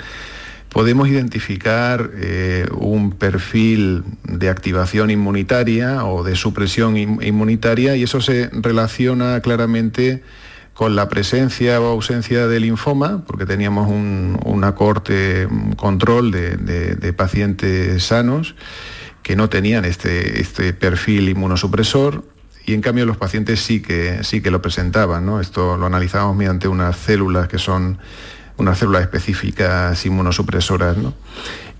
podemos 0.71 1.09
identificar 1.09 2.11
un 2.77 3.11
perfil 3.13 4.05
de 4.23 4.49
activación 4.49 5.11
inmunitaria 5.11 6.05
o 6.05 6.23
de 6.23 6.37
supresión 6.37 6.97
inmunitaria 6.97 7.97
y 7.97 8.05
eso 8.05 8.21
se 8.21 8.51
relaciona 8.53 9.41
claramente 9.41 10.23
con 10.75 10.97
la 10.97 11.09
presencia 11.09 11.81
o 11.81 11.87
ausencia 11.87 12.47
de 12.47 12.61
linfoma, 12.61 13.25
porque 13.27 13.47
teníamos 13.47 13.89
un, 13.89 14.39
una 14.45 14.75
corte 14.75 15.47
control 15.77 16.31
de, 16.31 17.15
pacientes 17.17 18.03
sanos 18.05 18.55
que 19.23 19.37
no 19.37 19.51
tenían 19.51 19.85
este, 19.85 20.41
este 20.41 20.73
perfil 20.73 21.29
inmunosupresor 21.29 22.25
y 22.65 22.75
en 22.75 22.81
cambio 22.81 23.05
los 23.05 23.17
pacientes 23.17 23.61
sí 23.61 23.83
que, 23.83 24.23
sí 24.23 24.41
que 24.41 24.51
lo 24.51 24.63
presentaban. 24.63 25.27
¿no? 25.27 25.41
Esto 25.41 25.77
lo 25.77 25.87
analizamos 25.87 26.37
mediante 26.37 26.69
unas 26.69 26.97
células 26.97 27.49
que 27.49 27.59
son 27.59 27.99
unas 28.57 28.79
células 28.79 29.03
específicas 29.03 30.05
inmunosupresoras. 30.07 30.97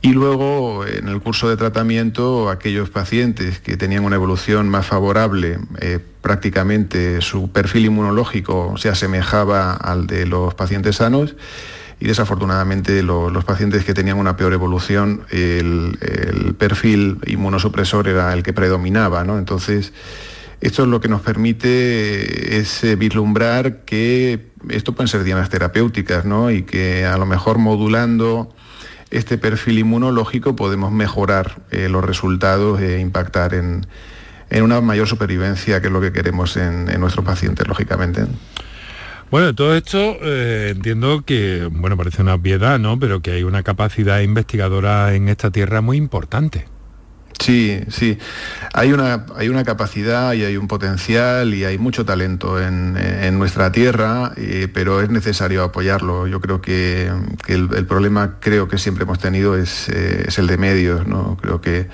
Y 0.03 0.15
luego, 0.15 0.87
en 0.87 1.09
el 1.09 1.21
curso 1.21 1.51
de 1.51 1.59
tratamiento, 1.59 2.49
aquellos 2.49 2.89
pacientes 2.89 3.61
que 3.61 3.77
tenían 3.77 4.05
una 4.05 4.17
evolución 4.17 4.69
más 4.69 4.87
favorable, 4.87 5.59
eh, 5.79 5.99
prácticamente 6.23 7.21
su 7.21 7.51
perfil 7.51 7.87
inmunológico 7.87 8.75
se 8.79 8.89
asemejaba 8.89 9.75
al 9.75 10.07
de 10.07 10.25
los 10.25 10.55
pacientes 10.55 10.97
sanos 10.97 11.37
y 12.01 12.07
desafortunadamente 12.07 13.03
los 13.03 13.45
pacientes 13.45 13.85
que 13.85 13.93
tenían 13.93 14.17
una 14.17 14.39
peor 14.39 14.55
evolución, 14.55 15.27
el, 15.29 15.99
perfil 16.59 17.19
inmunosupresor 17.27 18.09
era 18.09 18.33
el 18.33 18.43
que 18.43 18.55
predominaba. 18.55 19.21
Entonces, 19.21 19.93
esto 20.63 20.83
es 20.83 20.89
lo 20.89 21.03
que 21.03 21.09
nos 21.09 21.21
permite 21.21 22.57
es 22.57 22.85
eh, 22.85 22.97
vislumbrar 22.97 23.85
que 23.85 24.47
esto 24.71 24.95
pueden 24.95 25.09
ser 25.09 25.25
dianas 25.25 25.51
terapéuticas 25.51 26.25
y 26.53 26.63
que 26.63 27.05
a 27.05 27.19
lo 27.19 27.27
mejor 27.27 27.59
modulando 27.59 28.55
este 29.11 29.39
perfil 29.39 29.79
inmunológico 29.79 30.57
podemos 30.57 30.93
mejorar 30.93 31.63
eh, 31.71 31.89
los 31.89 32.05
resultados 32.05 32.81
e 32.81 33.01
impactar 33.01 33.55
en, 33.55 33.87
una 34.63 34.81
mayor 34.81 35.07
supervivencia, 35.07 35.81
que 35.81 35.89
es 35.89 35.93
lo 35.93 36.01
que 36.01 36.13
queremos 36.13 36.57
en, 36.57 36.87
nuestros 37.01 37.25
pacientes, 37.25 37.67
lógicamente. 37.69 38.25
Bueno, 39.31 39.55
todo 39.55 39.77
esto 39.77 40.17
eh, 40.23 40.73
entiendo 40.75 41.23
que, 41.25 41.69
bueno, 41.71 41.97
parece 41.97 42.23
una 42.23 42.35
obviedad, 42.35 42.81
¿no? 42.81 42.99
Pero 42.99 43.21
que 43.21 43.31
hay 43.31 43.45
una 43.45 43.63
capacidad 43.63 44.21
investigadora 44.21 45.15
en 45.15 45.29
esta 45.29 45.53
tierra 45.53 45.81
muy 45.81 45.97
importante. 45.97 46.67
Sí, 47.41 47.81
sí. 47.89 48.19
Hay 48.75 48.93
una, 48.93 49.25
hay 49.35 49.49
una 49.49 49.65
capacidad 49.65 50.35
y 50.35 50.45
hay 50.45 50.59
un 50.59 50.69
potencial 50.69 51.55
y 51.55 51.65
hay 51.65 51.79
mucho 51.79 52.05
talento 52.05 52.61
en, 52.61 52.91
nuestra 53.39 53.73
tierra, 53.73 54.33
eh, 54.37 54.69
pero 54.73 55.01
es 55.01 55.09
necesario 55.09 55.65
apoyarlo. 55.65 56.27
Yo 56.27 56.41
creo 56.41 56.61
que, 56.61 57.11
el, 57.47 57.87
problema 57.87 58.37
creo 58.41 58.69
que 58.69 58.77
siempre 58.77 59.05
hemos 59.05 59.19
tenido 59.19 59.57
es, 59.57 59.89
eh, 59.89 60.29
el 60.37 60.47
de 60.47 60.59
medios. 60.59 61.07
¿no? 61.07 61.39
Creo 61.41 61.63
que 61.63 61.89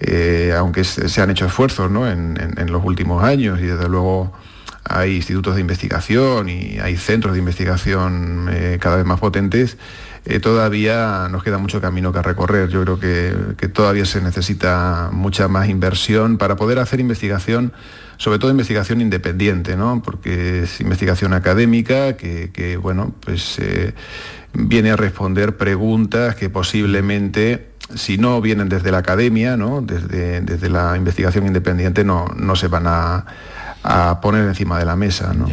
eh, 0.00 0.54
aunque 0.56 0.84
se 0.84 1.22
han 1.22 1.30
hecho 1.30 1.46
esfuerzos 1.46 1.90
en, 1.90 2.36
en, 2.56 2.72
los 2.72 2.84
últimos 2.84 3.24
años 3.24 3.60
y 3.60 3.66
desde 3.66 3.88
luego 3.88 4.32
hay 4.84 5.16
institutos 5.16 5.54
de 5.54 5.62
investigación 5.62 6.50
y 6.50 6.78
hay 6.80 6.96
centros 6.96 7.32
de 7.32 7.38
investigación 7.38 8.50
cada 8.80 8.96
vez 8.96 9.06
más 9.06 9.20
potentes, 9.20 9.78
eh, 10.24 10.38
todavía 10.38 11.26
nos 11.30 11.42
queda 11.42 11.58
mucho 11.58 11.80
camino 11.80 12.12
que 12.12 12.22
recorrer. 12.22 12.68
Yo 12.68 12.82
creo 12.82 13.00
que, 13.00 13.68
todavía 13.68 14.04
se 14.04 14.20
necesita 14.20 15.10
mucha 15.12 15.48
más 15.48 15.68
inversión 15.68 16.38
para 16.38 16.54
poder 16.54 16.78
hacer 16.78 17.00
investigación, 17.00 17.72
sobre 18.18 18.38
todo 18.38 18.50
investigación 18.50 19.00
independiente, 19.00 19.76
¿no? 19.76 20.00
porque 20.02 20.62
es 20.62 20.80
investigación 20.80 21.32
académica 21.32 22.16
que, 22.16 22.78
bueno, 22.80 23.12
pues 23.20 23.58
eh, 23.58 23.94
viene 24.52 24.92
a 24.92 24.96
responder 24.96 25.56
preguntas 25.56 26.36
que 26.36 26.48
posiblemente 26.48 27.72
si 27.96 28.16
no 28.16 28.40
vienen 28.40 28.68
desde 28.68 28.92
la 28.92 28.98
academia, 28.98 29.56
¿no? 29.56 29.82
desde, 29.82 30.40
desde 30.40 30.70
la 30.70 30.96
investigación 30.96 31.46
independiente, 31.46 32.04
no, 32.04 32.26
no 32.36 32.54
se 32.54 32.68
van 32.68 32.84
a, 32.86 33.24
poner 34.22 34.46
encima 34.46 34.78
de 34.78 34.84
la 34.84 34.94
mesa. 34.94 35.34
¿no? 35.34 35.48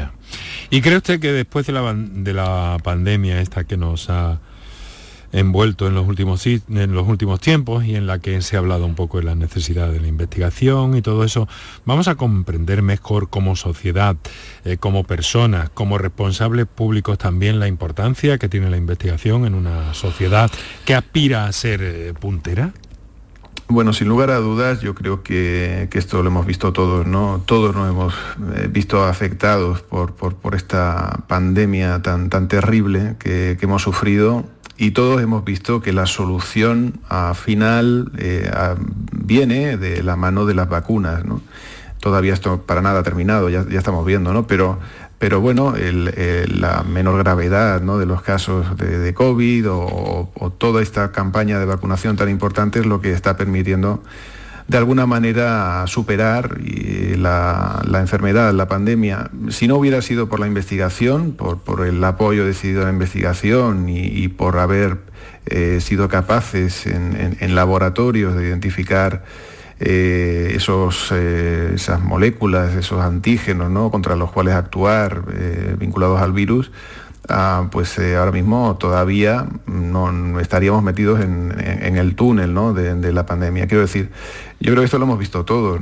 ¿Y 0.70 0.82
cree 0.82 0.98
usted 0.98 1.20
que 1.20 1.32
después 1.32 1.66
de 1.66 1.74
la, 1.74 1.92
de 1.96 2.34
la 2.34 2.78
pandemia 2.84 3.42
esta 3.42 3.64
que 3.64 3.76
nos 3.76 4.12
ha 4.12 4.40
envuelto 5.32 5.88
en 5.88 5.96
los 5.96 6.08
últimos 6.08 6.46
en 6.46 6.94
los 6.94 7.08
últimos 7.08 7.40
tiempos 7.40 7.86
y 7.86 7.96
en 7.96 8.08
la 8.08 8.20
que 8.20 8.42
se 8.42 8.56
ha 8.56 8.60
hablado 8.60 8.86
un 8.86 8.96
poco 8.96 9.18
de 9.18 9.24
la 9.24 9.36
necesidad 9.36 9.92
de 9.92 10.00
la 10.00 10.08
investigación 10.08 10.96
y 10.96 11.02
todo 11.02 11.24
eso, 11.24 11.48
vamos 11.86 12.08
a 12.08 12.16
comprender 12.16 12.82
mejor 12.82 13.30
como 13.30 13.56
sociedad, 13.56 14.16
eh, 14.66 14.78
como 14.78 15.04
personas, 15.04 15.70
como 15.70 15.98
responsables 15.98 16.66
públicos 16.66 17.18
también 17.18 17.60
la 17.60 17.68
importancia 17.68 18.38
que 18.38 18.50
tiene 18.50 18.70
la 18.70 18.78
investigación 18.78 19.46
en 19.46 19.54
una 19.54 19.94
sociedad 19.94 20.50
que 20.86 20.96
aspira 20.96 21.46
a 21.46 21.52
ser 21.52 21.82
eh, 21.84 22.14
puntera. 22.20 22.74
Bueno, 23.72 23.94
sin 23.94 24.08
lugar 24.08 24.32
a 24.32 24.38
dudas, 24.38 24.82
yo 24.82 24.96
creo 24.96 25.22
que, 25.22 25.88
esto 25.94 26.24
lo 26.24 26.30
hemos 26.30 26.48
visto 26.48 26.74
todos, 26.74 27.06
¿no? 27.06 27.44
Todos 27.46 27.76
nos 27.76 27.88
hemos 27.88 28.16
eh, 28.56 28.68
visto 28.68 29.04
afectados 29.04 29.82
por, 29.82 30.16
por, 30.16 30.56
esta 30.56 31.26
pandemia 31.28 32.02
tan, 32.02 32.32
tan 32.32 32.48
terrible 32.48 33.16
que, 33.20 33.58
que 33.60 33.66
hemos 33.68 33.84
sufrido 33.84 34.44
y 34.80 34.92
todos 34.92 35.22
hemos 35.22 35.44
visto 35.44 35.82
que 35.82 35.92
la 35.92 36.06
solución 36.06 37.02
final 37.36 38.14
eh, 38.18 38.50
viene 39.12 39.76
de 39.76 40.02
la 40.02 40.16
mano 40.16 40.46
de 40.46 40.54
las 40.54 40.70
vacunas. 40.70 41.22
Todavía 42.00 42.34
esto 42.34 42.62
para 42.62 42.82
nada 42.82 43.02
ha 43.02 43.04
terminado, 43.04 43.50
ya, 43.50 43.66
estamos 43.72 44.06
viendo, 44.06 44.34
¿no? 44.34 44.48
pero, 44.48 44.80
pero 45.18 45.42
bueno, 45.42 45.74
la 45.76 46.84
menor 46.84 47.18
gravedad 47.18 47.82
de 47.82 48.06
los 48.06 48.22
casos 48.22 48.78
de, 48.78 49.14
COVID 49.14 49.70
o, 49.70 50.54
toda 50.58 50.82
esta 50.82 51.12
campaña 51.12 51.60
de 51.60 51.66
vacunación 51.66 52.16
tan 52.16 52.30
importante 52.30 52.80
es 52.80 52.86
lo 52.86 53.02
que 53.02 53.12
está 53.12 53.36
permitiendo 53.36 54.02
de 54.70 54.78
alguna 54.78 55.08
manera 55.08 55.84
superar 55.88 56.60
la, 56.62 57.82
enfermedad, 58.00 58.54
la 58.54 58.68
pandemia. 58.68 59.32
Si 59.50 59.68
no 59.68 59.78
hubiera 59.78 60.02
sido 60.04 60.30
por 60.30 60.40
la 60.40 60.46
investigación, 60.46 61.32
por, 61.32 61.86
el 61.86 62.04
apoyo 62.04 62.46
decidido 62.46 62.84
a 62.84 62.86
la 62.86 62.92
investigación 62.92 63.90
y, 63.90 64.28
por 64.28 64.60
haber 64.60 64.98
eh, 65.48 65.80
sido 65.82 66.08
capaces 66.08 66.86
en, 66.86 67.56
laboratorios 67.56 68.36
de 68.36 68.48
identificar 68.48 69.24
eh, 69.80 70.54
esos, 70.56 71.12
eh, 71.14 71.72
esas 71.74 72.00
moléculas, 72.02 72.76
esos 72.76 73.02
antígenos 73.02 73.72
¿no? 73.72 73.90
contra 73.90 74.16
los 74.16 74.32
cuales 74.32 74.54
actuar 74.54 75.24
vinculados 75.80 76.22
al 76.22 76.32
virus, 76.32 76.72
Ah, 77.32 77.68
pues 77.72 77.98
eh, 78.00 78.16
ahora 78.16 78.32
mismo 78.32 78.76
todavía 78.78 79.46
no 79.68 80.40
estaríamos 80.40 80.82
metidos 80.82 81.22
en, 81.22 81.52
el 81.96 82.16
túnel 82.16 82.56
de, 82.74 83.14
la 83.14 83.26
pandemia. 83.28 83.68
Quiero 83.68 83.82
decir, 83.82 84.10
yo 84.60 84.72
creo 84.72 84.82
que 84.82 84.86
esto 84.86 84.98
lo 84.98 85.06
hemos 85.06 85.20
visto 85.20 85.46
todos, 85.46 85.80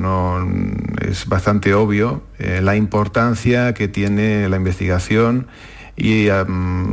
es 1.02 1.26
bastante 1.28 1.74
obvio 1.74 2.22
eh, 2.38 2.60
la 2.62 2.76
importancia 2.76 3.74
que 3.74 3.88
tiene 3.88 4.50
la 4.50 4.58
investigación 4.58 5.48
y 5.96 6.28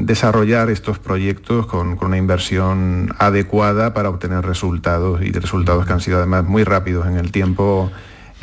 desarrollar 0.04 0.70
estos 0.70 0.98
proyectos 0.98 1.66
con, 1.66 1.98
una 2.00 2.16
inversión 2.16 3.12
adecuada 3.18 3.92
para 3.92 4.08
obtener 4.08 4.46
resultados 4.46 5.20
y 5.20 5.30
resultados 5.32 5.84
que 5.84 5.92
han 5.92 6.00
sido 6.00 6.18
además 6.18 6.44
muy 6.44 6.64
rápidos 6.64 7.06
en 7.06 7.16
el 7.18 7.30
tiempo 7.30 7.90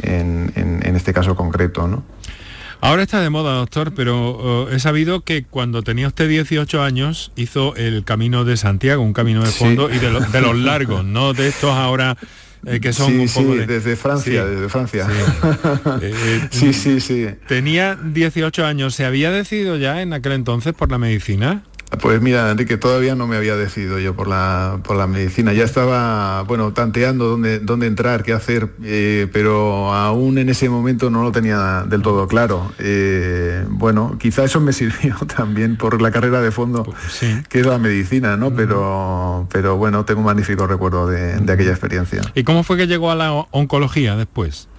en, 0.04 0.96
este 0.96 1.14
caso 1.14 1.36
concreto. 1.36 2.04
Ahora 2.82 3.04
está 3.04 3.22
de 3.22 3.30
moda, 3.30 3.54
doctor, 3.54 3.94
pero 3.94 4.68
eh, 4.70 4.76
he 4.76 4.80
sabido 4.80 5.22
que 5.22 5.44
cuando 5.44 5.84
tenía 5.84 6.08
usted 6.08 6.28
18 6.28 6.82
años 6.82 7.32
hizo 7.36 7.76
el 7.76 8.04
Camino 8.04 8.44
de 8.44 8.58
Santiago, 8.58 9.04
un 9.04 9.14
camino 9.14 9.44
de 9.44 9.52
fondo 9.52 9.92
y 9.92 10.00
de, 10.00 10.10
los 10.10 10.58
largos, 10.58 11.06
no 11.06 11.34
de 11.34 11.48
estos 11.48 11.70
ahora 11.70 12.18
eh, 12.66 12.80
que 12.80 12.92
son 12.92 13.20
un 13.20 13.28
poco 13.28 13.56
desde 13.56 13.96
Francia, 13.96 14.46
desde 14.46 14.70
Francia. 14.70 15.08
Eh, 16.02 16.48
sí, 16.52 16.74
sí, 16.74 17.00
sí. 17.00 17.28
Tenía 17.48 17.96
18 17.96 18.66
años, 18.66 18.96
¿se 18.96 19.06
había 19.06 19.32
decidido 19.32 19.78
ya 19.78 20.02
en 20.02 20.14
aquel 20.14 20.32
entonces 20.32 20.74
por 20.74 20.90
la 20.90 20.98
medicina? 20.98 21.64
Pues 22.00 22.22
mira, 22.22 22.50
Enrique, 22.50 22.78
todavía 22.78 23.16
no 23.16 23.28
me 23.28 23.36
había 23.36 23.58
decidido 23.58 24.00
yo 24.00 24.16
por 24.16 24.28
la, 24.28 24.80
por 24.84 24.96
la 24.96 25.08
medicina. 25.08 25.52
Ya 25.52 25.66
estaba, 25.66 26.44
bueno, 26.44 26.72
tanteando 26.72 27.26
dónde, 27.28 27.60
dónde 27.60 27.88
entrar, 27.88 28.24
qué 28.24 28.32
hacer, 28.32 28.70
eh, 28.84 29.28
pero 29.34 29.94
aún 29.94 30.38
en 30.38 30.50
ese 30.50 30.70
momento 30.70 31.10
no 31.10 31.22
lo 31.22 31.32
tenía 31.34 31.84
del 31.86 32.02
todo 32.02 32.28
claro. 32.28 32.72
Eh, 32.80 33.66
bueno, 33.70 34.18
quizá 34.20 34.46
eso 34.46 34.62
me 34.62 34.72
sirvió 34.82 35.16
también 35.36 35.76
por 35.76 36.02
la 36.02 36.12
carrera 36.12 36.42
de 36.42 36.52
fondo, 36.52 36.84
pues 36.84 37.22
que 37.50 37.60
es 37.60 37.66
la 37.66 37.78
medicina, 37.78 38.38
¿no? 38.38 38.56
Pero, 38.56 39.48
pero 39.52 39.76
bueno, 39.76 40.06
tengo 40.06 40.22
un 40.22 40.28
magnífico 40.28 40.68
recuerdo 40.68 41.08
de, 41.08 41.40
de 41.40 41.54
aquella 41.54 41.72
experiencia. 41.72 42.22
¿Y 42.36 42.44
cómo 42.44 42.64
fue 42.64 42.78
que 42.78 42.88
llegó 42.88 43.12
a 43.12 43.16
la 43.16 43.32
oncología 43.52 44.16
después? 44.16 44.70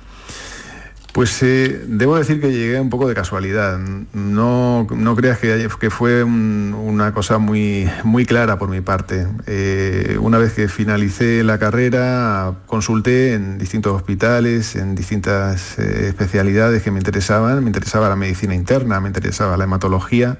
Pues 1.13 1.43
eh, 1.43 1.85
debo 1.89 2.17
decir 2.17 2.41
que 2.41 2.51
llegué 2.51 2.81
un 2.81 2.89
poco 2.89 3.07
de 3.07 3.15
casualidad. 3.15 3.79
No, 3.79 4.87
no 4.91 5.15
creas 5.15 5.39
que, 5.39 5.69
fue 5.91 6.25
una 6.25 7.13
cosa 7.13 7.37
muy, 7.37 7.87
muy 8.03 8.25
clara 8.25 8.59
por 8.59 8.71
mi 8.71 8.81
parte. 8.81 9.27
Eh, 9.47 10.17
una 10.19 10.39
vez 10.39 10.55
que 10.55 10.69
finalicé 10.69 11.45
la 11.45 11.59
carrera, 11.59 12.55
consulté 12.67 13.35
en 13.35 13.59
distintos 13.59 13.93
hospitales, 13.93 14.75
en 14.75 14.95
distintas 14.95 15.79
eh, 15.79 16.09
especialidades 16.09 16.83
que 16.83 16.91
me 16.91 16.99
interesaban. 16.99 17.63
Me 17.63 17.69
interesaba 17.69 18.09
la 18.09 18.17
medicina 18.17 18.55
interna, 18.55 18.99
me 19.01 19.09
interesaba 19.09 19.59
la 19.59 19.65
hematología. 19.65 20.39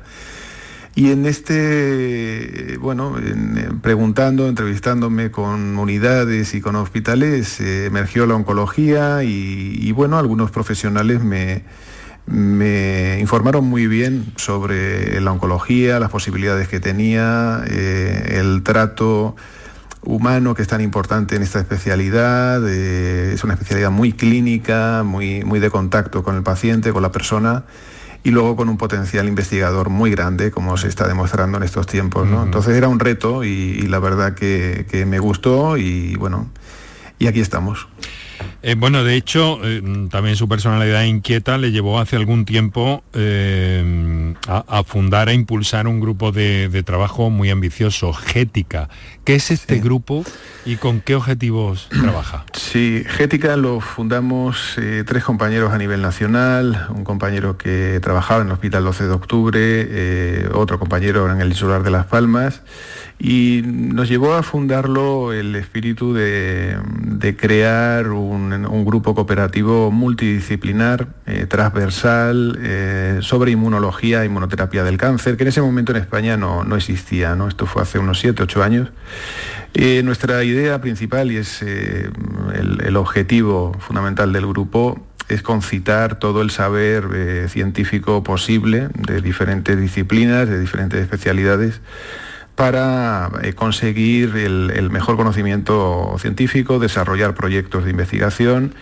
Y 0.95 1.11
en 1.11 1.25
este, 1.25 2.77
bueno, 2.79 3.17
preguntando, 3.81 4.47
entrevistándome 4.47 5.31
con 5.31 5.79
unidades 5.79 6.55
y 6.55 6.61
con 6.61 6.77
hospitales, 6.77 7.61
eh, 7.61 7.87
emergió 7.87 8.27
la 8.27 8.35
oncología 8.35 9.25
y, 9.25 9.91
bueno, 9.93 10.19
algunos 10.19 10.51
profesionales 10.51 11.23
me, 11.23 11.65
informaron 13.21 13.65
muy 13.65 13.87
bien 13.87 14.35
sobre 14.37 15.19
la 15.23 15.33
oncología, 15.33 15.99
las 15.99 16.11
posibilidades 16.11 16.69
que 16.69 16.79
tenía, 16.79 17.65
eh, 17.69 18.37
el 18.39 18.63
trato 18.63 19.35
humano 20.05 20.55
que 20.55 20.63
es 20.63 20.69
tan 20.69 20.83
importante 20.83 21.37
en 21.37 21.43
esta 21.43 21.59
especialidad. 21.59 22.63
Eh, 22.69 23.33
es 23.33 23.45
una 23.45 23.55
especialidad 23.55 23.91
muy 23.91 24.13
clínica, 24.13 25.05
muy, 25.05 25.43
muy 25.43 25.59
de 25.59 25.71
contacto 25.71 26.23
con 26.23 26.37
el 26.37 26.43
paciente, 26.43 26.93
con 26.93 27.01
la 27.01 27.13
persona 27.13 27.65
y 28.25 28.31
luego 28.31 28.57
con 28.57 28.69
un 28.69 28.77
potencial 28.77 29.27
investigador 29.27 29.89
muy 29.89 30.11
grande, 30.11 30.51
como 30.51 30.77
se 30.77 30.89
está 30.89 31.09
demostrando 31.09 31.59
en 31.59 31.65
estos 31.65 31.87
tiempos. 31.87 32.27
¿no? 32.29 32.45
Entonces 32.45 32.77
era 32.77 32.89
un 32.89 33.01
reto 33.01 33.45
y, 33.45 33.83
la 33.83 33.99
verdad 33.99 34.35
que, 34.35 34.87
que, 34.91 35.07
me 35.07 35.19
gustó 35.19 35.77
y 35.77 36.15
bueno, 36.17 36.49
y 37.19 37.27
aquí 37.27 37.41
estamos. 37.41 37.89
Eh, 38.63 38.75
bueno, 38.77 39.05
de 39.05 39.17
hecho, 39.17 39.61
eh, 39.63 39.83
también 40.11 40.37
su 40.37 40.49
personalidad 40.49 41.03
inquieta 41.05 41.59
le 41.59 41.73
llevó 41.73 41.99
hace 41.99 42.17
algún 42.17 42.45
tiempo 42.45 43.03
eh, 43.13 44.35
a, 44.47 44.85
fundar, 44.85 45.29
a 45.29 45.33
impulsar 45.33 45.87
un 45.87 46.01
grupo 46.01 46.33
de, 46.33 46.83
trabajo 46.85 47.31
muy 47.31 47.51
ambicioso, 47.51 48.13
Gética. 48.13 48.89
¿Qué 49.25 49.37
es 49.37 49.51
este 49.51 49.79
grupo 49.79 50.25
y 50.65 50.77
con 50.77 51.01
qué 51.01 51.15
objetivos 51.15 51.89
trabaja? 52.01 52.45
Sí, 52.55 53.05
Gética 53.07 53.57
lo 53.57 53.81
fundamos 53.81 54.77
tres 55.07 55.25
compañeros 55.25 55.73
a 55.73 55.79
nivel 55.79 56.03
nacional, 56.03 56.87
un 56.91 57.05
compañero 57.05 57.57
que 57.57 58.01
trabajaba 58.03 58.43
en 58.43 58.49
el 58.49 58.53
Hospital 58.55 58.85
12 58.85 59.05
de 59.05 59.13
Octubre, 59.13 60.49
otro 60.55 60.79
compañero 60.79 61.31
en 61.31 61.41
el 61.41 61.49
Insular 61.49 61.83
de 61.83 61.91
Las 61.91 62.07
Palmas, 62.07 62.63
y 63.25 63.63
nos 63.65 64.09
llevó 64.09 64.35
a 64.35 64.43
fundarlo 64.43 65.33
el 65.33 65.55
espíritu 65.55 66.13
de, 66.13 66.77
crear 67.39 68.09
un, 68.09 68.85
grupo 68.85 69.15
cooperativo 69.15 69.93
multidisciplinar, 69.93 71.07
eh, 71.27 71.47
transversal, 71.49 72.59
eh, 72.61 73.19
sobre 73.23 73.53
inmunología, 73.53 74.25
inmunoterapia 74.25 74.83
del 74.83 74.99
cáncer, 74.99 75.37
que 75.37 75.45
en 75.45 75.51
ese 75.51 75.63
momento 75.63 75.93
en 75.93 75.99
España 75.99 76.37
no, 76.37 76.75
existía, 76.75 77.37
¿no? 77.37 77.47
esto 77.47 77.67
fue 77.67 77.83
hace 77.83 78.01
unos 78.01 78.19
7, 78.19 78.43
8 78.43 78.61
años. 78.61 78.89
Eh, 79.73 80.03
nuestra 80.03 80.43
idea 80.43 80.81
principal 80.81 81.31
y 81.31 81.37
es 81.37 81.63
el, 81.63 82.81
el 82.85 82.97
objetivo 82.97 83.73
fundamental 83.79 84.33
del 84.33 84.49
grupo 84.49 85.01
es 85.29 85.43
concitar 85.43 86.19
todo 86.19 86.43
el 86.43 86.51
saber 86.51 87.49
científico 87.49 88.25
posible 88.25 88.89
de 88.95 89.21
diferentes 89.21 89.79
disciplinas, 89.79 90.49
de 90.49 90.59
diferentes 90.59 91.01
especialidades 91.01 91.81
para 92.55 93.31
eh, 93.43 93.55
conseguir 93.55 94.37
el, 94.37 94.91
mejor 94.91 95.17
conocimiento 95.17 96.17
científico, 96.19 96.79
desarrollar 96.79 97.35
proyectos 97.35 97.85
de 97.85 97.91
investigación 97.91 98.75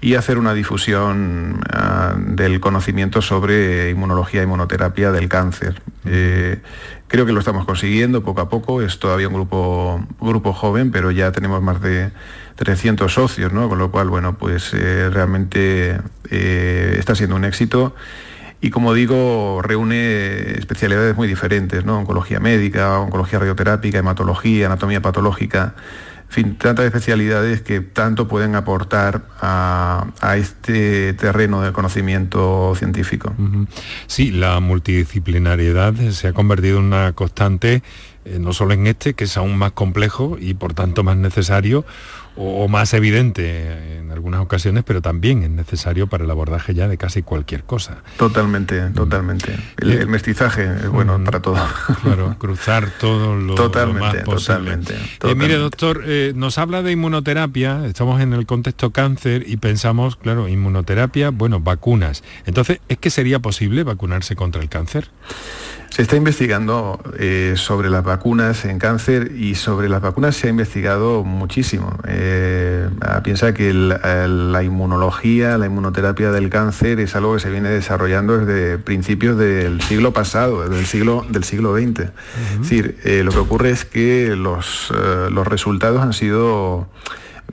y 0.00 0.14
hacer 0.14 0.38
una 0.38 0.54
difusión 0.54 1.60
ah, 1.72 2.14
del 2.16 2.60
conocimiento 2.60 3.22
sobre 3.22 3.90
inmunología 3.90 4.40
e 4.40 4.44
inmunoterapia 4.44 5.10
del 5.10 5.28
cáncer. 5.28 5.80
Eh, 6.04 6.60
creo 7.08 7.26
que 7.26 7.32
lo 7.32 7.40
estamos 7.40 7.64
consiguiendo 7.64 8.22
poco 8.22 8.42
a 8.42 8.48
poco, 8.48 8.82
es 8.82 8.98
todavía 8.98 9.26
un 9.28 9.34
grupo, 9.34 10.06
grupo 10.20 10.52
joven, 10.52 10.90
pero 10.92 11.10
ya 11.10 11.32
tenemos 11.32 11.62
más 11.62 11.80
de 11.80 12.12
300 12.56 13.12
socios, 13.12 13.52
¿no? 13.52 13.68
con 13.68 13.78
lo 13.78 13.90
cual, 13.90 14.08
bueno, 14.08 14.38
pues 14.38 14.72
eh, 14.74 15.10
realmente 15.10 16.00
está 16.30 17.14
siendo 17.14 17.36
un 17.36 17.44
éxito 17.44 17.94
y 18.60 18.70
como 18.70 18.94
digo, 18.94 19.60
reúne 19.62 20.58
especialidades 20.58 21.16
muy 21.16 21.28
diferentes, 21.28 21.84
¿no? 21.84 21.98
Oncología 21.98 22.40
médica, 22.40 22.98
oncología 22.98 23.38
radioterápica, 23.38 23.98
hematología, 23.98 24.66
anatomía 24.66 25.02
patológica, 25.02 25.74
en 26.28 26.32
fin, 26.32 26.56
tantas 26.56 26.86
especialidades 26.86 27.62
que 27.62 27.80
tanto 27.80 28.26
pueden 28.26 28.56
aportar 28.56 29.22
a, 29.40 30.06
este 30.36 31.14
terreno 31.14 31.62
del 31.62 31.72
conocimiento 31.72 32.74
científico. 32.76 33.32
Sí, 34.06 34.32
la 34.32 34.58
multidisciplinariedad 34.58 35.94
se 36.10 36.28
ha 36.28 36.32
convertido 36.32 36.78
en 36.78 36.86
una 36.86 37.12
constante, 37.12 37.82
eh, 38.24 38.38
no 38.40 38.52
solo 38.52 38.74
en 38.74 38.88
este, 38.88 39.14
que 39.14 39.24
es 39.24 39.36
aún 39.36 39.56
más 39.56 39.72
complejo 39.72 40.36
y 40.40 40.54
por 40.54 40.74
tanto 40.74 41.04
más 41.04 41.16
necesario, 41.16 41.86
o, 42.36 42.68
más 42.68 42.94
evidente 42.94 43.98
en 43.98 44.10
algunas 44.10 44.40
ocasiones, 44.40 44.84
pero 44.84 45.02
también 45.02 45.42
es 45.42 45.50
necesario 45.50 46.06
para 46.06 46.24
el 46.24 46.30
abordaje 46.30 46.74
ya 46.74 46.88
de 46.88 46.98
casi 46.98 47.22
cualquier 47.22 47.64
cosa. 47.64 47.98
Totalmente, 48.16 48.80
mm. 48.80 48.94
totalmente. 48.94 49.56
El, 49.78 50.06
mestizaje 50.06 50.64
es 50.64 50.88
bueno 50.88 51.22
para 51.24 51.40
todo. 51.40 51.56
Claro, 52.02 52.36
cruzar 52.38 52.90
todo 53.00 53.36
lo, 53.36 53.54
totalmente, 53.54 54.00
más 54.00 54.16
posible. 54.24 54.76
Totalmente, 54.76 54.94
eh, 55.22 55.34
mire, 55.34 55.54
doctor, 55.56 56.02
eh, 56.06 56.32
nos 56.34 56.58
habla 56.58 56.82
de 56.82 56.92
inmunoterapia, 56.92 57.86
estamos 57.86 58.20
en 58.20 58.32
el 58.32 58.46
contexto 58.46 58.90
cáncer 58.90 59.44
y 59.46 59.56
pensamos, 59.56 60.16
claro, 60.16 60.48
inmunoterapia, 60.48 61.30
bueno, 61.30 61.60
vacunas. 61.60 62.22
Entonces, 62.44 62.80
¿es 62.88 62.98
que 62.98 63.10
sería 63.10 63.40
posible 63.40 63.82
vacunarse 63.82 64.36
contra 64.36 64.62
el 64.62 64.68
cáncer? 64.68 65.10
Se 65.90 66.02
está 66.02 66.16
investigando 66.16 67.00
eh, 67.18 67.54
sobre 67.56 67.88
las 67.88 68.04
vacunas 68.04 68.64
en 68.66 68.78
cáncer 68.78 69.32
y 69.34 69.54
sobre 69.54 69.88
las 69.88 70.02
vacunas 70.02 70.36
se 70.36 70.46
ha 70.46 70.50
investigado 70.50 71.24
muchísimo. 71.24 71.96
Eh, 72.06 72.90
piensa 73.24 73.54
que 73.54 73.72
la 73.72 74.62
inmunología, 74.62 75.56
la 75.56 75.66
inmunoterapia 75.66 76.32
del 76.32 76.50
cáncer 76.50 77.00
es 77.00 77.16
algo 77.16 77.34
que 77.34 77.40
se 77.40 77.50
viene 77.50 77.70
desarrollando 77.70 78.38
desde 78.38 78.78
principios 78.78 79.38
del 79.38 79.80
siglo 79.80 80.12
pasado, 80.12 80.68
desde 80.68 80.80
el 80.80 80.86
siglo, 80.86 81.24
del 81.30 81.44
siglo 81.44 81.74
XX. 81.74 82.00
Es 82.00 82.60
decir, 82.60 82.98
eh, 83.04 83.22
lo 83.24 83.32
que 83.32 83.38
ocurre 83.38 83.70
es 83.70 83.84
que 83.84 84.36
los, 84.36 84.92
los 85.30 85.46
resultados 85.46 86.02
han 86.02 86.12
sido 86.12 86.88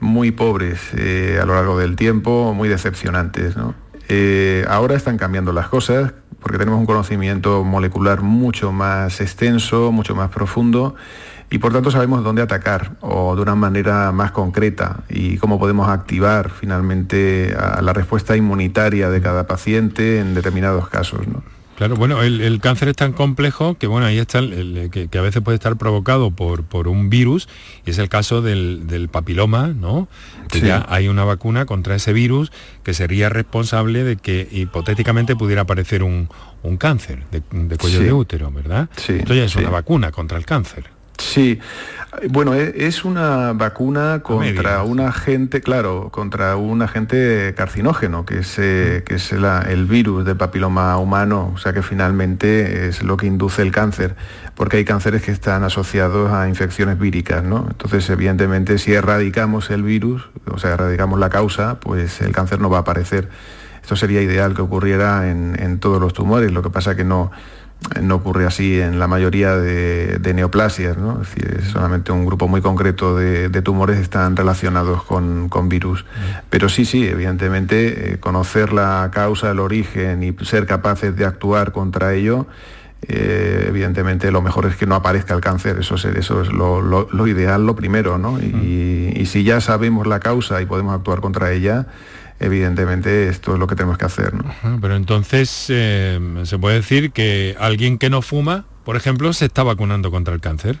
muy 0.00 0.32
pobres 0.32 0.80
a 0.92 1.46
lo 1.46 1.54
largo 1.54 1.78
del 1.78 1.96
tiempo, 1.96 2.52
muy 2.52 2.68
decepcionantes. 2.68 3.54
ahora 4.68 4.96
están 4.96 5.16
cambiando 5.16 5.52
las 5.52 5.68
cosas, 5.68 6.12
porque 6.44 6.58
tenemos 6.58 6.78
un 6.78 6.84
conocimiento 6.84 7.64
molecular 7.64 8.20
mucho 8.20 8.70
más 8.70 9.22
extenso, 9.22 9.90
mucho 9.92 10.14
más 10.14 10.28
profundo 10.28 10.94
y 11.48 11.56
por 11.56 11.72
tanto 11.72 11.90
sabemos 11.90 12.22
dónde 12.22 12.42
atacar 12.42 12.96
o 13.00 13.34
de 13.34 13.40
una 13.40 13.54
manera 13.54 14.12
más 14.12 14.30
concreta 14.30 15.04
y 15.08 15.38
cómo 15.38 15.58
podemos 15.58 15.88
activar 15.88 16.50
finalmente 16.50 17.56
la 17.80 17.94
respuesta 17.94 18.36
inmunitaria 18.36 19.08
de 19.08 19.22
cada 19.22 19.46
paciente 19.46 20.20
en 20.20 20.34
determinados 20.34 20.90
casos. 20.90 21.20
Claro, 21.76 21.96
bueno, 21.96 22.22
el, 22.22 22.60
cáncer 22.60 22.88
es 22.88 22.96
tan 22.96 23.12
complejo 23.12 23.76
que 23.76 23.86
bueno, 23.86 24.06
ahí 24.06 24.18
está 24.18 24.38
el, 24.38 24.90
que, 24.92 25.18
a 25.18 25.22
veces 25.22 25.42
puede 25.42 25.56
estar 25.56 25.76
provocado 25.76 26.30
por, 26.30 26.62
por 26.64 26.86
un 26.86 27.10
virus, 27.10 27.48
y 27.84 27.90
es 27.90 27.98
el 27.98 28.08
caso 28.08 28.42
del, 28.42 29.08
papiloma, 29.10 29.68
¿no? 29.68 30.08
Que 30.50 30.60
ya 30.60 30.86
hay 30.88 31.08
una 31.08 31.24
vacuna 31.24 31.66
contra 31.66 31.96
ese 31.96 32.12
virus 32.12 32.52
que 32.82 32.94
sería 32.94 33.28
responsable 33.28 34.04
de 34.04 34.16
que 34.16 34.48
hipotéticamente 34.50 35.34
pudiera 35.36 35.62
aparecer 35.62 36.02
un, 36.02 36.28
cáncer 36.78 37.24
de, 37.30 37.76
cuello 37.76 38.00
de 38.00 38.12
útero, 38.12 38.50
¿verdad? 38.50 38.88
Sí. 38.96 39.14
Esto 39.14 39.34
ya 39.34 39.44
es 39.44 39.56
una 39.56 39.70
vacuna 39.70 40.12
contra 40.12 40.38
el 40.38 40.46
cáncer. 40.46 40.93
Sí, 41.18 41.60
bueno, 42.30 42.54
e, 42.54 42.86
es 42.86 43.04
una 43.04 43.52
vacuna 43.52 44.20
contra 44.22 44.82
un 44.82 45.00
agente, 45.00 45.60
claro, 45.60 46.10
contra 46.10 46.56
un 46.56 46.82
agente 46.82 47.54
carcinógeno, 47.56 48.24
que 48.24 48.38
es, 48.38 48.58
eh, 48.58 49.02
que 49.04 49.16
es 49.16 49.32
el 49.32 49.86
virus 49.86 50.24
del 50.24 50.36
papiloma 50.36 50.96
humano, 50.98 51.52
o 51.54 51.58
sea 51.58 51.72
que 51.72 51.82
finalmente 51.82 52.88
es 52.88 53.02
lo 53.02 53.16
que 53.16 53.26
induce 53.26 53.62
el 53.62 53.72
cáncer, 53.72 54.16
porque 54.54 54.78
hay 54.78 54.84
cánceres 54.84 55.22
que 55.22 55.32
están 55.32 55.64
asociados 55.64 56.32
a 56.32 56.48
infecciones 56.48 56.98
víricas, 56.98 57.42
¿no? 57.42 57.66
Entonces, 57.70 58.08
evidentemente, 58.10 58.78
si 58.78 58.92
erradicamos 58.92 59.70
el 59.70 59.82
virus, 59.82 60.28
o 60.50 60.58
sea, 60.58 60.72
erradicamos 60.72 61.18
la 61.18 61.30
causa, 61.30 61.80
pues 61.80 62.20
el 62.20 62.32
cáncer 62.32 62.60
no 62.60 62.70
va 62.70 62.78
a 62.78 62.80
aparecer. 62.80 63.28
Esto 63.82 63.96
sería 63.96 64.22
ideal 64.22 64.54
que 64.54 64.62
ocurriera 64.62 65.30
en, 65.30 65.60
en 65.60 65.78
todos 65.78 66.00
los 66.00 66.14
tumores, 66.14 66.52
lo 66.52 66.62
que 66.62 66.70
pasa 66.70 66.96
que 66.96 67.04
no 67.04 67.30
no 68.00 68.16
ocurre 68.16 68.46
así 68.46 68.80
en 68.80 68.98
la 68.98 69.06
mayoría 69.06 69.56
de, 69.56 70.32
neoplasias, 70.34 70.96
¿no? 70.96 71.22
es 71.22 71.34
decir, 71.34 71.62
solamente 71.64 72.12
un 72.12 72.26
grupo 72.26 72.48
muy 72.48 72.60
concreto 72.60 73.16
de, 73.16 73.62
tumores 73.62 73.98
están 73.98 74.36
relacionados 74.36 75.02
con, 75.04 75.68
virus. 75.68 76.04
Pero 76.50 76.68
sí, 76.68 76.84
sí, 76.84 77.06
evidentemente, 77.06 78.14
eh, 78.14 78.18
conocer 78.18 78.72
la 78.72 79.10
causa, 79.12 79.50
el 79.50 79.60
origen 79.60 80.22
y 80.22 80.34
ser 80.44 80.66
capaces 80.66 81.16
de 81.16 81.24
actuar 81.24 81.72
contra 81.72 82.14
ello, 82.14 82.46
eh, 83.06 83.66
evidentemente 83.68 84.30
lo 84.30 84.40
mejor 84.40 84.66
es 84.66 84.76
que 84.76 84.86
no 84.86 84.94
aparezca 84.94 85.34
el 85.34 85.40
cáncer, 85.40 85.78
eso 85.78 85.96
es, 85.96 86.04
eso 86.04 86.40
es 86.40 86.52
lo, 86.52 87.26
ideal, 87.26 87.66
lo 87.66 87.76
primero, 87.76 88.18
¿no? 88.18 88.38
y 88.40 89.26
si 89.26 89.44
ya 89.44 89.60
sabemos 89.60 90.06
la 90.06 90.20
causa 90.20 90.60
y 90.62 90.66
podemos 90.66 90.94
actuar 90.94 91.20
contra 91.20 91.52
ella, 91.52 91.86
evidentemente 92.44 93.28
esto 93.28 93.54
es 93.54 93.58
lo 93.58 93.66
que 93.66 93.74
tenemos 93.74 93.98
que 93.98 94.04
hacer. 94.04 94.32
Pero 94.80 94.96
entonces 94.96 95.66
eh, 95.68 96.18
se 96.44 96.58
puede 96.58 96.76
decir 96.76 97.12
que 97.12 97.56
alguien 97.58 97.98
que 97.98 98.10
no 98.10 98.22
fuma, 98.22 98.64
por 98.84 98.96
ejemplo, 98.96 99.32
se 99.32 99.46
está 99.46 99.62
vacunando 99.62 100.10
contra 100.10 100.34
el 100.34 100.40
cáncer. 100.40 100.78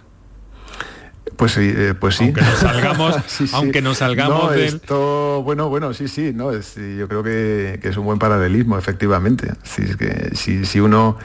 Pues 1.36 1.52
sí, 1.52 1.72
eh, 1.74 1.94
pues 1.98 2.16
sí. 2.16 2.24
Aunque 2.24 2.42
nos 2.42 2.58
salgamos, 2.58 3.16
aunque 3.52 3.82
nos 3.82 3.98
salgamos 3.98 4.54
esto, 4.56 5.42
bueno, 5.42 5.68
bueno, 5.68 5.94
sí, 5.94 6.06
sí, 6.06 6.32
no, 6.34 6.52
es, 6.52 6.76
yo 6.76 7.08
creo 7.08 7.22
que, 7.22 7.80
es 7.82 7.96
un 7.96 8.04
buen 8.04 8.18
paralelismo, 8.18 8.78
efectivamente. 8.78 9.52
Si, 9.62 9.96
que, 9.96 10.30
si, 10.34 10.64
si 10.64 10.80
uno 10.80 11.16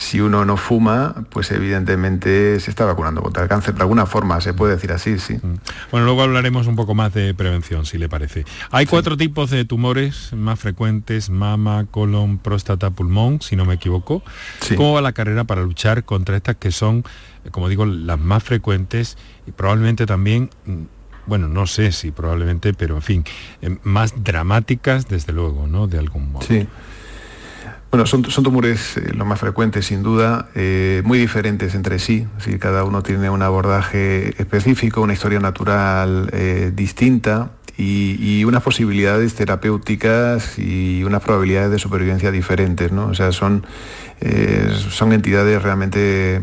si 0.00 0.18
uno 0.18 0.46
no 0.46 0.56
fuma, 0.56 1.26
pues 1.28 1.50
evidentemente 1.50 2.58
se 2.58 2.70
está 2.70 2.86
vacunando 2.86 3.22
contra 3.22 3.42
el 3.42 3.50
cáncer. 3.50 3.74
De 3.74 3.82
alguna 3.82 4.06
forma 4.06 4.40
se 4.40 4.54
puede 4.54 4.76
decir 4.76 4.92
así, 4.92 5.18
sí. 5.18 5.34
Mm. 5.34 5.56
Bueno, 5.90 6.06
luego 6.06 6.22
hablaremos 6.22 6.66
un 6.66 6.74
poco 6.74 6.94
más 6.94 7.12
de 7.12 7.34
prevención, 7.34 7.84
si 7.84 7.98
le 7.98 8.08
parece. 8.08 8.46
Hay 8.70 8.86
cuatro 8.86 9.18
tipos 9.18 9.50
de 9.50 9.66
tumores 9.66 10.32
más 10.32 10.58
frecuentes, 10.58 11.28
mama, 11.28 11.84
colon, 11.90 12.38
próstata, 12.38 12.88
pulmón, 12.88 13.42
si 13.42 13.56
no 13.56 13.66
me 13.66 13.74
equivoco. 13.74 14.22
¿Cómo 14.74 14.94
va 14.94 15.02
la 15.02 15.12
carrera 15.12 15.44
para 15.44 15.60
luchar 15.62 16.02
contra 16.04 16.34
estas 16.34 16.56
que 16.56 16.72
son, 16.72 17.04
como 17.50 17.68
digo, 17.68 17.84
las 17.84 18.18
más 18.18 18.42
frecuentes 18.42 19.18
y 19.46 19.50
probablemente 19.52 20.06
también 20.06 20.48
mm, 20.64 20.84
bueno, 21.26 21.46
no 21.46 21.66
sé 21.66 21.92
si 21.92 22.10
probablemente, 22.10 22.72
pero 22.72 22.96
en 22.96 23.02
fin, 23.02 23.24
eh, 23.60 23.76
más 23.82 24.24
dramáticas 24.24 25.08
desde 25.08 25.34
luego, 25.34 25.66
¿no? 25.66 25.86
De 25.86 25.98
algún 25.98 26.32
modo. 26.32 26.46
Sí. 26.46 26.66
Bueno, 27.90 28.06
son, 28.06 28.22
tumores 28.22 28.96
eh, 28.96 29.12
los 29.14 29.26
más 29.26 29.40
frecuentes, 29.40 29.86
sin 29.86 30.04
duda, 30.04 30.48
eh, 30.54 31.02
muy 31.04 31.18
diferentes 31.18 31.74
entre 31.74 31.98
sí. 31.98 32.28
cada 32.60 32.84
uno 32.84 33.02
tiene 33.02 33.30
un 33.30 33.42
abordaje 33.42 34.40
específico, 34.40 35.00
una 35.00 35.12
historia 35.12 35.40
natural 35.40 36.30
eh, 36.32 36.70
distinta 36.72 37.50
y, 37.80 38.44
unas 38.44 38.62
posibilidades 38.62 39.34
terapéuticas 39.34 40.58
y 40.58 41.02
unas 41.04 41.22
probabilidades 41.22 41.70
de 41.70 41.78
supervivencia 41.78 42.30
diferentes. 42.30 42.92
¿no? 42.92 43.06
O 43.06 43.14
sea, 43.14 43.32
son, 43.32 43.64
son 44.90 45.12
entidades 45.12 45.62
realmente 45.62 46.40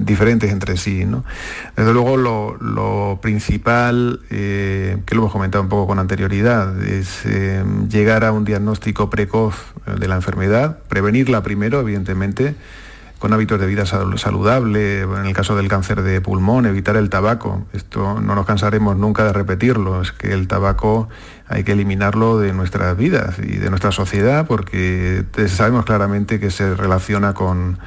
diferentes 0.00 0.50
entre 0.50 0.76
sí. 0.76 1.04
¿no? 1.04 1.24
Desde 1.76 1.92
luego, 1.92 2.16
lo, 2.16 3.18
principal, 3.22 4.20
que 4.28 5.04
lo 5.12 5.18
hemos 5.18 5.32
comentado 5.32 5.62
un 5.62 5.68
poco 5.68 5.86
con 5.86 5.98
anterioridad, 5.98 6.82
es 6.82 7.24
llegar 7.88 8.24
a 8.24 8.32
un 8.32 8.44
diagnóstico 8.44 9.08
precoz 9.08 9.54
de 9.86 10.08
la 10.08 10.16
enfermedad, 10.16 10.78
prevenirla 10.88 11.42
primero, 11.42 11.80
evidentemente, 11.80 12.56
con 13.26 13.32
hábitos 13.32 13.58
de 13.58 13.66
vida 13.66 13.84
saludable, 13.86 15.00
en 15.00 15.26
el 15.26 15.32
caso 15.32 15.56
del 15.56 15.66
cáncer 15.66 16.02
de 16.02 16.20
pulmón, 16.20 16.64
evitar 16.64 16.94
el 16.94 17.10
tabaco. 17.10 17.66
Esto 17.72 18.20
no 18.20 18.36
nos 18.36 18.46
cansaremos 18.46 18.96
nunca 18.96 19.24
de 19.24 19.32
repetirlo, 19.32 20.00
es 20.00 20.12
que 20.12 20.32
el 20.32 20.46
tabaco 20.46 21.08
hay 21.48 21.64
que 21.64 21.72
eliminarlo 21.72 22.38
de 22.38 22.52
nuestras 22.52 22.96
vidas 22.96 23.40
y 23.40 23.56
de 23.56 23.68
nuestra 23.68 23.90
sociedad 23.90 24.46
porque 24.46 25.24
sabemos 25.48 25.84
claramente 25.84 26.38
que 26.38 26.52
se 26.52 26.76
relaciona 26.76 27.34
con, 27.34 27.80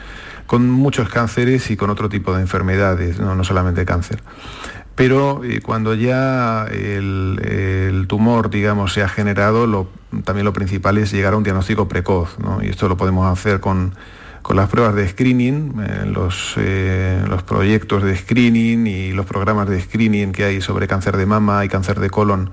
con 0.46 0.70
muchos 0.70 1.08
cánceres 1.08 1.72
y 1.72 1.78
con 1.78 1.90
otro 1.90 2.10
tipo 2.10 2.36
de 2.36 2.42
enfermedades, 2.42 3.18
no, 3.18 3.34
no 3.34 3.46
solamente 3.46 3.86
cáncer. 3.86 4.22
Pero 4.96 5.46
eh, 5.46 5.62
cuando 5.62 5.94
ya 5.94 6.66
el, 6.66 8.06
tumor, 8.10 8.50
digamos, 8.50 8.92
se 8.92 9.04
ha 9.04 9.08
generado, 9.08 9.88
también 10.26 10.44
lo 10.44 10.52
principal 10.52 10.98
es 10.98 11.14
llegar 11.14 11.32
a 11.32 11.38
un 11.38 11.44
diagnóstico 11.44 11.88
precoz, 11.88 12.36
y 12.62 12.68
esto 12.68 12.90
lo 12.90 12.98
podemos 12.98 13.26
hacer 13.32 13.62
con, 13.62 13.94
las 14.54 14.70
pruebas 14.70 14.96
de 14.96 15.08
screening, 15.08 15.82
eh, 15.82 16.14
eh, 16.58 17.24
los 17.28 17.44
proyectos 17.44 18.04
de 18.04 18.16
screening 18.16 18.88
y 18.88 19.12
los 19.12 19.26
programas 19.26 19.70
de 19.70 19.80
screening 19.80 20.32
que 20.32 20.44
hay 20.44 20.62
sobre 20.62 20.88
cáncer 20.88 21.18
de 21.18 21.26
mama 21.26 21.64
y 21.66 21.70
cáncer 21.70 22.00
de 22.00 22.10
colon 22.10 22.52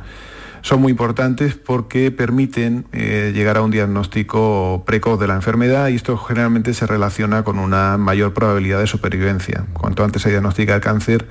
son 0.62 0.80
muy 0.80 0.91
importantes 0.91 1.55
porque 1.55 2.11
permiten 2.11 2.87
llegar 2.93 3.57
a 3.57 3.62
un 3.62 3.70
diagnóstico 3.70 4.82
precoz 4.84 5.20
de 5.20 5.28
la 5.28 5.34
enfermedad 5.34 5.89
y 5.89 5.95
esto 5.95 6.16
generalmente 6.16 6.74
se 6.74 6.87
relaciona 6.87 7.45
con 7.45 7.61
una 7.61 7.97
mayor 7.99 8.34
probabilidad 8.34 8.80
de 8.80 8.89
supervivencia. 8.89 9.64
Cuanto 9.74 10.03
antes 10.03 10.22
se 10.22 10.30
diagnostica 10.30 10.74
el 10.74 10.80
cáncer, 10.80 11.28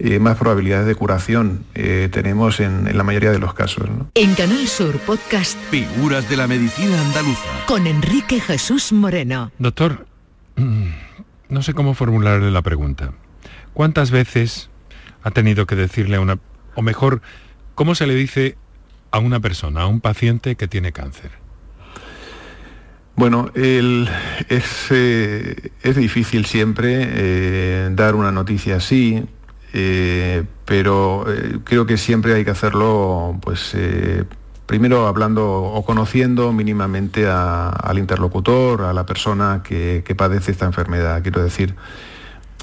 eh, 0.00 0.18
más 0.18 0.36
probabilidades 0.36 0.86
de 0.86 0.96
curación 0.96 1.64
eh, 1.74 2.08
tenemos 2.10 2.58
en, 2.58 2.96
la 2.96 3.04
mayoría 3.04 3.30
de 3.30 3.38
los 3.38 3.54
casos. 3.54 3.88
En 4.14 4.34
Canal 4.34 4.66
Sur 4.66 4.98
Podcast 4.98 5.56
Figuras 5.70 6.28
de 6.28 6.36
la 6.36 6.48
Medicina 6.48 7.00
Andaluza 7.00 7.48
con 7.66 7.86
Enrique 7.86 8.40
Jesús 8.40 8.92
Moreno. 8.92 9.52
Doctor, 9.58 10.06
mm, 10.56 10.86
no 11.48 11.62
sé 11.62 11.74
cómo 11.74 11.94
formularle 11.94 12.50
la 12.50 12.62
pregunta. 12.62 13.12
¿Cuántas 13.72 14.10
veces 14.10 14.68
ha 15.22 15.30
tenido 15.30 15.66
que 15.66 15.76
decirle 15.76 16.16
a 16.16 16.20
una, 16.20 16.40
o 16.74 16.82
mejor, 16.82 17.22
cómo 17.76 17.94
se 17.94 18.08
le 18.08 18.16
dice 18.16 18.56
a 19.12 19.20
una 19.20 19.38
persona, 19.38 19.82
a 19.82 19.86
un 19.86 20.00
paciente 20.00 20.56
que 20.56 20.66
tiene 20.66 20.90
cáncer? 20.90 21.30
Bueno, 23.14 23.52
es, 23.54 24.08
eh, 24.90 25.70
es, 25.84 25.94
difícil 25.94 26.46
siempre 26.46 27.88
dar 27.90 28.16
una 28.16 28.32
noticia 28.32 28.76
así, 28.76 29.22
eh, 29.76 30.44
pero 30.64 31.24
eh, 31.28 31.58
creo 31.64 31.84
que 31.84 31.96
siempre 31.96 32.32
hay 32.32 32.44
que 32.44 32.52
hacerlo, 32.52 33.36
pues, 33.42 33.72
eh, 33.74 34.22
primero 34.66 35.08
hablando 35.08 35.44
o 35.50 35.84
conociendo 35.84 36.52
mínimamente 36.52 37.26
al 37.26 37.98
interlocutor, 37.98 38.82
a 38.82 38.92
la 38.92 39.04
persona 39.04 39.62
que, 39.64 40.04
padece 40.16 40.52
esta 40.52 40.64
enfermedad. 40.64 41.22
Quiero 41.22 41.42
decir, 41.42 41.74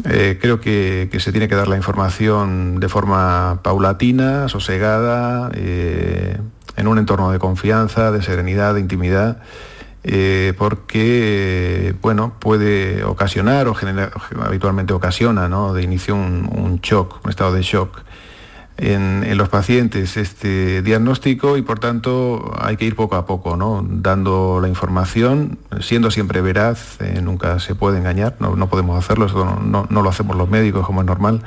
creo 0.04 0.62
que, 0.62 1.10
se 1.20 1.32
tiene 1.32 1.50
que 1.50 1.56
dar 1.56 1.68
la 1.68 1.76
información 1.76 2.80
de 2.80 2.88
forma 2.88 3.60
paulatina, 3.62 4.48
sosegada, 4.48 5.52
en 5.54 6.88
un 6.88 6.98
entorno 6.98 7.30
de 7.32 7.40
confianza, 7.40 8.12
de 8.12 8.22
serenidad, 8.22 8.74
de 8.74 8.80
intimidad. 8.80 9.44
Eh, 10.04 10.54
porque 10.58 11.94
bueno, 12.02 12.34
puede 12.40 13.04
ocasionar 13.04 13.68
o 13.68 13.76
habitualmente 14.44 14.94
ocasiona 14.94 15.48
de 15.74 15.84
inicio 15.84 16.16
un, 16.16 16.80
shock, 16.82 17.24
un 17.24 17.30
estado 17.30 17.54
de 17.54 17.62
shock 17.62 18.02
en, 18.78 19.38
los 19.38 19.50
pacientes 19.50 20.18
este 20.18 20.82
diagnóstico 20.82 21.56
y 21.56 21.62
por 21.62 21.78
tanto 21.78 22.52
hay 22.60 22.78
que 22.78 22.86
ir 22.86 22.96
poco 22.96 23.16
a 23.16 23.28
poco, 23.28 23.58
¿no? 23.58 23.86
dando 23.88 24.60
la 24.60 24.68
información, 24.68 25.60
siendo 25.82 26.10
siempre 26.10 26.42
veraz, 26.42 27.00
eh, 27.00 27.22
nunca 27.22 27.60
se 27.60 27.76
puede 27.76 28.00
engañar, 28.00 28.38
no, 28.40 28.70
podemos 28.70 28.98
hacerlo, 28.98 29.28
no, 29.62 29.86
lo 29.90 30.10
hacemos 30.10 30.36
los 30.36 30.50
médicos 30.50 30.84
como 30.84 31.02
es 31.02 31.06
normal, 31.06 31.44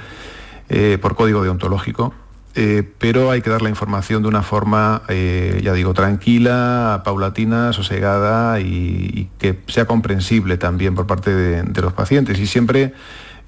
eh, 0.68 0.98
por 1.02 1.16
código 1.16 1.42
deontológico 1.42 2.14
eh, 2.56 2.88
pero 2.98 3.32
hay 3.32 3.42
que 3.42 3.50
dar 3.50 3.62
la 3.62 3.68
información 3.68 4.22
de 4.22 4.28
una 4.28 4.42
forma, 4.42 5.02
eh, 5.08 5.60
ya 5.64 5.72
digo, 5.72 5.92
tranquila, 5.92 7.02
paulatina, 7.04 7.72
sosegada 7.72 8.60
y, 8.60 9.28
que 9.38 9.58
sea 9.66 9.86
comprensible 9.86 10.56
también 10.56 10.94
por 10.94 11.08
parte 11.08 11.34
de, 11.34 11.82
los 11.82 11.92
pacientes. 11.92 12.38
Y 12.38 12.46
siempre 12.46 12.94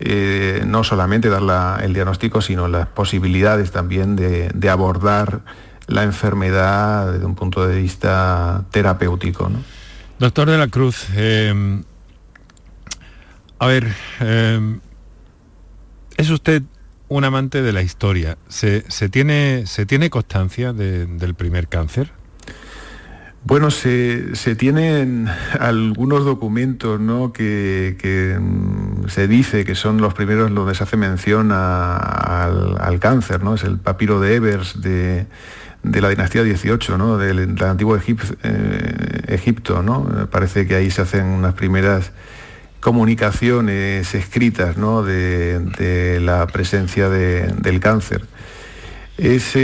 eh, 0.00 0.64
no 0.66 0.82
solamente 0.82 1.28
dar 1.28 1.82
el 1.84 1.94
diagnóstico, 1.94 2.40
sino 2.40 2.66
las 2.66 2.88
posibilidades 2.88 3.70
también 3.70 4.16
de, 4.16 4.68
abordar 4.68 5.42
la 5.86 6.02
enfermedad 6.02 7.12
desde 7.12 7.26
un 7.26 7.36
punto 7.36 7.64
de 7.64 7.80
vista 7.80 8.64
terapéutico. 8.72 9.48
Doctor 10.18 10.50
de 10.50 10.58
la 10.58 10.66
Cruz, 10.66 11.06
a 13.58 13.66
ver, 13.66 13.94
¿es 16.16 16.30
usted 16.30 16.62
un 17.08 17.24
amante 17.24 17.62
de 17.62 17.72
la 17.72 17.82
historia. 17.82 18.36
¿Se, 18.48 18.82
tiene, 19.08 19.64
¿se 19.66 19.86
tiene 19.86 20.10
constancia 20.10 20.72
del 20.72 21.34
primer 21.34 21.68
cáncer? 21.68 22.12
Bueno, 23.46 23.70
se, 23.70 24.56
tienen 24.58 25.28
algunos 25.60 26.24
documentos 26.24 26.98
¿no? 26.98 27.32
que, 27.32 28.36
mm, 28.40 29.06
se 29.06 29.28
dice 29.28 29.64
que 29.64 29.76
son 29.76 30.00
los 30.00 30.14
primeros 30.14 30.52
donde 30.52 30.74
se 30.74 30.82
hace 30.82 30.96
mención 30.96 31.52
al, 31.52 32.98
cáncer, 32.98 33.44
¿no? 33.44 33.54
Es 33.54 33.62
el 33.62 33.78
papiro 33.78 34.18
de 34.18 34.34
Evers 34.34 34.80
de, 34.80 35.26
la 35.84 36.08
dinastía 36.08 36.42
18, 36.42 36.98
¿no? 36.98 37.18
Del, 37.18 37.56
antiguo 37.62 37.96
eh, 37.96 39.22
Egipto, 39.28 39.80
¿no? 39.80 40.28
Parece 40.28 40.66
que 40.66 40.74
ahí 40.74 40.90
se 40.90 41.02
hacen 41.02 41.26
unas 41.26 41.54
primeras 41.54 42.10
comunicaciones 42.86 44.14
escritas 44.14 44.76
de, 44.76 46.20
la 46.22 46.46
presencia 46.46 47.08
del 47.08 47.80
cáncer. 47.80 48.24
Es 49.18 49.58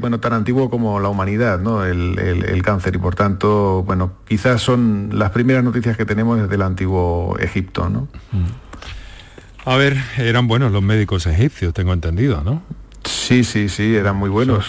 bueno, 0.00 0.18
tan 0.18 0.32
antiguo 0.32 0.68
como 0.70 0.98
la 0.98 1.08
humanidad, 1.08 1.60
¿no? 1.60 1.84
el, 1.84 2.60
cáncer, 2.64 2.96
y 2.96 2.98
por 2.98 3.14
tanto, 3.14 3.84
bueno, 3.86 4.14
quizás 4.26 4.60
son 4.60 5.10
las 5.12 5.30
primeras 5.30 5.62
noticias 5.62 5.96
que 5.96 6.04
tenemos 6.04 6.40
desde 6.40 6.56
el 6.56 6.62
antiguo 6.62 7.36
Egipto. 7.38 7.88
¿no? 7.88 8.08
Mm. 8.32 9.68
A 9.70 9.76
ver, 9.76 9.96
eran 10.18 10.48
buenos 10.48 10.72
los 10.72 10.82
médicos 10.82 11.28
egipcios, 11.28 11.72
tengo 11.74 11.92
entendido, 11.92 12.42
¿no? 12.42 12.60
Sí, 13.04 13.44
sí, 13.44 13.68
sí, 13.68 13.94
eran 13.94 14.16
muy 14.16 14.30
buenos. 14.30 14.66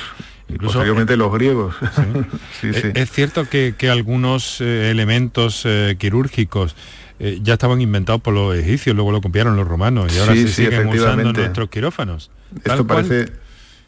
Incluso, 0.48 0.74
posteriormente 0.74 1.18
los 1.18 1.34
griegos. 1.34 1.74
Es 2.62 3.10
cierto 3.10 3.50
que, 3.50 3.74
algunos 3.90 4.62
eh, 4.62 4.92
elementos 4.92 5.64
eh, 5.66 5.96
quirúrgicos 5.98 6.76
eh, 7.20 7.40
ya 7.42 7.54
estaban 7.54 7.82
inventados 7.82 8.22
por 8.22 8.34
los 8.34 8.56
egipcios, 8.56 8.96
luego 8.96 9.12
lo 9.12 9.22
copiaron 9.22 9.56
los 9.56 9.68
romanos 9.68 10.14
y 10.16 10.20
ahora 10.20 10.34
se 10.34 10.48
siguen 10.48 10.88
usando 10.88 11.34
nuestros 11.34 11.70
quirófanos. 11.70 12.32
Esto 12.64 12.86
parece, 12.86 13.32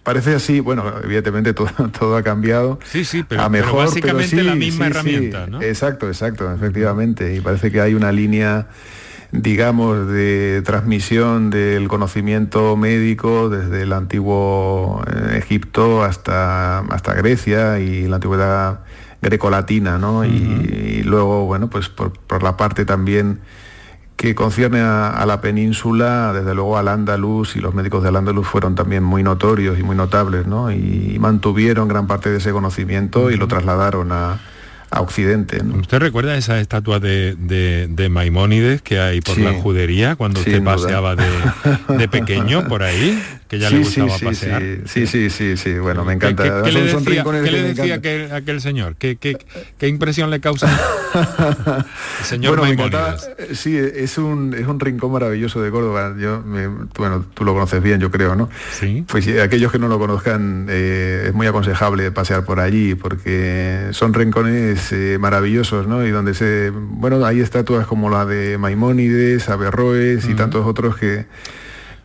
parece 0.04 0.36
así, 0.36 0.60
bueno, 0.60 0.94
evidentemente 1.04 1.54
todo, 1.54 1.70
todo 2.00 2.16
ha 2.16 2.24
cambiado. 2.24 2.80
Sí, 2.86 3.04
sí, 3.06 3.24
pero, 3.28 3.50
mejor, 3.50 3.86
básicamente 3.86 4.44
la 4.44 4.56
misma 4.56 4.88
herramienta, 4.88 5.48
¿no? 5.48 5.62
Exacto, 5.62 6.08
exacto, 6.08 6.52
efectivamente. 6.54 7.36
Y 7.36 7.42
parece 7.42 7.72
que 7.72 7.82
hay 7.82 7.94
una 7.94 8.12
línea 8.12 8.68
digamos, 9.32 10.08
de 10.08 10.62
transmisión 10.64 11.50
del 11.50 11.88
conocimiento 11.88 12.78
médico 12.78 13.50
desde 13.50 13.84
el 13.84 13.94
antiguo 13.94 15.04
eh, 15.06 15.38
Egipto 15.38 16.04
hasta, 16.04 16.80
hasta 16.80 17.14
Grecia 17.14 17.80
y 17.80 18.08
la 18.08 18.16
antigüedad 18.16 18.80
grecolatina, 19.22 19.98
¿no? 19.98 20.26
y, 20.26 21.04
luego, 21.04 21.46
bueno, 21.46 21.70
pues 21.70 21.90
por, 21.90 22.44
la 22.44 22.58
parte 22.58 22.86
también 22.86 23.40
que 24.16 24.34
concierne 24.34 24.82
a, 24.82 25.24
la 25.28 25.42
península, 25.42 26.34
desde 26.34 26.56
luego 26.56 26.78
al 26.78 26.88
andaluz 26.88 27.56
y 27.56 27.60
los 27.60 27.76
médicos 27.76 28.04
del 28.04 28.16
andaluz 28.16 28.48
fueron 28.48 28.74
también 28.74 29.04
muy 29.04 29.22
notorios 29.22 29.78
y 29.78 29.84
muy 29.84 29.96
notables, 29.96 30.48
¿no? 30.48 30.72
Y, 30.72 31.18
mantuvieron 31.20 31.88
gran 31.88 32.08
parte 32.08 32.30
de 32.30 32.38
ese 32.38 32.52
conocimiento 32.52 33.32
y 33.32 33.38
lo 33.38 33.48
trasladaron 33.48 34.12
a, 34.12 34.40
a 34.90 35.02
Occidente. 35.02 35.62
¿Usted 35.64 36.00
recuerda 36.00 36.38
esa 36.38 36.60
estatua 36.60 37.00
de, 37.00 37.36
de, 37.36 38.10
Maimónides 38.10 38.82
que 38.82 39.00
hay 39.00 39.22
por 39.22 39.38
la 39.38 39.54
judería 39.54 40.16
cuando 40.16 40.40
usted 40.40 40.64
paseaba 40.64 41.16
de, 41.16 41.28
de, 41.98 42.08
pequeño 42.08 42.68
por 42.68 42.84
ahí? 42.84 43.22
Que 43.50 43.60
ya 43.60 43.70
le 43.70 43.80
gustaba 43.80 44.18
pasear. 44.22 44.62
Sí, 44.86 45.08
sí, 45.08 45.30
sí, 45.30 45.56
sí, 45.56 45.78
bueno, 45.80 46.04
me 46.04 46.14
encanta. 46.14 46.64
¿Qué, 46.64 46.72
le 46.72 46.84
decía, 46.84 47.24
¿qué 47.24 47.52
le 47.52 47.62
decía 47.64 47.96
aquel, 47.96 48.32
aquel, 48.32 48.62
señor? 48.62 48.96
¿Qué, 48.98 49.16
¿Qué, 49.16 49.38
qué, 49.78 49.88
impresión 49.88 50.30
le 50.30 50.42
causa 50.42 50.70
el 50.70 52.26
señor 52.26 52.60
Maimónides? 52.60 53.30
sí, 53.54 53.78
es 53.78 54.18
un, 54.18 54.54
es 54.54 54.68
un 54.68 54.80
rincón 54.80 55.12
maravilloso 55.12 55.62
de 55.62 55.72
Córdoba. 55.72 56.16
Yo, 56.20 56.44
bueno, 56.98 57.26
tú 57.34 57.46
lo 57.46 57.54
conoces 57.54 57.82
bien, 57.82 58.00
yo 58.00 58.12
creo, 58.12 58.36
¿no? 58.36 58.50
Sí. 58.72 59.06
Pues 59.08 59.28
aquellos 59.40 59.72
que 59.72 59.80
no 59.80 59.88
lo 59.88 60.00
conozcan, 60.00 60.68
eh, 60.70 61.26
es 61.28 61.34
muy 61.34 61.48
aconsejable 61.48 62.12
pasear 62.12 62.44
por 62.44 62.60
allí 62.60 62.96
porque 62.96 63.90
son 63.92 64.14
rincones 64.14 64.77
eh, 64.92 65.18
maravillosos, 65.20 65.88
¿no? 65.88 66.06
Y 66.06 66.12
donde 66.12 66.34
se, 66.34 66.72
bueno, 66.72 67.26
hay 67.26 67.42
estatuas 67.42 67.88
como 67.88 68.10
la 68.10 68.26
de 68.26 68.58
Maimónides, 68.58 69.50
Averroes 69.50 70.28
y 70.28 70.34
tantos 70.34 70.66
otros 70.66 70.98
que 70.98 71.26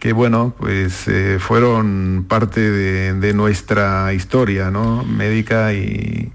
que 0.03 0.12
bueno, 0.12 0.53
pues 0.59 1.07
eh, 1.07 1.37
fueron 1.39 2.27
parte 2.29 2.61
de, 2.61 3.35
nuestra 3.35 4.12
historia, 4.12 4.68
¿no? 4.68 5.05
Médica 5.05 5.73
y, 5.75 6.33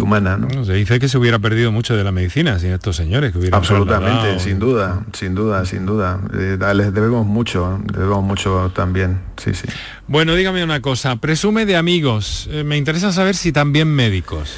humana, 0.00 0.36
¿no? 0.36 0.64
se 0.64 0.72
dice 0.74 0.98
que 0.98 1.08
se 1.08 1.16
hubiera 1.16 1.38
perdido 1.38 1.72
mucho 1.72 1.96
de 1.96 2.04
la 2.04 2.12
medicina 2.12 2.58
sin 2.58 2.70
estos 2.72 2.96
señores 2.96 3.32
que 3.32 3.38
hubieran 3.38 3.58
Absolutamente, 3.58 4.40
sin 4.40 4.58
duda, 4.58 5.04
sin 5.12 5.36
duda, 5.36 5.64
sin 5.64 5.86
duda. 5.86 6.20
Eh, 6.34 6.58
les 6.74 6.92
debemos 6.92 7.24
mucho, 7.24 7.80
debemos 7.92 8.24
mucho 8.24 8.72
también, 8.74 9.20
sí, 9.36 9.54
sí. 9.54 9.68
Bueno, 10.08 10.34
dígame 10.34 10.64
una 10.64 10.82
cosa, 10.82 11.16
presume 11.16 11.64
de 11.64 11.76
amigos, 11.76 12.50
me 12.64 12.76
interesa 12.76 13.12
saber 13.12 13.36
si 13.36 13.52
también 13.52 13.86
médicos. 13.86 14.52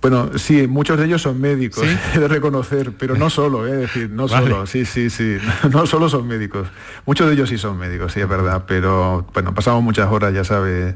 Bueno, 0.00 0.30
sí, 0.38 0.66
muchos 0.66 0.98
de 0.98 1.04
ellos 1.04 1.20
son 1.20 1.40
médicos, 1.40 1.84
he 2.14 2.18
de 2.18 2.28
reconocer, 2.28 2.92
pero 2.98 3.16
no 3.16 3.28
solo, 3.28 3.66
es 3.66 3.76
decir, 3.80 4.10
no 4.10 4.28
solo, 4.28 4.66
sí, 4.66 4.86
sí, 4.86 5.10
sí, 5.10 5.36
no 5.70 5.86
solo 5.86 6.08
son 6.08 6.26
médicos. 6.26 6.68
Muchos 7.04 7.26
de 7.26 7.34
ellos 7.34 7.48
sí 7.50 7.58
son 7.58 7.78
médicos, 7.78 8.12
sí, 8.12 8.20
es 8.20 8.28
verdad, 8.28 8.64
pero 8.66 9.26
bueno, 9.34 9.54
pasamos 9.54 9.82
muchas 9.82 10.10
horas, 10.10 10.32
ya 10.32 10.44
sabes, 10.44 10.94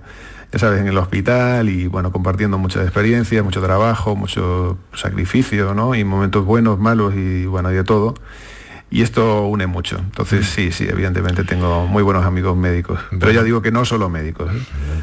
ya 0.52 0.58
sabes, 0.58 0.80
en 0.80 0.88
el 0.88 0.96
hospital 0.96 1.68
y 1.68 1.86
bueno, 1.86 2.12
compartiendo 2.12 2.56
muchas 2.56 2.84
experiencias, 2.84 3.44
mucho 3.44 3.60
trabajo, 3.60 4.16
mucho 4.16 4.78
sacrificio, 4.94 5.74
¿no? 5.74 5.94
Y 5.94 6.04
momentos 6.04 6.46
buenos, 6.46 6.78
malos 6.78 7.14
y 7.14 7.44
bueno, 7.44 7.70
y 7.70 7.74
de 7.74 7.84
todo 7.84 8.14
y 8.94 9.02
esto 9.02 9.48
une 9.48 9.66
mucho. 9.66 9.98
Entonces 9.98 10.46
sí, 10.46 10.70
sí, 10.70 10.86
evidentemente 10.88 11.42
tengo 11.42 11.88
muy 11.88 12.04
buenos 12.04 12.24
amigos 12.24 12.56
médicos, 12.56 13.00
pero 13.18 13.32
ya 13.32 13.42
digo 13.42 13.60
que 13.60 13.72
no 13.72 13.84
solo 13.84 14.08
médicos. 14.08 14.52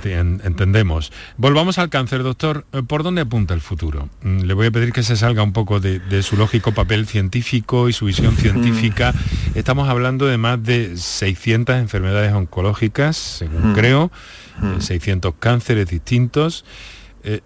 ¿eh? 0.06 0.18
Entendemos. 0.18 1.12
Volvamos 1.36 1.78
al 1.78 1.90
cáncer, 1.90 2.24
doctor. 2.24 2.66
Eh, 2.72 2.84
¿Por 2.88 3.04
dónde 3.04 3.20
apunta 3.20 3.54
el 3.54 3.60
futuro? 3.60 4.08
Mm, 4.24 4.44
le 4.44 4.54
voy 4.54 4.68
a 4.68 4.72
pedir 4.72 4.94
que 4.94 5.04
se 5.04 5.18
salga 5.18 5.44
un 5.44 5.52
poco 5.52 5.82
de, 5.82 6.24
su 6.24 6.38
lógico 6.38 6.72
papel 6.72 7.06
científico 7.06 7.90
y 7.90 7.94
su 7.94 8.06
visión 8.06 8.38
científica. 8.38 9.14
Estamos 9.56 9.90
hablando 9.90 10.26
de 10.26 10.38
más 10.38 10.64
de 10.64 10.96
600 10.96 11.76
enfermedades 11.76 12.32
oncológicas, 12.32 13.18
según 13.18 13.74
creo, 13.74 14.10
600 14.80 15.34
eh, 15.34 15.36
cánceres 15.38 15.90
distintos. 15.90 16.64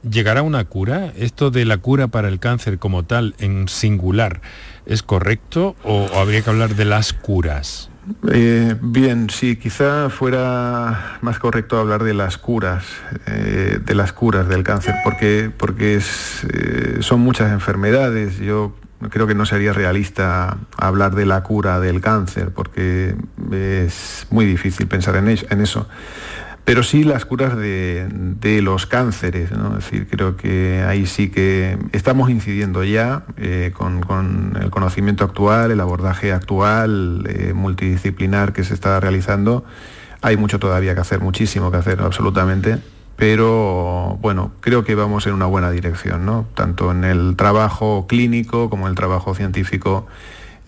¿Llegará 0.09 0.41
una 0.41 0.65
cura? 0.65 1.11
Esto 1.17 1.51
de 1.51 1.65
la 1.65 1.77
cura 1.77 2.07
para 2.07 2.27
el 2.27 2.39
cáncer 2.39 2.79
como 2.79 3.03
tal, 3.03 3.35
en 3.39 3.67
singular, 3.67 4.41
¿Es 4.85 5.01
correcto 5.01 5.75
o, 5.83 6.07
habría 6.15 6.41
que 6.41 6.49
hablar 6.49 6.75
de 6.75 6.85
las 6.85 7.11
curas? 7.11 7.89
Eh, 8.31 8.75
bien, 8.79 9.31
sí, 9.31 9.55
quizá 9.55 10.11
fuera 10.11 11.17
más 11.21 11.39
correcto 11.39 11.79
hablar 11.79 12.03
de 12.03 12.13
las 12.13 12.37
curas, 12.37 12.85
eh, 13.25 13.79
de 13.83 13.95
las 13.95 14.13
curas 14.13 14.47
del 14.47 14.63
cáncer, 14.63 14.93
porque, 15.03 15.51
porque 15.55 15.97
eh, 15.97 16.97
son 16.99 17.21
muchas 17.21 17.51
enfermedades. 17.51 18.37
Yo 18.37 18.75
creo 19.09 19.25
que 19.25 19.33
no 19.33 19.47
sería 19.47 19.73
realista 19.73 20.55
hablar 20.77 21.15
de 21.15 21.25
la 21.25 21.41
cura 21.41 21.79
del 21.79 21.99
cáncer, 21.99 22.51
porque 22.51 23.15
es 23.51 24.27
muy 24.29 24.45
difícil 24.45 24.85
pensar 24.85 25.15
en, 25.15 25.27
en 25.27 25.61
eso 25.61 25.87
pero 26.65 26.81
sí 26.81 27.03
las 27.03 27.25
curas 27.25 27.55
de, 27.55 28.09
los 28.63 28.87
cánceres, 28.87 29.51
¿no? 29.51 29.77
Es 29.77 29.85
decir, 29.85 30.07
creo 30.09 30.35
que 30.35 30.83
ahí 30.87 31.05
sí 31.05 31.29
que 31.29 31.77
estamos 31.91 32.31
incidiendo 32.31 32.83
ya 32.83 33.23
eh, 33.37 33.71
con, 33.73 34.57
el 34.59 34.71
conocimiento 34.71 35.23
actual, 35.23 35.69
el 35.69 35.79
abordaje 35.79 36.33
actual, 36.33 37.23
eh, 37.29 37.53
multidisciplinar 37.53 38.51
que 38.51 38.63
se 38.63 38.73
está 38.73 38.99
realizando. 38.99 39.63
Hay 40.23 40.37
mucho 40.37 40.57
todavía 40.57 40.95
que 40.95 41.01
hacer, 41.01 41.19
muchísimo 41.19 41.69
que 41.69 41.77
hacer, 41.77 42.01
absolutamente, 42.01 42.79
pero 43.15 44.17
bueno, 44.21 44.51
creo 44.59 44.83
que 44.83 44.95
vamos 44.95 45.27
en 45.27 45.33
una 45.33 45.45
buena 45.45 45.69
dirección, 45.69 46.25
¿no? 46.25 46.47
Tanto 46.55 46.89
en 46.89 47.03
el 47.03 47.35
trabajo 47.35 48.07
clínico 48.07 48.71
como 48.71 48.85
en 48.85 48.89
el 48.89 48.95
trabajo 48.95 49.35
científico, 49.35 50.07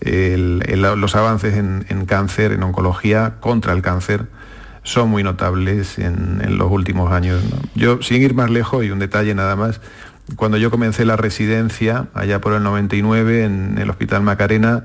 los 0.00 1.16
avances 1.16 1.56
en 1.56 2.06
cáncer, 2.06 2.52
en 2.52 2.62
oncología, 2.62 3.34
contra 3.40 3.72
el 3.72 3.82
cáncer, 3.82 4.28
son 4.88 5.10
muy 5.10 5.22
notables 5.22 5.98
en, 5.98 6.56
los 6.56 6.70
últimos 6.70 7.12
años. 7.12 7.42
Yo, 7.74 8.00
sin 8.00 8.22
ir 8.22 8.32
más 8.32 8.50
lejos, 8.50 8.84
y 8.84 8.90
un 8.90 8.98
detalle 8.98 9.34
nada 9.34 9.54
más, 9.54 9.82
cuando 10.36 10.56
yo 10.56 10.70
comencé 10.70 11.04
la 11.04 11.16
residencia, 11.16 12.06
allá 12.14 12.40
por 12.40 12.54
el 12.54 12.62
99, 12.62 13.44
en 13.44 13.76
el 13.78 13.90
Hospital 13.90 14.22
Macarena, 14.22 14.84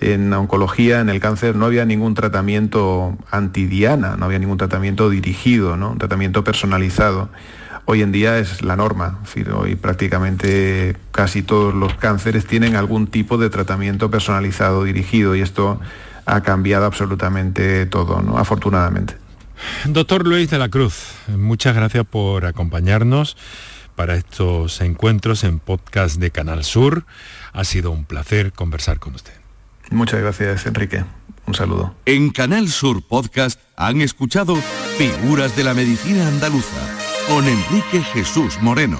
en 0.00 0.32
oncología, 0.32 1.00
en 1.00 1.10
el 1.10 1.20
cáncer, 1.20 1.56
no 1.56 1.66
había 1.66 1.84
ningún 1.84 2.14
tratamiento 2.14 3.18
antidiana, 3.30 4.16
no 4.16 4.24
había 4.24 4.38
ningún 4.38 4.56
tratamiento 4.56 5.10
dirigido, 5.10 5.76
¿no? 5.76 5.90
un 5.90 5.98
tratamiento 5.98 6.42
personalizado. 6.42 7.28
Hoy 7.84 8.00
en 8.00 8.12
día 8.12 8.38
es 8.38 8.62
la 8.62 8.76
norma, 8.76 9.18
hoy 9.54 9.74
prácticamente 9.74 10.96
casi 11.12 11.42
todos 11.42 11.74
los 11.74 11.94
cánceres 11.94 12.46
tienen 12.46 12.76
algún 12.76 13.08
tipo 13.08 13.36
de 13.36 13.50
tratamiento 13.50 14.10
personalizado, 14.10 14.84
dirigido, 14.84 15.36
y 15.36 15.42
esto 15.42 15.80
ha 16.24 16.40
cambiado 16.40 16.86
absolutamente 16.86 17.84
todo, 17.84 18.22
¿no? 18.22 18.38
afortunadamente. 18.38 19.23
Doctor 19.86 20.26
Luis 20.26 20.50
de 20.50 20.58
la 20.58 20.68
Cruz, 20.68 21.12
muchas 21.28 21.74
gracias 21.74 22.04
por 22.06 22.46
acompañarnos 22.46 23.36
para 23.94 24.16
estos 24.16 24.80
encuentros 24.80 25.44
en 25.44 25.58
podcast 25.58 26.16
de 26.16 26.30
Canal 26.30 26.64
Sur. 26.64 27.04
Ha 27.52 27.64
sido 27.64 27.90
un 27.90 28.04
placer 28.04 28.52
conversar 28.52 28.98
con 28.98 29.14
usted. 29.14 29.34
Muchas 29.90 30.20
gracias, 30.20 30.66
Enrique. 30.66 31.04
Un 31.46 31.54
saludo. 31.54 31.94
En 32.06 32.30
Canal 32.30 32.68
Sur 32.68 33.02
Podcast 33.06 33.60
han 33.76 34.00
escuchado 34.00 34.56
Figuras 34.96 35.56
de 35.56 35.64
la 35.64 35.74
Medicina 35.74 36.26
Andaluza 36.26 36.80
con 37.28 37.44
Enrique 37.46 38.02
Jesús 38.12 38.58
Moreno. 38.60 38.98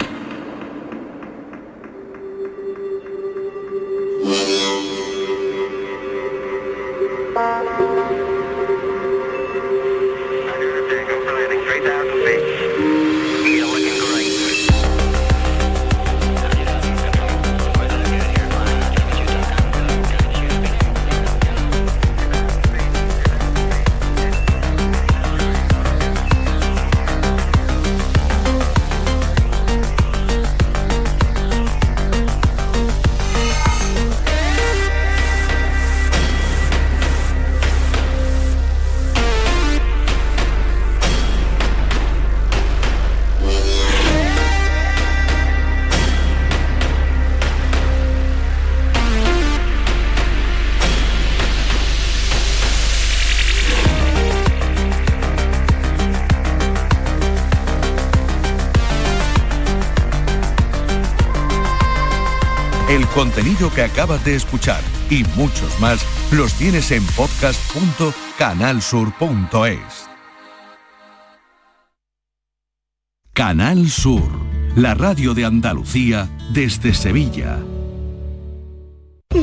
Contenido 63.35 63.69
que 63.75 63.83
acabas 63.83 64.25
de 64.25 64.37
escuchar 64.37 64.81
y 65.11 65.25
muchos 65.37 65.81
más 65.81 66.07
los 66.31 66.55
tienes 66.55 66.93
en 66.93 67.05
podcast.canalsur.es. 67.17 70.09
Canal 73.33 73.91
Sur, 73.91 74.31
la 74.77 74.95
radio 74.95 75.35
de 75.35 75.45
Andalucía 75.45 76.31
desde 76.53 76.95
Sevilla. 76.95 77.59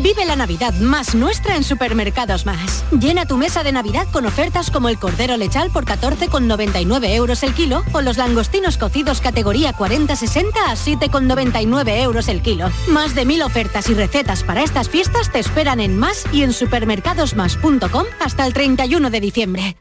Vive 0.02 0.26
la 0.26 0.36
Navidad 0.36 0.74
más 0.80 1.14
nuestra 1.14 1.56
en 1.56 1.64
Supermercados 1.64 2.48
Más. 2.48 2.84
Llena 2.92 3.28
tu 3.28 3.38
mesa 3.38 3.64
de 3.64 3.72
Navidad 3.72 4.08
con 4.12 4.26
ofertas 4.26 4.72
como 4.72 4.90
el 4.90 4.98
cordero 4.98 5.38
lechal 5.38 5.70
por 5.70 5.86
14,99 5.86 7.14
euros 7.14 7.44
el 7.44 7.54
kilo 7.54 7.84
o 7.94 8.02
los 8.02 8.18
langostinos 8.18 8.78
cocidos 8.78 9.22
categoría 9.22 9.76
40-60 9.76 10.54
a 10.68 10.74
7,99 10.74 12.02
euros 12.02 12.30
el 12.30 12.42
kilo. 12.42 12.72
Más 12.88 13.14
de 13.14 13.26
mil 13.26 13.44
ofertas 13.44 13.90
y 13.92 13.94
recetas 13.94 14.44
para 14.44 14.64
estas 14.64 14.90
fiestas 14.90 15.32
te 15.32 15.38
esperan 15.38 15.80
en 15.80 15.96
Más 15.98 16.26
y 16.32 16.42
en 16.42 16.54
supermercadosmas.com 16.54 18.06
hasta 18.20 18.48
el 18.48 18.54
31 18.54 19.10
de 19.12 19.20
diciembre. 19.20 19.81